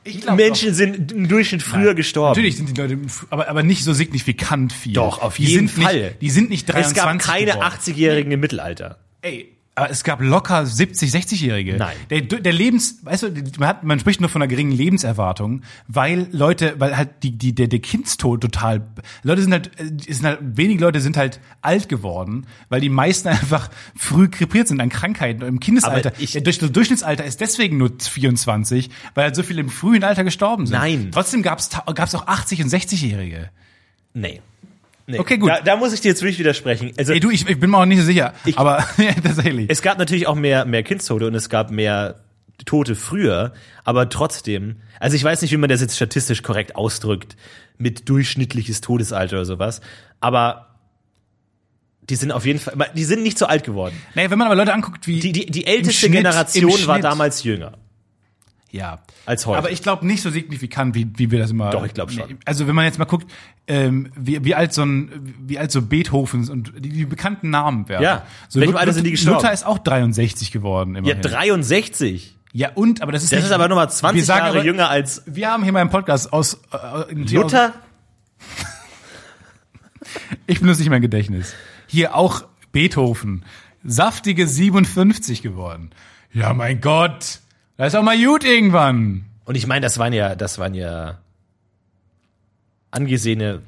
Ich 0.07 0.31
Menschen 0.31 0.73
sind 0.75 1.13
im 1.13 1.29
Durchschnitt 1.29 1.63
früher 1.63 1.95
gestorben. 1.95 2.31
Natürlich 2.31 2.57
sind 2.57 2.77
die 2.77 2.81
Leute, 2.81 2.99
aber, 3.31 3.49
aber 3.49 3.63
nicht 3.63 3.83
so 3.83 3.93
signifikant 3.93 4.73
viel. 4.73 4.93
Doch, 4.93 5.21
auf 5.21 5.37
die 5.37 5.45
jeden 5.45 5.69
sind 5.69 5.85
Fall. 5.85 6.01
Nicht, 6.01 6.23
die 6.23 6.31
sind 6.31 6.51
nicht 6.51 6.67
23 6.67 6.97
Es 6.97 7.05
gab 7.05 7.19
keine 7.19 7.53
geworden. 7.53 7.67
80-Jährigen 7.67 8.33
im 8.33 8.41
Mittelalter. 8.41 8.99
Ey, 9.23 9.56
aber 9.77 9.91
es 9.91 10.03
gab 10.05 10.21
locker 10.23 10.65
70, 10.67 11.13
60-Jährige. 11.13 11.77
Nein. 11.77 11.95
Der, 12.11 12.23
der 12.23 12.53
Lebens, 12.53 12.99
weißt 13.03 13.23
du, 13.25 13.29
man, 13.59 13.69
hat, 13.69 13.85
man 13.85 14.01
spricht 14.01 14.21
nur 14.21 14.29
von 14.31 14.41
einer 14.43 14.49
geringen 14.49 14.73
Lebenserwartung, 14.73 15.63
weil 15.87 16.27
Leute, 16.33 16.75
weil 16.79 16.97
halt 16.97 17.23
die, 17.23 17.33
die, 17.37 17.55
der, 17.55 17.69
der 17.69 17.79
Kindstod 17.81 18.41
total, 18.41 18.87
Leute 19.23 19.43
sind 19.43 19.53
halt, 19.53 19.71
äh, 19.79 20.13
sind 20.13 20.25
halt, 20.25 20.39
wenige 20.43 20.81
Leute 20.83 21.01
sind 21.01 21.17
halt 21.19 21.41
alt 21.61 21.89
geworden, 21.89 22.47
weil 22.71 22.81
die 22.81 22.89
meisten 22.89 23.29
einfach 23.29 23.71
früh 23.95 24.29
krepiert 24.29 24.67
sind 24.67 24.81
an 24.81 24.89
Krankheiten 24.89 25.43
im 25.43 25.61
Kindesalter. 25.61 26.11
Aber 26.11 26.21
ich- 26.21 26.33
der 26.33 26.43
das 26.43 26.59
Durchschnittsalter 26.59 27.25
ist 27.25 27.41
deswegen 27.43 27.77
nur 27.77 27.93
24, 28.01 28.89
weil 29.15 29.25
halt 29.25 29.37
so 29.37 29.43
viele 29.43 29.61
im 29.61 29.69
frühen 29.69 30.03
Alter 30.05 30.25
gestorben 30.25 30.67
sind. 30.67 30.77
Nein. 30.79 31.11
Trotzdem 31.13 31.43
gab's 31.43 31.69
gab's 31.95 32.15
auch 32.15 32.27
80 32.27 32.63
und 32.63 32.71
60-Jährige. 32.73 33.51
Nee. 34.15 34.41
Nee. 35.07 35.19
Okay, 35.19 35.39
gut. 35.39 35.51
Da, 35.51 35.61
da 35.61 35.77
muss 35.77 35.93
ich 35.93 36.01
dir 36.01 36.09
jetzt 36.09 36.23
wirklich 36.23 36.39
widersprechen. 36.39 36.93
Also, 36.97 37.13
Ey, 37.13 37.21
du, 37.21 37.31
ich, 37.31 37.49
ich 37.49 37.61
bin 37.61 37.71
mir 37.71 37.79
auch 37.79 37.87
nicht 37.87 38.01
so 38.01 38.05
sicher, 38.05 38.33
aber 38.57 38.85
ja, 38.99 39.13
tatsächlich. 39.13 39.67
es 39.69 39.83
gab 39.83 39.99
natürlich 39.99 40.27
auch 40.27 40.35
mehr, 40.35 40.65
mehr 40.65 40.83
Kindstote 40.83 41.27
und 41.27 41.35
es 41.35 41.49
gab 41.49 41.71
mehr 41.71 42.21
Tote 42.65 42.95
früher, 42.95 43.53
aber 43.85 44.09
trotzdem, 44.09 44.77
also 44.99 45.17
ich 45.17 45.23
weiß 45.25 45.43
nicht, 45.43 45.53
wie 45.53 45.57
man 45.57 45.69
das 45.69 45.81
jetzt 45.81 45.97
statistisch 45.97 46.43
korrekt 46.43 46.75
ausdrückt, 46.77 47.37
mit 47.79 48.09
durchschnittliches 48.09 48.81
Todesalter 48.81 49.37
oder 49.37 49.45
sowas, 49.45 49.81
aber 50.21 50.77
die 52.09 52.17
sind 52.17 52.33
auf 52.33 52.47
jeden 52.47 52.59
Fall, 52.59 52.91
die 52.95 53.05
sind 53.05 53.23
nicht 53.23 53.37
so 53.37 53.47
alt 53.47 53.65
geworden. 53.65 54.01
Nee, 54.15 54.31
wenn 54.31 54.39
man 54.39 54.47
aber 54.47 54.55
Leute 54.55 54.73
anguckt, 54.73 55.07
wie 55.07 55.21
Die, 55.21 55.33
die, 55.33 55.47
die 55.47 55.67
älteste 55.67 56.09
Generation 56.09 56.87
war 56.87 57.01
damals 57.01 57.43
jünger 57.43 57.73
ja 58.77 59.01
als 59.25 59.47
heute. 59.47 59.59
Aber 59.59 59.71
ich 59.71 59.83
glaube 59.83 60.07
nicht 60.07 60.23
so 60.23 60.31
signifikant, 60.31 60.95
wie, 60.95 61.09
wie 61.17 61.31
wir 61.31 61.39
das 61.39 61.51
immer. 61.51 61.71
Doch, 61.71 61.85
ich 61.85 61.95
glaub 61.95 62.11
schon. 62.11 62.39
Also 62.45 62.67
wenn 62.67 62.75
man 62.75 62.85
jetzt 62.85 62.99
mal 62.99 63.05
guckt, 63.07 63.31
ähm, 63.67 64.11
wie, 64.17 64.45
wie 64.45 64.55
alt 64.55 64.73
so 64.73 64.85
ein, 64.85 65.35
wie 65.47 65.59
alt 65.59 65.73
so 65.73 65.83
Beethoven 65.83 66.49
und 66.49 66.73
die, 66.79 66.91
die 66.91 67.05
bekannten 67.05 67.51
Namen 67.51 67.89
werden. 67.89 68.03
Ja. 68.03 68.27
So 68.49 68.61
Welchem 68.61 68.73
Lut- 68.73 68.81
Alter 68.81 68.93
sind 68.93 69.05
die 69.05 69.11
gestorben? 69.13 69.39
Luther 69.41 69.53
ist 69.53 69.67
auch 69.67 69.79
63 69.79 70.53
geworden 70.53 70.93
ja, 70.95 70.99
immerhin. 71.01 71.23
63. 71.23 72.37
Ja 72.53 72.71
und, 72.75 73.03
aber 73.03 73.13
das 73.13 73.23
ist 73.23 73.33
Das 73.33 73.39
nicht, 73.39 73.47
ist 73.47 73.53
aber 73.53 73.69
nochmal 73.69 73.91
20 73.91 74.17
wir 74.17 74.25
sagen 74.25 74.47
Jahre 74.47 74.59
aber, 74.59 74.65
jünger 74.67 74.89
als 74.89 75.23
Wir 75.27 75.51
haben 75.51 75.63
hier 75.63 75.73
mal 75.73 75.83
im 75.83 75.91
Podcast 75.91 76.33
aus 76.33 76.61
äh, 76.73 77.13
Luther. 77.15 77.73
Ich 80.47 80.61
benutze 80.61 80.81
nicht 80.81 80.91
mein 80.91 81.03
Gedächtnis. 81.03 81.55
Hier 81.87 82.15
auch 82.15 82.45
Beethoven. 82.73 83.45
Saftige 83.85 84.47
57 84.47 85.43
geworden. 85.43 85.91
Ja, 86.33 86.53
mein 86.55 86.81
Gott. 86.81 87.41
Da 87.77 87.87
ist 87.87 87.95
auch 87.95 88.03
mal 88.03 88.17
gut 88.23 88.45
irgendwann. 88.45 89.27
Und 89.45 89.55
ich 89.55 89.67
meine, 89.67 89.83
das 89.83 89.99
waren 89.99 90.13
ja, 90.13 90.35
das 90.35 90.59
waren 90.59 90.75
ja 90.75 91.19
angesehene 92.91 93.63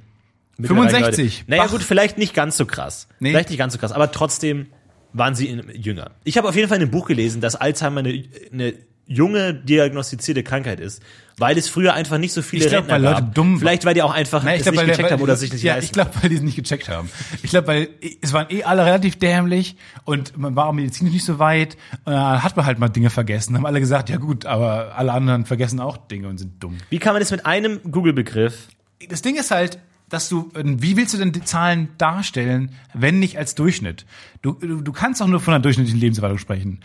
65. 0.61 1.41
Leute. 1.41 1.51
Naja 1.51 1.63
Bach. 1.65 1.71
gut, 1.71 1.83
vielleicht 1.83 2.19
nicht 2.19 2.35
ganz 2.35 2.57
so 2.57 2.67
krass. 2.67 3.09
Nee. 3.21 3.31
Vielleicht 3.31 3.51
nicht 3.51 3.59
ganz 3.59 3.75
so 3.75 3.79
krass, 3.79 3.93
aber 3.93 4.11
trotzdem 4.11 4.67
waren 5.13 5.35
sie 5.35 5.63
jünger. 5.73 6.11
Ich 6.25 6.37
habe 6.37 6.49
auf 6.49 6.57
jeden 6.57 6.69
Fall 6.69 6.79
in 6.79 6.83
einem 6.83 6.91
Buch 6.91 7.07
gelesen, 7.07 7.41
dass 7.41 7.55
Alzheimer 7.57 8.01
eine, 8.01 8.25
eine 8.53 8.75
junge 9.09 9.55
diagnostizierte 9.55 10.43
Krankheit 10.43 10.81
ist, 10.81 11.03
weil 11.39 11.57
es 11.57 11.69
früher 11.69 11.95
einfach 11.95 12.19
nicht 12.19 12.33
so 12.33 12.43
viele 12.43 12.65
Ich 12.65 12.69
glaub, 12.71 12.83
Rentner 12.83 12.95
weil 12.95 13.03
Leute 13.03 13.23
gab. 13.23 13.35
dumm- 13.35 13.59
Vielleicht 13.59 13.85
weil 13.85 13.95
die 13.95 14.03
auch 14.03 14.13
einfach 14.13 14.43
Na, 14.45 14.55
es 14.55 14.65
nicht 14.67 14.77
weil 14.77 14.87
gecheckt 14.87 15.05
weil, 15.05 15.13
haben 15.13 15.23
oder 15.23 15.37
sich 15.37 15.53
nicht 15.53 15.63
ja, 15.63 15.75
leisten. 15.75 15.87
ich 15.87 15.93
glaube, 15.93 16.11
weil 16.21 16.29
die 16.31 16.37
es 16.37 16.43
nicht 16.43 16.57
gecheckt 16.57 16.89
haben. 16.89 17.09
Ich 17.43 17.51
glaube, 17.51 17.67
weil 17.69 17.89
es 18.21 18.33
waren 18.33 18.47
eh 18.51 18.65
alle 18.65 18.85
relativ 18.85 19.19
dämlich 19.19 19.77
und 20.05 20.37
man 20.37 20.55
war 20.57 20.67
auch 20.67 20.73
medizinisch 20.73 21.15
nicht 21.15 21.25
so 21.25 21.39
weit 21.39 21.77
und 22.05 22.13
dann 22.13 22.43
hat 22.43 22.57
man 22.57 22.67
halt 22.67 22.79
mal 22.79 22.89
Dinge 22.89 23.09
vergessen. 23.11 23.57
Haben 23.57 23.67
alle 23.67 23.81
gesagt, 23.81 24.11
ja 24.11 24.17
gut, 24.19 24.45
aber 24.47 24.93
alle 24.97 25.13
anderen 25.13 25.47
vergessen 25.47 25.81
auch 25.81 25.97
Dinge 25.97 26.29
und 26.29 26.39
sind 26.39 26.63
dumm. 26.63 26.77
Wie 26.91 26.99
kann 26.99 27.15
man 27.15 27.21
das 27.23 27.31
mit 27.31 27.47
einem 27.47 27.81
Google-Begriff 27.91 28.69
Das 29.09 29.23
Ding 29.23 29.37
ist 29.37 29.51
halt, 29.51 29.79
dass 30.11 30.29
du, 30.31 30.51
wie 30.55 30.97
willst 30.97 31.13
du 31.15 31.19
denn 31.19 31.33
die 31.33 31.45
Zahlen 31.45 31.89
darstellen, 31.99 32.73
wenn 32.95 33.19
nicht 33.21 33.37
als 33.39 33.55
Durchschnitt? 33.55 34.07
Du, 34.43 34.53
du, 34.53 34.81
du 34.81 34.93
kannst 34.93 35.21
auch 35.23 35.27
nur 35.27 35.39
von 35.39 35.53
einer 35.55 35.63
durchschnittlichen 35.63 36.01
Lebenserwartung 36.01 36.39
sprechen. 36.39 36.81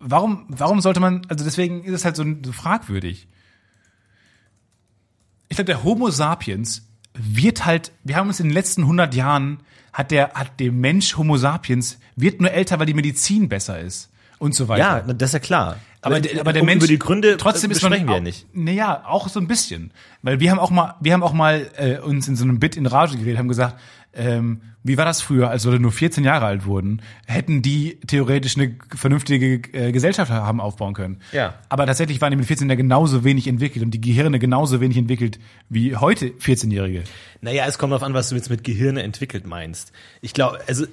Warum, 0.00 0.46
warum 0.48 0.80
sollte 0.80 1.00
man, 1.00 1.22
also 1.28 1.44
deswegen 1.44 1.84
ist 1.84 1.92
es 1.92 2.04
halt 2.04 2.16
so, 2.16 2.24
so 2.44 2.52
fragwürdig. 2.52 3.26
Ich 5.48 5.56
glaube, 5.56 5.66
der 5.66 5.82
Homo 5.82 6.10
sapiens 6.10 6.86
wird 7.14 7.64
halt, 7.64 7.92
wir 8.04 8.16
haben 8.16 8.28
uns 8.28 8.38
in 8.38 8.46
den 8.46 8.54
letzten 8.54 8.82
100 8.82 9.14
Jahren, 9.14 9.60
hat 9.92 10.10
der, 10.10 10.34
hat 10.34 10.60
der 10.60 10.70
Mensch 10.70 11.16
Homo 11.16 11.36
sapiens, 11.36 11.98
wird 12.16 12.40
nur 12.40 12.52
älter, 12.52 12.78
weil 12.78 12.86
die 12.86 12.94
Medizin 12.94 13.48
besser 13.48 13.80
ist 13.80 14.10
und 14.38 14.54
so 14.54 14.68
weiter. 14.68 15.04
Ja, 15.06 15.12
das 15.12 15.30
ist 15.30 15.34
ja 15.34 15.38
klar. 15.40 15.76
Aber, 16.00 16.20
der, 16.20 16.40
aber 16.40 16.52
der 16.52 16.62
um 16.62 16.66
Mensch 16.66 16.84
über 16.84 16.86
die 16.86 16.98
Gründe 16.98 17.36
trotzdem 17.36 17.70
ist 17.72 17.82
man 17.82 17.92
wir 17.92 17.98
ja 17.98 18.20
nicht. 18.20 18.46
Naja, 18.54 19.02
auch 19.04 19.28
so 19.28 19.40
ein 19.40 19.48
bisschen, 19.48 19.90
weil 20.22 20.38
wir 20.38 20.50
haben 20.50 20.60
auch 20.60 20.70
mal, 20.70 20.94
wir 21.00 21.12
haben 21.12 21.24
auch 21.24 21.32
mal 21.32 21.68
äh, 21.76 21.98
uns 21.98 22.28
in 22.28 22.36
so 22.36 22.44
einem 22.44 22.60
Bit 22.60 22.76
in 22.76 22.86
Rage 22.86 23.16
geredet, 23.16 23.38
haben 23.38 23.48
gesagt, 23.48 23.80
ähm, 24.14 24.62
wie 24.82 24.96
war 24.96 25.04
das 25.04 25.20
früher, 25.20 25.50
als 25.50 25.64
Leute 25.64 25.80
nur 25.80 25.92
14 25.92 26.24
Jahre 26.24 26.46
alt 26.46 26.64
wurden, 26.64 27.02
hätten 27.26 27.62
die 27.62 28.00
theoretisch 28.06 28.56
eine 28.56 28.76
vernünftige 28.94 29.60
äh, 29.72 29.92
Gesellschaft 29.92 30.30
haben 30.30 30.60
aufbauen 30.60 30.94
können. 30.94 31.20
Ja. 31.32 31.54
Aber 31.68 31.86
tatsächlich 31.86 32.20
waren 32.20 32.30
die 32.30 32.36
mit 32.36 32.46
14 32.46 32.70
ja 32.70 32.74
genauso 32.74 33.22
wenig 33.22 33.46
entwickelt 33.46 33.84
und 33.84 33.92
die 33.92 34.00
Gehirne 34.00 34.38
genauso 34.38 34.80
wenig 34.80 34.96
entwickelt 34.96 35.38
wie 35.68 35.96
heute 35.96 36.28
14-Jährige. 36.28 37.04
Naja, 37.40 37.66
es 37.66 37.78
kommt 37.78 37.92
darauf 37.92 38.02
an, 38.02 38.14
was 38.14 38.30
du 38.30 38.36
jetzt 38.36 38.50
mit 38.50 38.64
Gehirne 38.64 39.02
entwickelt 39.02 39.46
meinst. 39.46 39.92
Ich 40.20 40.32
glaube, 40.32 40.58
also. 40.66 40.86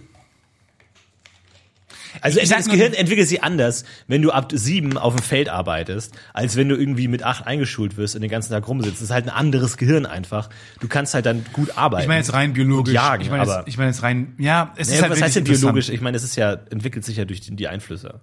Also 2.21 2.39
Ich 2.39 2.49
das 2.49 2.67
Gehirn 2.67 2.93
entwickelt 2.93 3.27
sich 3.27 3.43
anders, 3.43 3.85
wenn 4.07 4.21
du 4.21 4.31
ab 4.31 4.51
sieben 4.53 4.97
auf 4.97 5.15
dem 5.15 5.23
Feld 5.23 5.49
arbeitest, 5.49 6.13
als 6.33 6.55
wenn 6.55 6.69
du 6.69 6.75
irgendwie 6.75 7.07
mit 7.07 7.23
acht 7.23 7.45
eingeschult 7.45 7.97
wirst 7.97 8.15
und 8.15 8.21
den 8.21 8.31
ganzen 8.31 8.51
Tag 8.51 8.67
rumsitzt. 8.67 8.95
Das 8.95 9.03
ist 9.03 9.11
halt 9.11 9.25
ein 9.25 9.33
anderes 9.33 9.77
Gehirn 9.77 10.05
einfach. 10.05 10.49
Du 10.79 10.87
kannst 10.87 11.13
halt 11.13 11.25
dann 11.25 11.45
gut 11.53 11.77
arbeiten. 11.77 12.03
Ich 12.03 12.07
meine 12.07 12.19
jetzt 12.19 12.33
rein 12.33 12.53
biologisch. 12.53 12.93
Jagen, 12.93 13.21
ich 13.21 13.29
meine 13.29 13.43
jetzt, 13.43 13.67
ich 13.67 13.77
meine 13.77 13.89
jetzt 13.89 14.03
rein, 14.03 14.33
ja, 14.37 14.73
es 14.75 14.87
naja, 14.87 14.97
ist 14.97 15.01
halt 15.03 15.11
was 15.11 15.21
heißt 15.21 15.35
denn 15.35 15.43
biologisch? 15.43 15.89
Ich 15.89 16.01
meine, 16.01 16.17
es 16.17 16.23
ist 16.23 16.35
ja, 16.35 16.53
entwickelt 16.53 17.05
sich 17.05 17.17
ja 17.17 17.25
durch 17.25 17.41
die, 17.41 17.55
die 17.55 17.67
Einflüsse. 17.67 18.21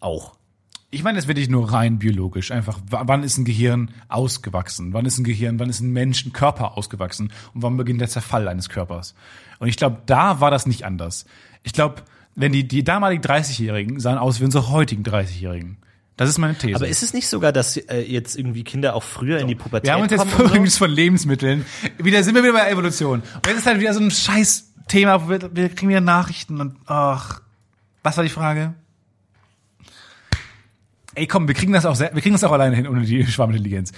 Auch. 0.00 0.36
Ich 0.94 1.02
meine, 1.02 1.18
es 1.18 1.26
wirklich 1.26 1.48
nur 1.48 1.72
rein 1.72 1.98
biologisch. 1.98 2.52
Einfach, 2.52 2.78
wann 2.88 3.24
ist 3.24 3.36
ein 3.36 3.44
Gehirn 3.44 3.90
ausgewachsen? 4.08 4.92
Wann 4.92 5.06
ist 5.06 5.18
ein 5.18 5.24
Gehirn, 5.24 5.58
wann 5.58 5.68
ist 5.68 5.80
ein 5.80 5.92
Mensch, 5.92 6.24
ein 6.24 6.32
Körper 6.32 6.78
ausgewachsen? 6.78 7.32
Und 7.52 7.62
wann 7.62 7.76
beginnt 7.76 8.00
der 8.00 8.08
Zerfall 8.08 8.46
eines 8.46 8.68
Körpers? 8.68 9.16
Und 9.58 9.66
ich 9.66 9.76
glaube, 9.76 10.02
da 10.06 10.40
war 10.40 10.52
das 10.52 10.66
nicht 10.66 10.84
anders. 10.84 11.24
Ich 11.64 11.72
glaube, 11.72 12.02
wenn 12.34 12.52
die, 12.52 12.66
die 12.66 12.84
damaligen 12.84 13.22
30-Jährigen 13.22 14.00
sahen 14.00 14.18
aus 14.18 14.40
wie 14.40 14.44
unsere 14.44 14.70
heutigen 14.70 15.02
30-Jährigen. 15.02 15.78
Das 16.16 16.28
ist 16.28 16.38
meine 16.38 16.56
These. 16.56 16.76
Aber 16.76 16.86
ist 16.86 17.02
es 17.02 17.12
nicht 17.12 17.26
sogar, 17.26 17.52
dass 17.52 17.76
äh, 17.76 18.00
jetzt 18.00 18.36
irgendwie 18.36 18.62
Kinder 18.62 18.94
auch 18.94 19.02
früher 19.02 19.38
in 19.40 19.48
die 19.48 19.56
Pubertät 19.56 19.88
wir 19.88 19.94
haben 19.94 20.02
uns 20.02 20.12
jetzt 20.12 20.20
kommen 20.20 20.32
und 20.32 20.38
so? 20.38 20.44
übrigens 20.44 20.78
von 20.78 20.90
Lebensmitteln. 20.90 21.66
Wieder 21.98 22.22
sind 22.22 22.36
wir 22.36 22.42
wieder 22.44 22.52
bei 22.52 22.70
Evolution. 22.70 23.20
Und 23.20 23.46
jetzt 23.46 23.58
ist 23.58 23.66
halt 23.66 23.80
wieder 23.80 23.94
so 23.94 24.00
ein 24.00 24.12
scheiß 24.12 24.70
Thema, 24.86 25.24
wo 25.24 25.30
wir, 25.30 25.56
wir 25.56 25.68
kriegen 25.70 25.88
wieder 25.88 26.00
Nachrichten 26.00 26.60
und 26.60 26.76
ach. 26.86 27.40
Was 28.04 28.16
war 28.16 28.22
die 28.22 28.30
Frage? 28.30 28.74
Ey, 31.16 31.26
komm, 31.26 31.48
wir 31.48 31.54
kriegen 31.54 31.72
das 31.72 31.86
auch, 31.86 31.96
sehr, 31.96 32.14
wir 32.14 32.22
kriegen 32.22 32.34
das 32.34 32.44
auch 32.44 32.52
alleine 32.52 32.76
hin 32.76 32.86
ohne 32.86 33.02
die 33.02 33.26
Schwarmintelligenz. 33.26 33.92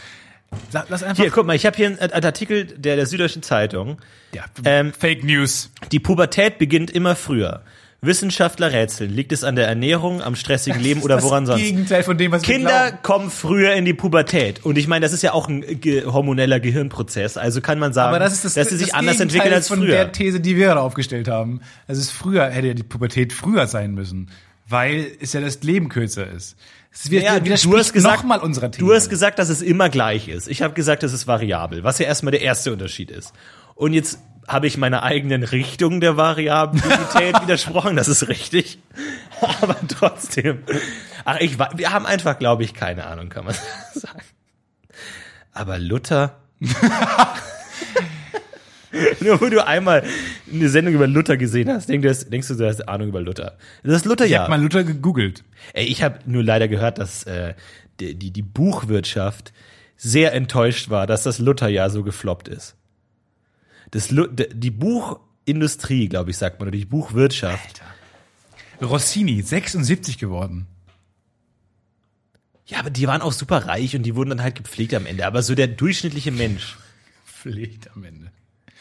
Lass 0.72 1.02
einfach. 1.02 1.22
Hier, 1.22 1.30
guck 1.30 1.46
mal, 1.46 1.56
ich 1.56 1.66
habe 1.66 1.76
hier 1.76 1.86
einen, 1.86 1.98
einen 1.98 2.24
Artikel 2.24 2.66
der, 2.66 2.96
der 2.96 3.06
Süddeutschen 3.06 3.42
Zeitung. 3.42 4.00
ja, 4.32 4.44
Ähm, 4.64 4.92
Fake 4.92 5.24
News. 5.24 5.70
Die 5.92 5.98
Pubertät 5.98 6.58
beginnt 6.58 6.90
immer 6.90 7.16
früher. 7.16 7.62
Wissenschaftler 8.06 8.72
rätseln. 8.72 9.10
Liegt 9.10 9.32
es 9.32 9.44
an 9.44 9.56
der 9.56 9.66
Ernährung, 9.68 10.22
am 10.22 10.36
stressigen 10.36 10.80
Leben 10.80 11.02
oder 11.02 11.22
woran 11.22 11.44
das 11.44 11.56
sonst? 11.56 11.64
Gegenteil 11.64 12.02
von 12.02 12.16
dem, 12.16 12.32
was 12.32 12.42
Kinder 12.42 12.92
kommen 13.02 13.30
früher 13.30 13.74
in 13.74 13.84
die 13.84 13.94
Pubertät. 13.94 14.64
Und 14.64 14.78
ich 14.78 14.88
meine, 14.88 15.04
das 15.04 15.12
ist 15.12 15.22
ja 15.22 15.32
auch 15.32 15.48
ein 15.48 15.80
ge 15.80 16.04
hormoneller 16.06 16.60
Gehirnprozess. 16.60 17.36
Also 17.36 17.60
kann 17.60 17.78
man 17.78 17.92
sagen, 17.92 18.18
das 18.18 18.32
ist 18.32 18.44
das, 18.44 18.54
dass 18.54 18.68
sie 18.70 18.76
sich 18.76 18.88
das 18.88 18.94
anders 18.94 19.18
Gegenteil 19.18 19.36
entwickeln 19.40 19.54
als 19.54 19.68
von 19.68 19.78
früher. 19.80 19.88
der 19.88 20.12
These, 20.12 20.40
die 20.40 20.56
wir 20.56 20.68
da 20.68 20.80
aufgestellt 20.80 21.28
haben. 21.28 21.60
Also 21.86 22.00
es 22.00 22.06
ist 22.08 22.12
früher, 22.14 22.48
hätte 22.48 22.68
ja 22.68 22.74
die 22.74 22.82
Pubertät 22.82 23.32
früher 23.32 23.66
sein 23.66 23.92
müssen, 23.92 24.30
weil 24.68 25.06
es 25.20 25.32
ja 25.32 25.40
das 25.40 25.62
Leben 25.62 25.88
kürzer 25.88 26.26
ist. 26.30 26.56
Wird, 27.08 27.24
Ja, 27.24 27.44
widerspricht 27.44 27.94
nochmal 27.96 28.38
unserer 28.38 28.70
These. 28.70 28.84
du 28.84 28.94
hast 28.94 29.10
gesagt, 29.10 29.38
dass 29.38 29.50
es 29.50 29.60
immer 29.60 29.90
gleich 29.90 30.28
ist. 30.28 30.48
Ich 30.48 30.62
habe 30.62 30.72
gesagt, 30.72 31.02
es 31.02 31.12
ist 31.12 31.26
variabel, 31.26 31.84
was 31.84 31.98
ja 31.98 32.06
erstmal 32.06 32.30
der 32.30 32.40
erste 32.40 32.72
Unterschied 32.72 33.10
ist. 33.10 33.34
Und 33.74 33.92
jetzt 33.92 34.18
habe 34.48 34.66
ich 34.66 34.76
meiner 34.76 35.02
eigenen 35.02 35.42
Richtung 35.42 36.00
der 36.00 36.16
Variabilität 36.16 37.40
widersprochen, 37.42 37.96
das 37.96 38.08
ist 38.08 38.28
richtig. 38.28 38.78
Aber 39.60 39.76
trotzdem. 39.88 40.62
Ach, 41.24 41.40
ich, 41.40 41.58
wir 41.58 41.92
haben 41.92 42.06
einfach, 42.06 42.38
glaube 42.38 42.64
ich, 42.64 42.74
keine 42.74 43.06
Ahnung, 43.06 43.28
kann 43.28 43.44
man 43.44 43.54
sagen. 43.94 44.22
Aber 45.52 45.78
Luther, 45.78 46.36
Nur 49.20 49.40
wo 49.40 49.46
du 49.46 49.66
einmal 49.66 50.02
eine 50.50 50.68
Sendung 50.68 50.94
über 50.94 51.06
Luther 51.06 51.36
gesehen 51.36 51.70
hast, 51.70 51.88
denkst 51.88 52.24
du, 52.24 52.30
denkst 52.30 52.48
du, 52.48 52.54
du 52.54 52.66
hast 52.66 52.88
Ahnung 52.88 53.08
über 53.08 53.20
Luther. 53.20 53.56
Das 53.82 53.96
ist 53.96 54.04
Luther 54.04 54.24
Ich 54.24 54.32
ja. 54.32 54.40
habe 54.40 54.50
mal 54.50 54.60
Luther 54.60 54.84
gegoogelt. 54.84 55.44
Ey, 55.72 55.86
ich 55.86 56.02
habe 56.02 56.18
nur 56.26 56.42
leider 56.42 56.68
gehört, 56.68 56.98
dass 56.98 57.24
äh, 57.24 57.54
die, 58.00 58.14
die, 58.14 58.30
die 58.30 58.42
Buchwirtschaft 58.42 59.52
sehr 59.96 60.32
enttäuscht 60.34 60.90
war, 60.90 61.06
dass 61.06 61.22
das 61.22 61.38
Lutherjahr 61.38 61.90
so 61.90 62.02
gefloppt 62.02 62.48
ist. 62.48 62.76
Das, 63.90 64.08
die 64.10 64.70
Buchindustrie, 64.70 66.08
glaube 66.08 66.30
ich, 66.30 66.36
sagt 66.36 66.58
man, 66.60 66.68
oder 66.68 66.76
die 66.76 66.84
Buchwirtschaft. 66.84 67.82
Rossini, 68.82 69.40
76 69.42 70.18
geworden. 70.18 70.66
Ja, 72.66 72.80
aber 72.80 72.90
die 72.90 73.06
waren 73.06 73.22
auch 73.22 73.32
super 73.32 73.66
reich 73.66 73.94
und 73.94 74.02
die 74.02 74.16
wurden 74.16 74.30
dann 74.30 74.42
halt 74.42 74.56
gepflegt 74.56 74.92
am 74.94 75.06
Ende. 75.06 75.24
Aber 75.26 75.42
so 75.42 75.54
der 75.54 75.68
durchschnittliche 75.68 76.32
Mensch. 76.32 76.76
Pflegt 77.24 77.90
am 77.94 78.04
Ende. 78.04 78.32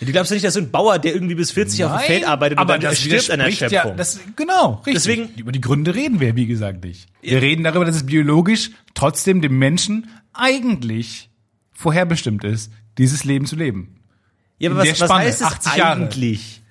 Du 0.02 0.08
glaubst 0.12 0.30
ja 0.32 0.36
nicht, 0.36 0.46
dass 0.46 0.56
so 0.56 0.60
ein 0.60 0.72
Bauer, 0.72 1.00
der 1.00 1.14
irgendwie 1.14 1.36
bis 1.36 1.52
40 1.52 1.86
auf 1.86 1.92
dem 1.94 2.06
Feld 2.06 2.28
arbeitet 2.28 2.58
und 2.58 2.62
aber 2.64 2.74
dann 2.74 2.82
das 2.82 3.00
stirbt 3.00 3.30
an 3.32 3.40
widerspricht 3.40 3.62
Erschöpfung. 3.62 3.92
Ja, 3.92 3.96
das, 3.98 4.20
genau, 4.36 4.74
richtig. 4.86 4.94
Deswegen- 4.96 5.30
Über 5.38 5.52
die 5.54 5.62
Gründe 5.62 5.96
reden 5.96 6.20
wir, 6.20 6.36
wie 6.36 6.48
gesagt, 6.48 6.84
nicht. 6.84 7.08
Wir 7.22 7.42
reden 7.42 7.64
darüber, 7.64 7.86
dass 7.86 7.96
es 7.96 8.06
biologisch 8.06 8.72
trotzdem 8.94 9.42
dem 9.42 9.58
Menschen 9.58 10.10
eigentlich 10.34 11.30
vorherbestimmt 11.72 12.44
ist, 12.44 12.74
dieses 12.98 13.24
Leben 13.24 13.46
zu 13.46 13.56
leben. 13.56 13.96
Ja, 14.60 14.70
aber 14.70 14.80
was, 14.80 15.00
was 15.00 15.12
heißt 15.12 15.42
es 15.42 15.48
80 15.48 15.76
Jahre. 15.76 16.02
eigentlich? 16.02 16.62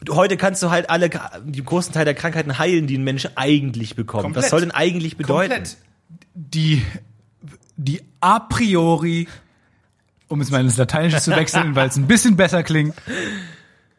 Und 0.00 0.10
heute 0.10 0.36
kannst 0.36 0.62
du 0.62 0.70
halt 0.70 0.88
alle, 0.88 1.10
die 1.44 1.62
großen 1.62 1.92
Teil 1.92 2.06
der 2.06 2.14
Krankheiten 2.14 2.58
heilen, 2.58 2.86
die 2.86 2.96
ein 2.96 3.04
Mensch 3.04 3.28
eigentlich 3.34 3.96
bekommt. 3.96 4.24
Komplett. 4.24 4.44
Was 4.44 4.50
soll 4.50 4.60
denn 4.60 4.70
eigentlich 4.70 5.16
bedeuten? 5.16 5.52
Komplett. 5.52 5.76
Die, 6.34 6.82
die 7.76 8.02
a 8.20 8.40
priori, 8.40 9.28
um 10.28 10.40
es 10.40 10.50
mal 10.50 10.62
ins 10.62 10.78
Lateinische 10.78 11.20
zu 11.20 11.32
wechseln, 11.32 11.74
weil 11.74 11.88
es 11.88 11.96
ein 11.96 12.06
bisschen 12.06 12.36
besser 12.36 12.62
klingt, 12.62 12.94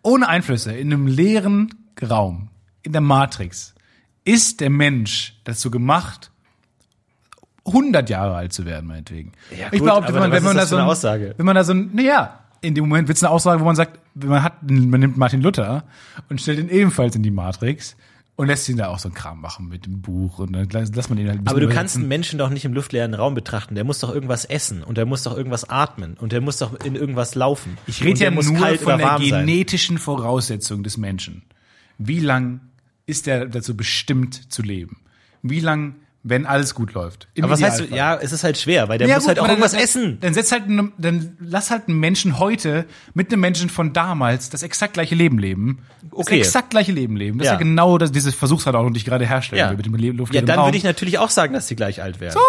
ohne 0.01 0.27
Einflüsse, 0.27 0.73
in 0.73 0.91
einem 0.91 1.05
leeren 1.05 1.75
Raum, 2.01 2.49
in 2.81 2.93
der 2.93 3.01
Matrix, 3.01 3.75
ist 4.23 4.59
der 4.59 4.71
Mensch 4.71 5.39
dazu 5.43 5.69
gemacht, 5.69 6.31
100 7.65 8.09
Jahre 8.09 8.35
alt 8.35 8.53
zu 8.53 8.65
werden, 8.65 8.87
meinetwegen. 8.87 9.33
Ja, 9.51 9.67
ich 9.67 9.79
gut, 9.79 9.89
behaupte, 9.89 10.09
aber 10.09 10.15
wenn 10.15 10.29
man, 10.29 10.31
wenn 10.31 10.43
man 10.43 10.57
da 10.57 10.65
so 10.65 10.77
ein, 10.77 10.83
Aussage? 10.83 11.35
wenn 11.37 11.45
man 11.45 11.55
da 11.55 11.63
so 11.63 11.73
ein, 11.73 11.91
naja, 11.93 12.39
in 12.61 12.75
dem 12.75 12.87
Moment 12.87 13.07
wird 13.07 13.17
es 13.17 13.23
eine 13.23 13.31
Aussage, 13.31 13.59
wo 13.59 13.65
man 13.65 13.75
sagt, 13.75 13.99
man 14.15 14.43
hat, 14.43 14.69
man 14.69 14.99
nimmt 14.99 15.17
Martin 15.17 15.41
Luther 15.41 15.83
und 16.29 16.39
stellt 16.39 16.59
ihn 16.59 16.69
ebenfalls 16.69 17.15
in 17.15 17.23
die 17.23 17.31
Matrix 17.31 17.95
und 18.35 18.47
lässt 18.47 18.69
ihn 18.69 18.77
da 18.77 18.87
auch 18.87 18.99
so 18.99 19.09
ein 19.09 19.13
Kram 19.13 19.41
machen 19.41 19.67
mit 19.67 19.85
dem 19.85 20.01
Buch 20.01 20.39
und 20.39 20.53
dann 20.53 20.69
lässt 20.69 21.09
man 21.09 21.17
ihn 21.17 21.27
halt 21.27 21.41
ein 21.41 21.47
Aber 21.47 21.59
du 21.59 21.67
kannst 21.67 21.95
übersetzen. 21.95 22.01
einen 22.01 22.09
Menschen 22.09 22.39
doch 22.39 22.49
nicht 22.49 22.65
im 22.65 22.73
luftleeren 22.73 23.13
Raum 23.13 23.33
betrachten. 23.33 23.75
Der 23.75 23.83
muss 23.83 23.99
doch 23.99 24.13
irgendwas 24.13 24.45
essen 24.45 24.83
und 24.83 24.97
der 24.97 25.05
muss 25.05 25.23
doch 25.23 25.35
irgendwas 25.35 25.69
atmen 25.69 26.15
und 26.15 26.31
der 26.31 26.41
muss 26.41 26.57
doch 26.57 26.79
in 26.79 26.95
irgendwas 26.95 27.35
laufen. 27.35 27.77
Ich 27.87 28.03
rede 28.03 28.19
der 28.19 28.29
ja 28.29 28.35
nur 28.35 28.43
von 28.77 28.97
der 28.97 29.17
genetischen 29.19 29.97
Voraussetzung 29.97 30.83
des 30.83 30.97
Menschen. 30.97 31.43
Wie 31.97 32.19
lang 32.19 32.61
ist 33.05 33.27
er 33.27 33.47
dazu 33.47 33.75
bestimmt 33.75 34.51
zu 34.51 34.61
leben? 34.61 35.01
Wie 35.41 35.59
lang, 35.59 35.95
wenn 36.23 36.45
alles 36.45 36.75
gut 36.75 36.93
läuft? 36.93 37.27
Im 37.33 37.43
Aber 37.45 37.53
was 37.53 37.63
heißt. 37.63 37.89
Ja, 37.89 38.15
es 38.15 38.31
ist 38.31 38.43
halt 38.43 38.57
schwer, 38.57 38.89
weil 38.89 38.97
der 38.99 39.07
Ja, 39.07 39.15
muss 39.15 39.23
gut, 39.23 39.29
halt 39.29 39.39
auch 39.39 39.47
irgendwas 39.47 39.71
dann, 39.71 39.81
essen. 39.81 40.17
Dann 40.21 40.33
setz 40.33 40.51
halt, 40.51 40.63
dann 40.67 41.37
lass 41.39 41.71
halt 41.71 41.87
einen 41.87 41.99
Menschen 41.99 42.37
heute 42.37 42.85
mit 43.13 43.31
einem 43.31 43.41
Menschen 43.41 43.69
von 43.69 43.91
damals 43.93 44.49
das 44.49 44.61
exakt 44.63 44.93
gleiche 44.93 45.15
Leben 45.15 45.39
leben. 45.39 45.79
Das 46.03 46.11
Okay. 46.19 46.39
exakt 46.39 46.69
gleiche 46.71 46.91
Leben 46.91 47.15
leben. 47.15 47.39
Das 47.39 47.45
Ja. 47.47 47.53
ist 47.53 47.59
ja 47.59 47.59
genau 47.63 47.97
das, 47.97 48.11
diese 48.11 48.31
Versuchsradau, 48.31 48.87
die 48.89 48.97
ich 48.97 49.05
gerade 49.05 49.25
herstelle 49.27 49.61
Ja. 49.61 49.73
mit 49.73 49.85
dem 49.85 49.95
Luft 50.17 50.33
Ja, 50.33 50.41
dann 50.41 50.63
würde 50.65 50.77
ich 50.77 50.83
natürlich 50.83 51.17
auch 51.17 51.29
sagen, 51.29 51.53
dass 51.53 51.67
sie 51.67 51.75
gleich 51.75 52.01
alt 52.03 52.19
werden. 52.19 52.39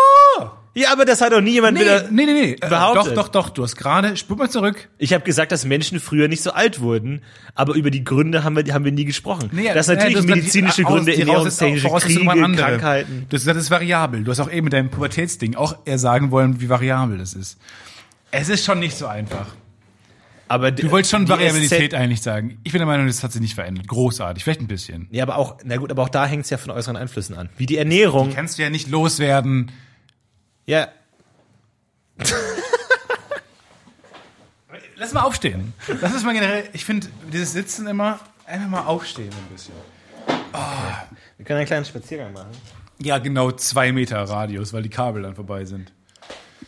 Ja, 0.75 0.91
aber 0.93 1.05
das 1.05 1.21
hat 1.21 1.33
doch 1.33 1.43
nie 1.43 1.51
jemand 1.53 1.75
Nee, 1.77 1.85
wieder 1.85 2.09
nee, 2.11 2.25
nee, 2.25 2.33
nee. 2.33 2.53
Äh, 2.53 2.69
behauptet. 2.69 3.15
Doch, 3.17 3.29
doch, 3.29 3.49
doch. 3.49 3.51
Du 3.51 3.63
hast 3.63 3.77
gerade, 3.77 4.17
spur 4.17 4.39
mal 4.39 4.49
zurück. 4.49 4.89
Ich 4.97 5.13
habe 5.13 5.23
gesagt, 5.23 5.53
dass 5.53 5.67
Menschen 5.67 6.01
früher 6.01 6.29
nicht 6.29 6.43
so 6.43 6.53
alt 6.53 6.81
wurden, 6.81 7.23
aber 7.55 7.75
über 7.75 7.91
die 7.91 8.05
Gründe 8.05 8.43
haben 8.43 8.57
wir, 8.57 8.73
haben 8.73 8.85
wir 8.87 8.93
nie 8.93 9.05
gesprochen. 9.05 9.51
das 9.75 9.87
sind 9.87 9.97
natürlich 9.99 10.17
das- 10.17 10.25
medizinische 10.25 10.77
die- 10.77 10.83
Gründe, 10.85 11.13
die 11.13 11.21
ernährungstechnische 11.21 11.89
Kriege. 11.89 12.25
Krankheiten. 12.57 13.27
Das, 13.29 13.45
das 13.45 13.57
ist 13.59 13.71
variabel. 13.71 14.25
Du 14.25 14.31
hast 14.31 14.41
auch 14.41 14.51
eben 14.51 14.65
mit 14.65 14.73
deinem 14.73 14.89
Pubertätsding 14.89 15.57
auch 15.57 15.77
eher 15.85 15.99
sagen 15.99 16.31
wollen, 16.31 16.61
wie 16.63 16.71
variabel 16.71 17.19
das 17.19 17.35
ist. 17.35 17.59
Es 18.31 18.49
ist 18.49 18.65
schon 18.65 18.79
nicht 18.81 18.97
so 18.97 19.07
einfach. 19.07 19.49
Aber 20.49 20.71
Du 20.71 20.91
wolltest 20.91 21.11
schon 21.11 21.25
die 21.27 21.31
Variabilität 21.31 21.93
SZ 21.93 21.95
eigentlich 21.95 22.21
sagen. 22.23 22.59
Ich 22.65 22.73
bin 22.73 22.79
der 22.79 22.87
Meinung, 22.87 23.07
das 23.07 23.23
hat 23.23 23.33
sich 23.33 23.41
nicht 23.43 23.55
verändert. 23.55 23.89
Großartig, 23.89 24.43
vielleicht 24.45 24.61
ein 24.61 24.67
bisschen. 24.69 25.07
Ja, 25.11 25.23
aber 25.25 25.37
auch, 25.37 25.57
na 25.65 25.77
gut, 25.77 25.91
aber 25.91 26.03
auch 26.03 26.09
da 26.11 26.27
hängt 26.27 26.45
es 26.45 26.51
ja 26.51 26.59
von 26.59 26.71
äußeren 26.71 26.97
Einflüssen 26.97 27.37
an. 27.37 27.49
Wie 27.57 27.67
die 27.67 27.77
Ernährung. 27.79 28.33
Kannst 28.35 28.59
du 28.59 28.63
ja 28.63 28.71
nicht 28.71 28.89
loswerden. 28.89 29.71
Ja, 30.67 30.89
Lass 34.97 35.13
mal 35.13 35.23
aufstehen. 35.23 35.75
Das 36.01 36.15
ist 36.15 36.25
mal 36.25 36.33
generell, 36.33 36.65
ich 36.73 36.85
finde, 36.85 37.09
dieses 37.33 37.53
Sitzen 37.53 37.87
immer, 37.87 38.21
einfach 38.47 38.69
mal 38.69 38.83
aufstehen 38.83 39.31
ein 39.31 39.53
bisschen. 39.53 39.75
wir 41.37 41.45
können 41.45 41.59
einen 41.59 41.67
kleinen 41.67 41.85
Spaziergang 41.85 42.33
machen. 42.33 42.51
Ja, 43.01 43.19
genau 43.19 43.51
zwei 43.51 43.93
Meter 43.93 44.23
Radius, 44.23 44.73
weil 44.73 44.83
die 44.83 44.91
Kabel 44.91 45.23
dann 45.23 45.35
vorbei 45.35 45.65
sind. 45.65 45.93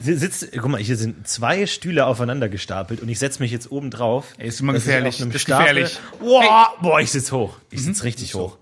Sie 0.00 0.14
sitzt, 0.14 0.50
guck 0.52 0.66
mal, 0.66 0.80
hier 0.80 0.96
sind 0.96 1.28
zwei 1.28 1.66
Stühle 1.66 2.06
aufeinander 2.06 2.48
gestapelt 2.48 3.00
und 3.00 3.08
ich 3.08 3.20
setze 3.20 3.40
mich 3.40 3.52
jetzt 3.52 3.70
oben 3.70 3.92
drauf. 3.92 4.32
Ey, 4.38 4.48
ist 4.48 4.60
immer 4.60 4.72
gefährlich. 4.72 5.20
ist 5.20 5.46
gefährlich. 5.46 6.00
Boah, 6.18 6.74
boah, 6.82 7.00
ich 7.00 7.12
sitz 7.12 7.30
hoch. 7.30 7.58
Ich 7.70 7.84
sitz 7.84 8.02
richtig 8.02 8.34
hoch. 8.34 8.58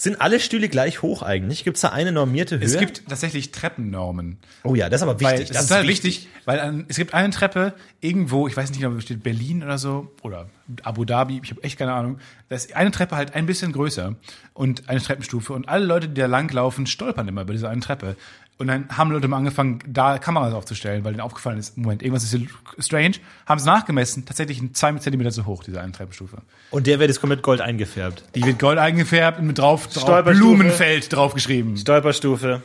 Sind 0.00 0.20
alle 0.20 0.38
Stühle 0.38 0.68
gleich 0.68 1.02
hoch 1.02 1.22
eigentlich? 1.22 1.64
Gibt's 1.64 1.80
da 1.80 1.88
eine 1.88 2.12
normierte 2.12 2.60
Höhe? 2.60 2.64
Es 2.64 2.78
gibt 2.78 3.08
tatsächlich 3.08 3.50
Treppennormen. 3.50 4.38
oh 4.62 4.76
ja, 4.76 4.88
das 4.88 5.00
ist 5.00 5.08
aber 5.08 5.20
Weil, 5.20 5.40
wichtig. 5.40 5.56
das, 5.56 5.64
ist 5.64 5.70
halt 5.72 5.88
wichtig, 5.88 6.28
weil 6.44 6.60
an, 6.60 6.84
es 6.86 6.96
gibt 6.96 7.14
eine 7.14 7.30
Treppe 7.30 7.74
irgendwo, 8.00 8.46
ich 8.46 8.56
weiß 8.56 8.70
nicht 8.70 8.80
genau, 8.80 9.00
steht 9.00 9.24
Berlin 9.24 9.64
oder 9.64 9.76
so, 9.76 10.14
oder 10.22 10.48
Abu 10.84 11.04
Dhabi, 11.04 11.40
ich 11.42 11.50
habe 11.50 11.64
echt 11.64 11.80
keine 11.80 11.94
Ahnung. 11.94 12.20
Da 12.48 12.54
ist 12.54 12.76
eine 12.76 12.92
Treppe 12.92 13.16
halt 13.16 13.34
ein 13.34 13.46
bisschen 13.46 13.72
größer 13.72 14.14
und 14.54 14.88
eine 14.88 15.00
Treppenstufe 15.00 15.52
und 15.52 15.68
alle 15.68 15.84
Leute, 15.84 16.08
die 16.08 16.20
da 16.20 16.26
langlaufen, 16.26 16.86
stolpern 16.86 17.26
immer 17.26 17.42
über 17.42 17.52
diese 17.52 17.68
eine 17.68 17.80
Treppe. 17.80 18.14
Und 18.58 18.66
dann 18.66 18.88
haben 18.96 19.12
Leute 19.12 19.28
mal 19.28 19.36
angefangen, 19.36 19.78
da 19.86 20.18
Kameras 20.18 20.52
aufzustellen, 20.52 21.04
weil 21.04 21.12
denen 21.12 21.20
aufgefallen 21.20 21.58
ist, 21.58 21.76
Moment, 21.76 22.02
irgendwas 22.02 22.24
ist 22.24 22.30
hier 22.30 22.48
strange, 22.80 23.14
haben 23.46 23.58
es 23.58 23.64
nachgemessen, 23.64 24.26
tatsächlich 24.26 24.60
zwei 24.74 24.92
Zentimeter 24.94 25.30
zu 25.30 25.46
hoch, 25.46 25.62
diese 25.62 25.80
eine 25.80 25.92
Treppenstufe. 25.92 26.38
Und 26.70 26.88
der 26.88 26.98
wird 26.98 27.08
jetzt 27.08 27.20
komplett 27.20 27.42
gold 27.42 27.60
eingefärbt. 27.60 28.24
Die 28.34 28.44
wird 28.44 28.58
gold 28.58 28.78
eingefärbt 28.78 29.38
und 29.38 29.46
mit 29.46 29.58
drauf, 29.58 29.86
drauf. 29.86 30.24
Blumenfeld 30.24 31.12
draufgeschrieben. 31.12 31.76
Stolperstufe. 31.76 32.62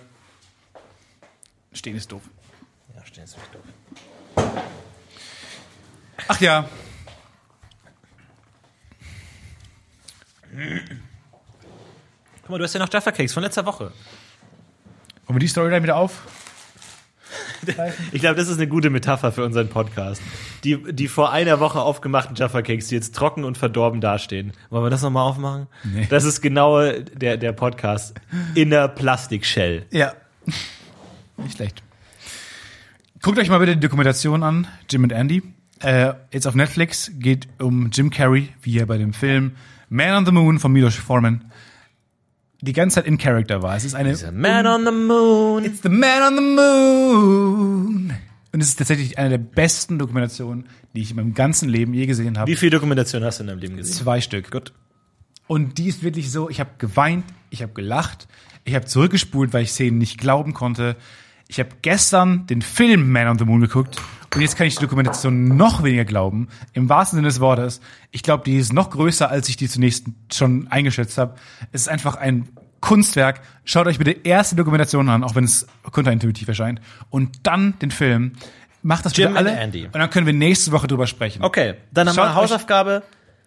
Stehen 1.74 1.96
ist 1.96 2.12
doof. 2.12 2.24
Ja, 2.96 3.06
stehen 3.06 3.24
ist 3.26 3.38
doof. 3.54 4.46
Ach 6.28 6.42
ja, 6.42 6.68
Guck 12.42 12.50
mal, 12.50 12.58
du 12.58 12.64
hast 12.64 12.74
ja 12.74 12.80
noch 12.80 12.92
Jaffa 12.92 13.12
Cakes 13.12 13.34
von 13.34 13.44
letzter 13.44 13.66
Woche. 13.66 13.92
Wollen 15.26 15.36
wir 15.36 15.40
die 15.40 15.48
Story 15.48 15.72
dann 15.72 15.84
wieder 15.84 15.96
auf? 15.96 16.24
Ich 18.12 18.22
glaube, 18.22 18.36
das 18.36 18.48
ist 18.48 18.58
eine 18.58 18.68
gute 18.68 18.90
Metapher 18.90 19.32
für 19.32 19.44
unseren 19.44 19.70
Podcast. 19.70 20.22
Die, 20.64 20.84
die 20.94 21.08
vor 21.08 21.32
einer 21.32 21.60
Woche 21.60 21.80
aufgemachten 21.80 22.36
Jaffa 22.36 22.62
Cakes, 22.62 22.88
die 22.88 22.96
jetzt 22.96 23.16
trocken 23.16 23.44
und 23.44 23.58
verdorben 23.58 24.02
dastehen. 24.02 24.54
Wollen 24.70 24.84
wir 24.84 24.90
das 24.90 25.02
nochmal 25.02 25.28
aufmachen? 25.28 25.68
Nee. 25.84 26.08
Das 26.10 26.26
ist 26.26 26.42
genau 26.42 26.92
der, 26.92 27.38
der 27.38 27.52
Podcast. 27.54 28.16
In 28.56 28.70
der 28.70 28.88
Plastikshell. 28.88 29.86
Ja. 29.92 30.14
Nicht 31.38 31.56
schlecht. 31.56 31.84
Guckt 33.22 33.40
euch 33.40 33.50
mal 33.50 33.60
bitte 33.60 33.76
die 33.76 33.82
Dokumentation 33.82 34.44
an, 34.44 34.68
Jim 34.90 35.04
und 35.04 35.12
Andy. 35.12 35.42
Äh, 35.80 36.14
jetzt 36.32 36.46
auf 36.48 36.56
Netflix 36.56 37.12
geht 37.16 37.48
um 37.60 37.90
Jim 37.92 38.10
Carrey, 38.10 38.50
wie 38.62 38.78
er 38.78 38.86
bei 38.86 38.98
dem 38.98 39.14
Film 39.14 39.56
Man 39.90 40.16
on 40.16 40.26
the 40.26 40.32
Moon 40.32 40.60
von 40.60 40.72
Milos 40.72 40.96
Forman 40.96 41.52
die 42.64 42.74
ganze 42.74 42.96
Zeit 42.96 43.08
in 43.08 43.18
Character 43.18 43.62
war. 43.62 43.76
Es 43.76 43.84
ist 43.84 43.94
eine 43.94 44.16
Man 44.32 44.66
on 44.66 44.86
the 44.86 44.92
Moon. 44.92 45.66
It's 45.66 45.82
the 45.82 45.90
Man 45.90 46.24
on 46.24 46.36
the 46.38 46.42
Moon. 46.42 48.14
Und 48.54 48.62
es 48.62 48.70
ist 48.70 48.78
tatsächlich 48.78 49.18
eine 49.18 49.32
der 49.32 49.38
besten 49.40 50.00
Dokumentationen, 50.00 50.70
die 50.96 51.02
ich 51.02 51.10
in 51.10 51.18
meinem 51.18 51.34
ganzen 51.34 51.68
Leben 51.68 51.94
je 51.94 52.06
gesehen 52.06 52.38
habe. 52.38 52.50
Wie 52.50 52.56
viel 52.56 52.70
Dokumentation 52.70 53.24
hast 53.24 53.40
du 53.40 53.44
in 53.44 53.48
deinem 53.48 53.60
Leben 53.60 53.78
gesehen? 53.78 53.94
Zwei 53.94 54.22
Stück. 54.22 54.50
Gut. 54.52 54.72
Und 55.48 55.78
die 55.78 55.88
ist 55.88 56.04
wirklich 56.04 56.32
so, 56.32 56.50
ich 56.50 56.60
habe 56.60 56.70
geweint, 56.78 57.26
ich 57.50 57.62
habe 57.62 57.74
gelacht, 57.74 58.28
ich 58.64 58.76
habe 58.76 58.86
zurückgespult, 58.86 59.52
weil 59.52 59.64
ich 59.64 59.72
Szenen 59.72 59.98
nicht 59.98 60.18
glauben 60.18 60.54
konnte. 60.54 60.96
Ich 61.50 61.60
habe 61.60 61.70
gestern 61.82 62.48
den 62.48 62.62
Film 62.62 63.12
Man 63.12 63.28
on 63.28 63.38
the 63.38 63.46
Moon 63.46 63.60
geguckt 63.60 64.02
und 64.36 64.42
jetzt 64.42 64.58
kann 64.58 64.68
ich 64.68 64.76
die 64.76 64.82
Dokumentation 64.82 65.56
noch 65.56 65.84
weniger 65.84 66.06
glauben. 66.06 66.48
Im 66.74 66.90
wahrsten 66.90 67.18
Sinne 67.18 67.28
des 67.28 67.40
Wortes. 67.40 67.82
Ich 68.12 68.24
glaube, 68.24 68.44
die 68.44 68.58
ist 68.58 68.74
noch 68.74 68.90
größer, 68.90 69.30
als 69.30 69.48
ich 69.50 69.58
die 69.58 69.70
zunächst 69.70 70.08
schon 70.32 70.68
eingeschätzt 70.70 71.18
habe. 71.18 71.36
Es 71.72 71.82
ist 71.82 71.88
einfach 71.90 72.16
ein 72.16 72.50
Kunstwerk. 72.82 73.42
Schaut 73.64 73.88
euch 73.88 73.98
bitte 73.98 74.12
erst 74.12 74.52
die 74.52 74.56
Dokumentation 74.56 75.08
an, 75.10 75.24
auch 75.24 75.36
wenn 75.36 75.44
es 75.44 75.68
kontraintuitiv 75.92 76.48
erscheint. 76.48 76.82
Und 77.10 77.40
dann 77.44 77.78
den 77.80 77.92
Film. 77.92 78.34
Macht 78.82 79.06
das 79.06 79.16
Jim 79.16 79.30
bitte 79.30 79.38
alle. 79.40 79.52
and 79.52 79.60
Andy. 79.62 79.86
Und 79.86 79.96
dann 79.96 80.10
können 80.10 80.26
wir 80.26 80.34
nächste 80.34 80.74
Woche 80.74 80.88
drüber 80.88 81.08
sprechen. 81.08 81.44
Okay, 81.44 81.76
dann 81.92 82.10
haben 82.10 82.18
wir 82.18 82.24
eine 82.24 82.36
Hausaufgabe. 82.36 83.04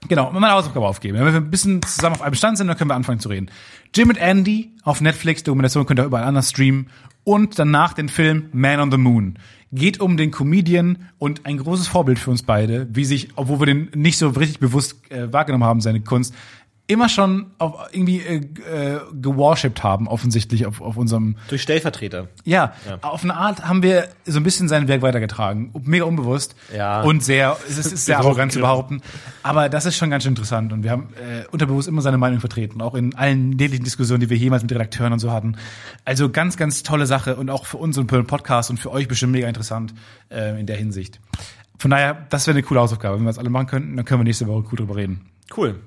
Genau, 0.09 0.31
mal 0.31 0.43
eine 0.45 0.55
Hausaufgabe 0.55 0.87
aufgeben. 0.87 1.19
Wenn 1.19 1.27
wir 1.27 1.35
ein 1.35 1.51
bisschen 1.51 1.83
zusammen 1.83 2.15
auf 2.15 2.23
einem 2.23 2.35
Stand 2.35 2.59
sind, 2.59 2.69
dann 2.69 2.77
können 2.77 2.91
wir 2.91 2.95
anfangen 2.95 3.21
zu 3.21 3.29
reden. 3.29 3.51
Jim 3.95 4.09
und 4.09 4.17
Andy 4.17 4.73
auf 4.85 5.01
Netflix, 5.01 5.43
Dokumentation 5.43 5.85
könnt 5.85 6.01
ihr 6.01 6.05
überall 6.05 6.25
anders 6.25 6.51
streamen. 6.51 6.89
Und 7.25 7.59
danach 7.59 7.93
den 7.93 8.09
Film 8.09 8.49
Man 8.53 8.79
on 8.79 8.91
the 8.91 8.99
Moon. 8.99 9.39
Geht 9.73 10.01
um 10.01 10.17
den 10.17 10.31
Comedian 10.31 11.09
und 11.19 11.45
ein 11.45 11.59
großes 11.59 11.89
Vorbild 11.89 12.19
für 12.19 12.31
uns 12.31 12.43
beide, 12.43 12.87
wie 12.93 13.05
sich, 13.05 13.31
obwohl 13.37 13.61
wir 13.61 13.67
den 13.67 13.91
nicht 13.95 14.17
so 14.17 14.29
richtig 14.29 14.61
bewusst 14.61 15.11
äh, 15.11 15.33
wahrgenommen 15.33 15.65
haben, 15.65 15.81
seine 15.81 16.01
Kunst, 16.01 16.35
immer 16.89 17.09
schon 17.09 17.47
auf 17.59 17.89
irgendwie 17.93 18.21
äh, 18.21 18.37
äh, 18.37 19.01
geworshippt 19.13 19.83
haben, 19.83 20.07
offensichtlich 20.07 20.67
auf, 20.67 20.81
auf 20.81 20.97
unserem 20.97 21.37
Durch 21.49 21.63
Stellvertreter. 21.63 22.29
ja, 22.45 22.75
auf 23.03 23.25
eine 23.25 23.35
Art 23.35 23.67
haben 23.67 23.83
wir 23.83 24.09
so 24.25 24.39
ein 24.39 24.45
bisschen 24.45 24.69
sein 24.69 24.87
Werk 24.87 25.03
weitergetragen. 25.03 25.73
Mega 25.83 26.05
unbewusst. 26.05 26.55
Ja. 26.75 27.03
Und 27.03 27.25
sehr, 27.25 27.57
es 27.69 27.79
ist, 27.79 27.93
ist 27.93 28.07
sehr 28.07 28.19
arrogant 28.19 28.53
zu 28.53 28.61
behaupten. 28.61 29.03
Aber 29.43 29.69
das 29.69 29.85
ist 29.85 29.97
schon 29.97 30.11
ganz 30.11 30.23
schön 30.23 30.33
interessant. 30.33 30.73
Und 30.73 30.85
wir 30.85 30.93
haben 30.93 31.09
äh, 31.15 31.47
unterbewusst 31.51 31.89
immer 31.89 32.03
seine 32.03 32.19
Meinung 32.19 32.41
vertreten. 32.41 32.81
Auch 32.81 32.95
in 32.95 33.15
allen 33.17 33.51
niedlichen 33.51 33.85
Diskussionen, 33.85 34.21
die 34.21 34.31
wir 34.31 34.37
jemals 34.37 34.63
mit 34.63 34.73
Redakteuren 34.73 35.13
und 35.13 35.19
so 35.19 35.33
hatten. 35.33 35.57
Also 36.05 36.31
ganz, 36.31 36.57
ganz 36.57 36.85
tolle 36.85 37.07
Sache. 37.07 37.37
Und 37.37 37.51
auch 37.51 37.67
für 37.67 37.79
uns 37.79 37.99
und 37.99 38.09
für 38.09 38.17
den 38.17 38.27
Podcast 38.27 38.71
und 38.71 38.79
für 38.79 38.93
euch 38.93 39.09
bestimmt 39.09 39.33
mega 39.33 39.49
interessant 39.49 39.93
äh, 40.31 40.59
in 40.61 40.67
der 40.67 40.77
Hinsicht. 40.77 41.21
Von 41.79 41.91
daher, 41.91 42.27
das 42.31 42.47
wäre 42.47 42.55
eine 42.55 42.63
coole 42.63 42.81
Hausaufgabe. 42.81 43.17
Wenn 43.17 43.25
wir 43.25 43.31
das 43.31 43.39
alle 43.39 43.51
machen 43.51 43.67
könnten, 43.67 43.97
dann 43.97 44.05
können 44.05 44.21
wir 44.21 44.25
nächste 44.25 44.47
Woche 44.47 44.63
gut 44.63 44.79
drüber 44.79 44.97
reden. 44.97 45.27
Cool. 45.55 45.81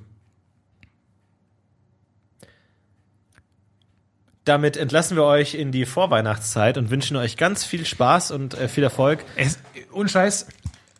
Damit 4.50 4.78
entlassen 4.78 5.16
wir 5.16 5.26
euch 5.26 5.54
in 5.54 5.72
die 5.72 5.86
Vorweihnachtszeit 5.86 6.80
und 6.80 6.90
wünschen 6.90 7.16
euch 7.18 7.38
ganz 7.38 7.64
viel 7.64 7.86
Spaß 7.86 8.32
und 8.32 8.56
äh, 8.56 8.68
viel 8.68 8.84
Erfolg. 8.84 9.24
Es, 9.36 9.60
ohne 9.94 10.10
Scheiß, 10.10 10.48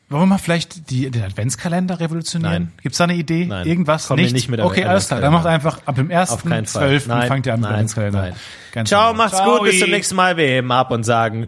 wollen 0.08 0.22
wir 0.22 0.28
mal 0.28 0.38
vielleicht 0.38 0.92
die, 0.92 1.10
den 1.10 1.24
Adventskalender 1.24 2.00
revolutionieren? 2.00 2.64
Nein. 2.66 2.72
Gibt's 2.84 3.00
da 3.00 3.06
eine 3.06 3.16
Idee? 3.16 3.48
Nein. 3.48 3.66
Irgendwas? 3.66 4.08
Wir 4.08 4.18
Nichts? 4.18 4.34
nicht 4.34 4.50
mit 4.50 4.60
Okay, 4.60 4.86
alles 4.86 5.08
klar. 5.08 5.20
Dann 5.22 5.34
macht 5.34 5.48
einfach 5.48 5.80
ab 5.88 5.96
dem 5.96 6.12
Auf 6.12 6.44
keinen 6.44 6.68
Fall. 6.68 6.98
1.12. 6.98 7.08
Nein, 7.08 7.28
fangt 7.28 7.48
ihr 7.48 7.56
an 7.56 7.62
mit 7.62 7.70
dem 7.70 7.74
Adventskalender. 7.74 8.34
nein. 8.76 8.86
Ciao, 8.86 9.16
macht's 9.16 9.38
Ciao. 9.38 9.58
gut, 9.58 9.64
bis 9.64 9.80
zum 9.80 9.90
nächsten 9.90 10.16
Mal. 10.16 10.38
Wir 10.38 10.46
heben 10.46 10.72
ab 10.72 10.92
und 10.92 11.04
sagen 11.04 11.48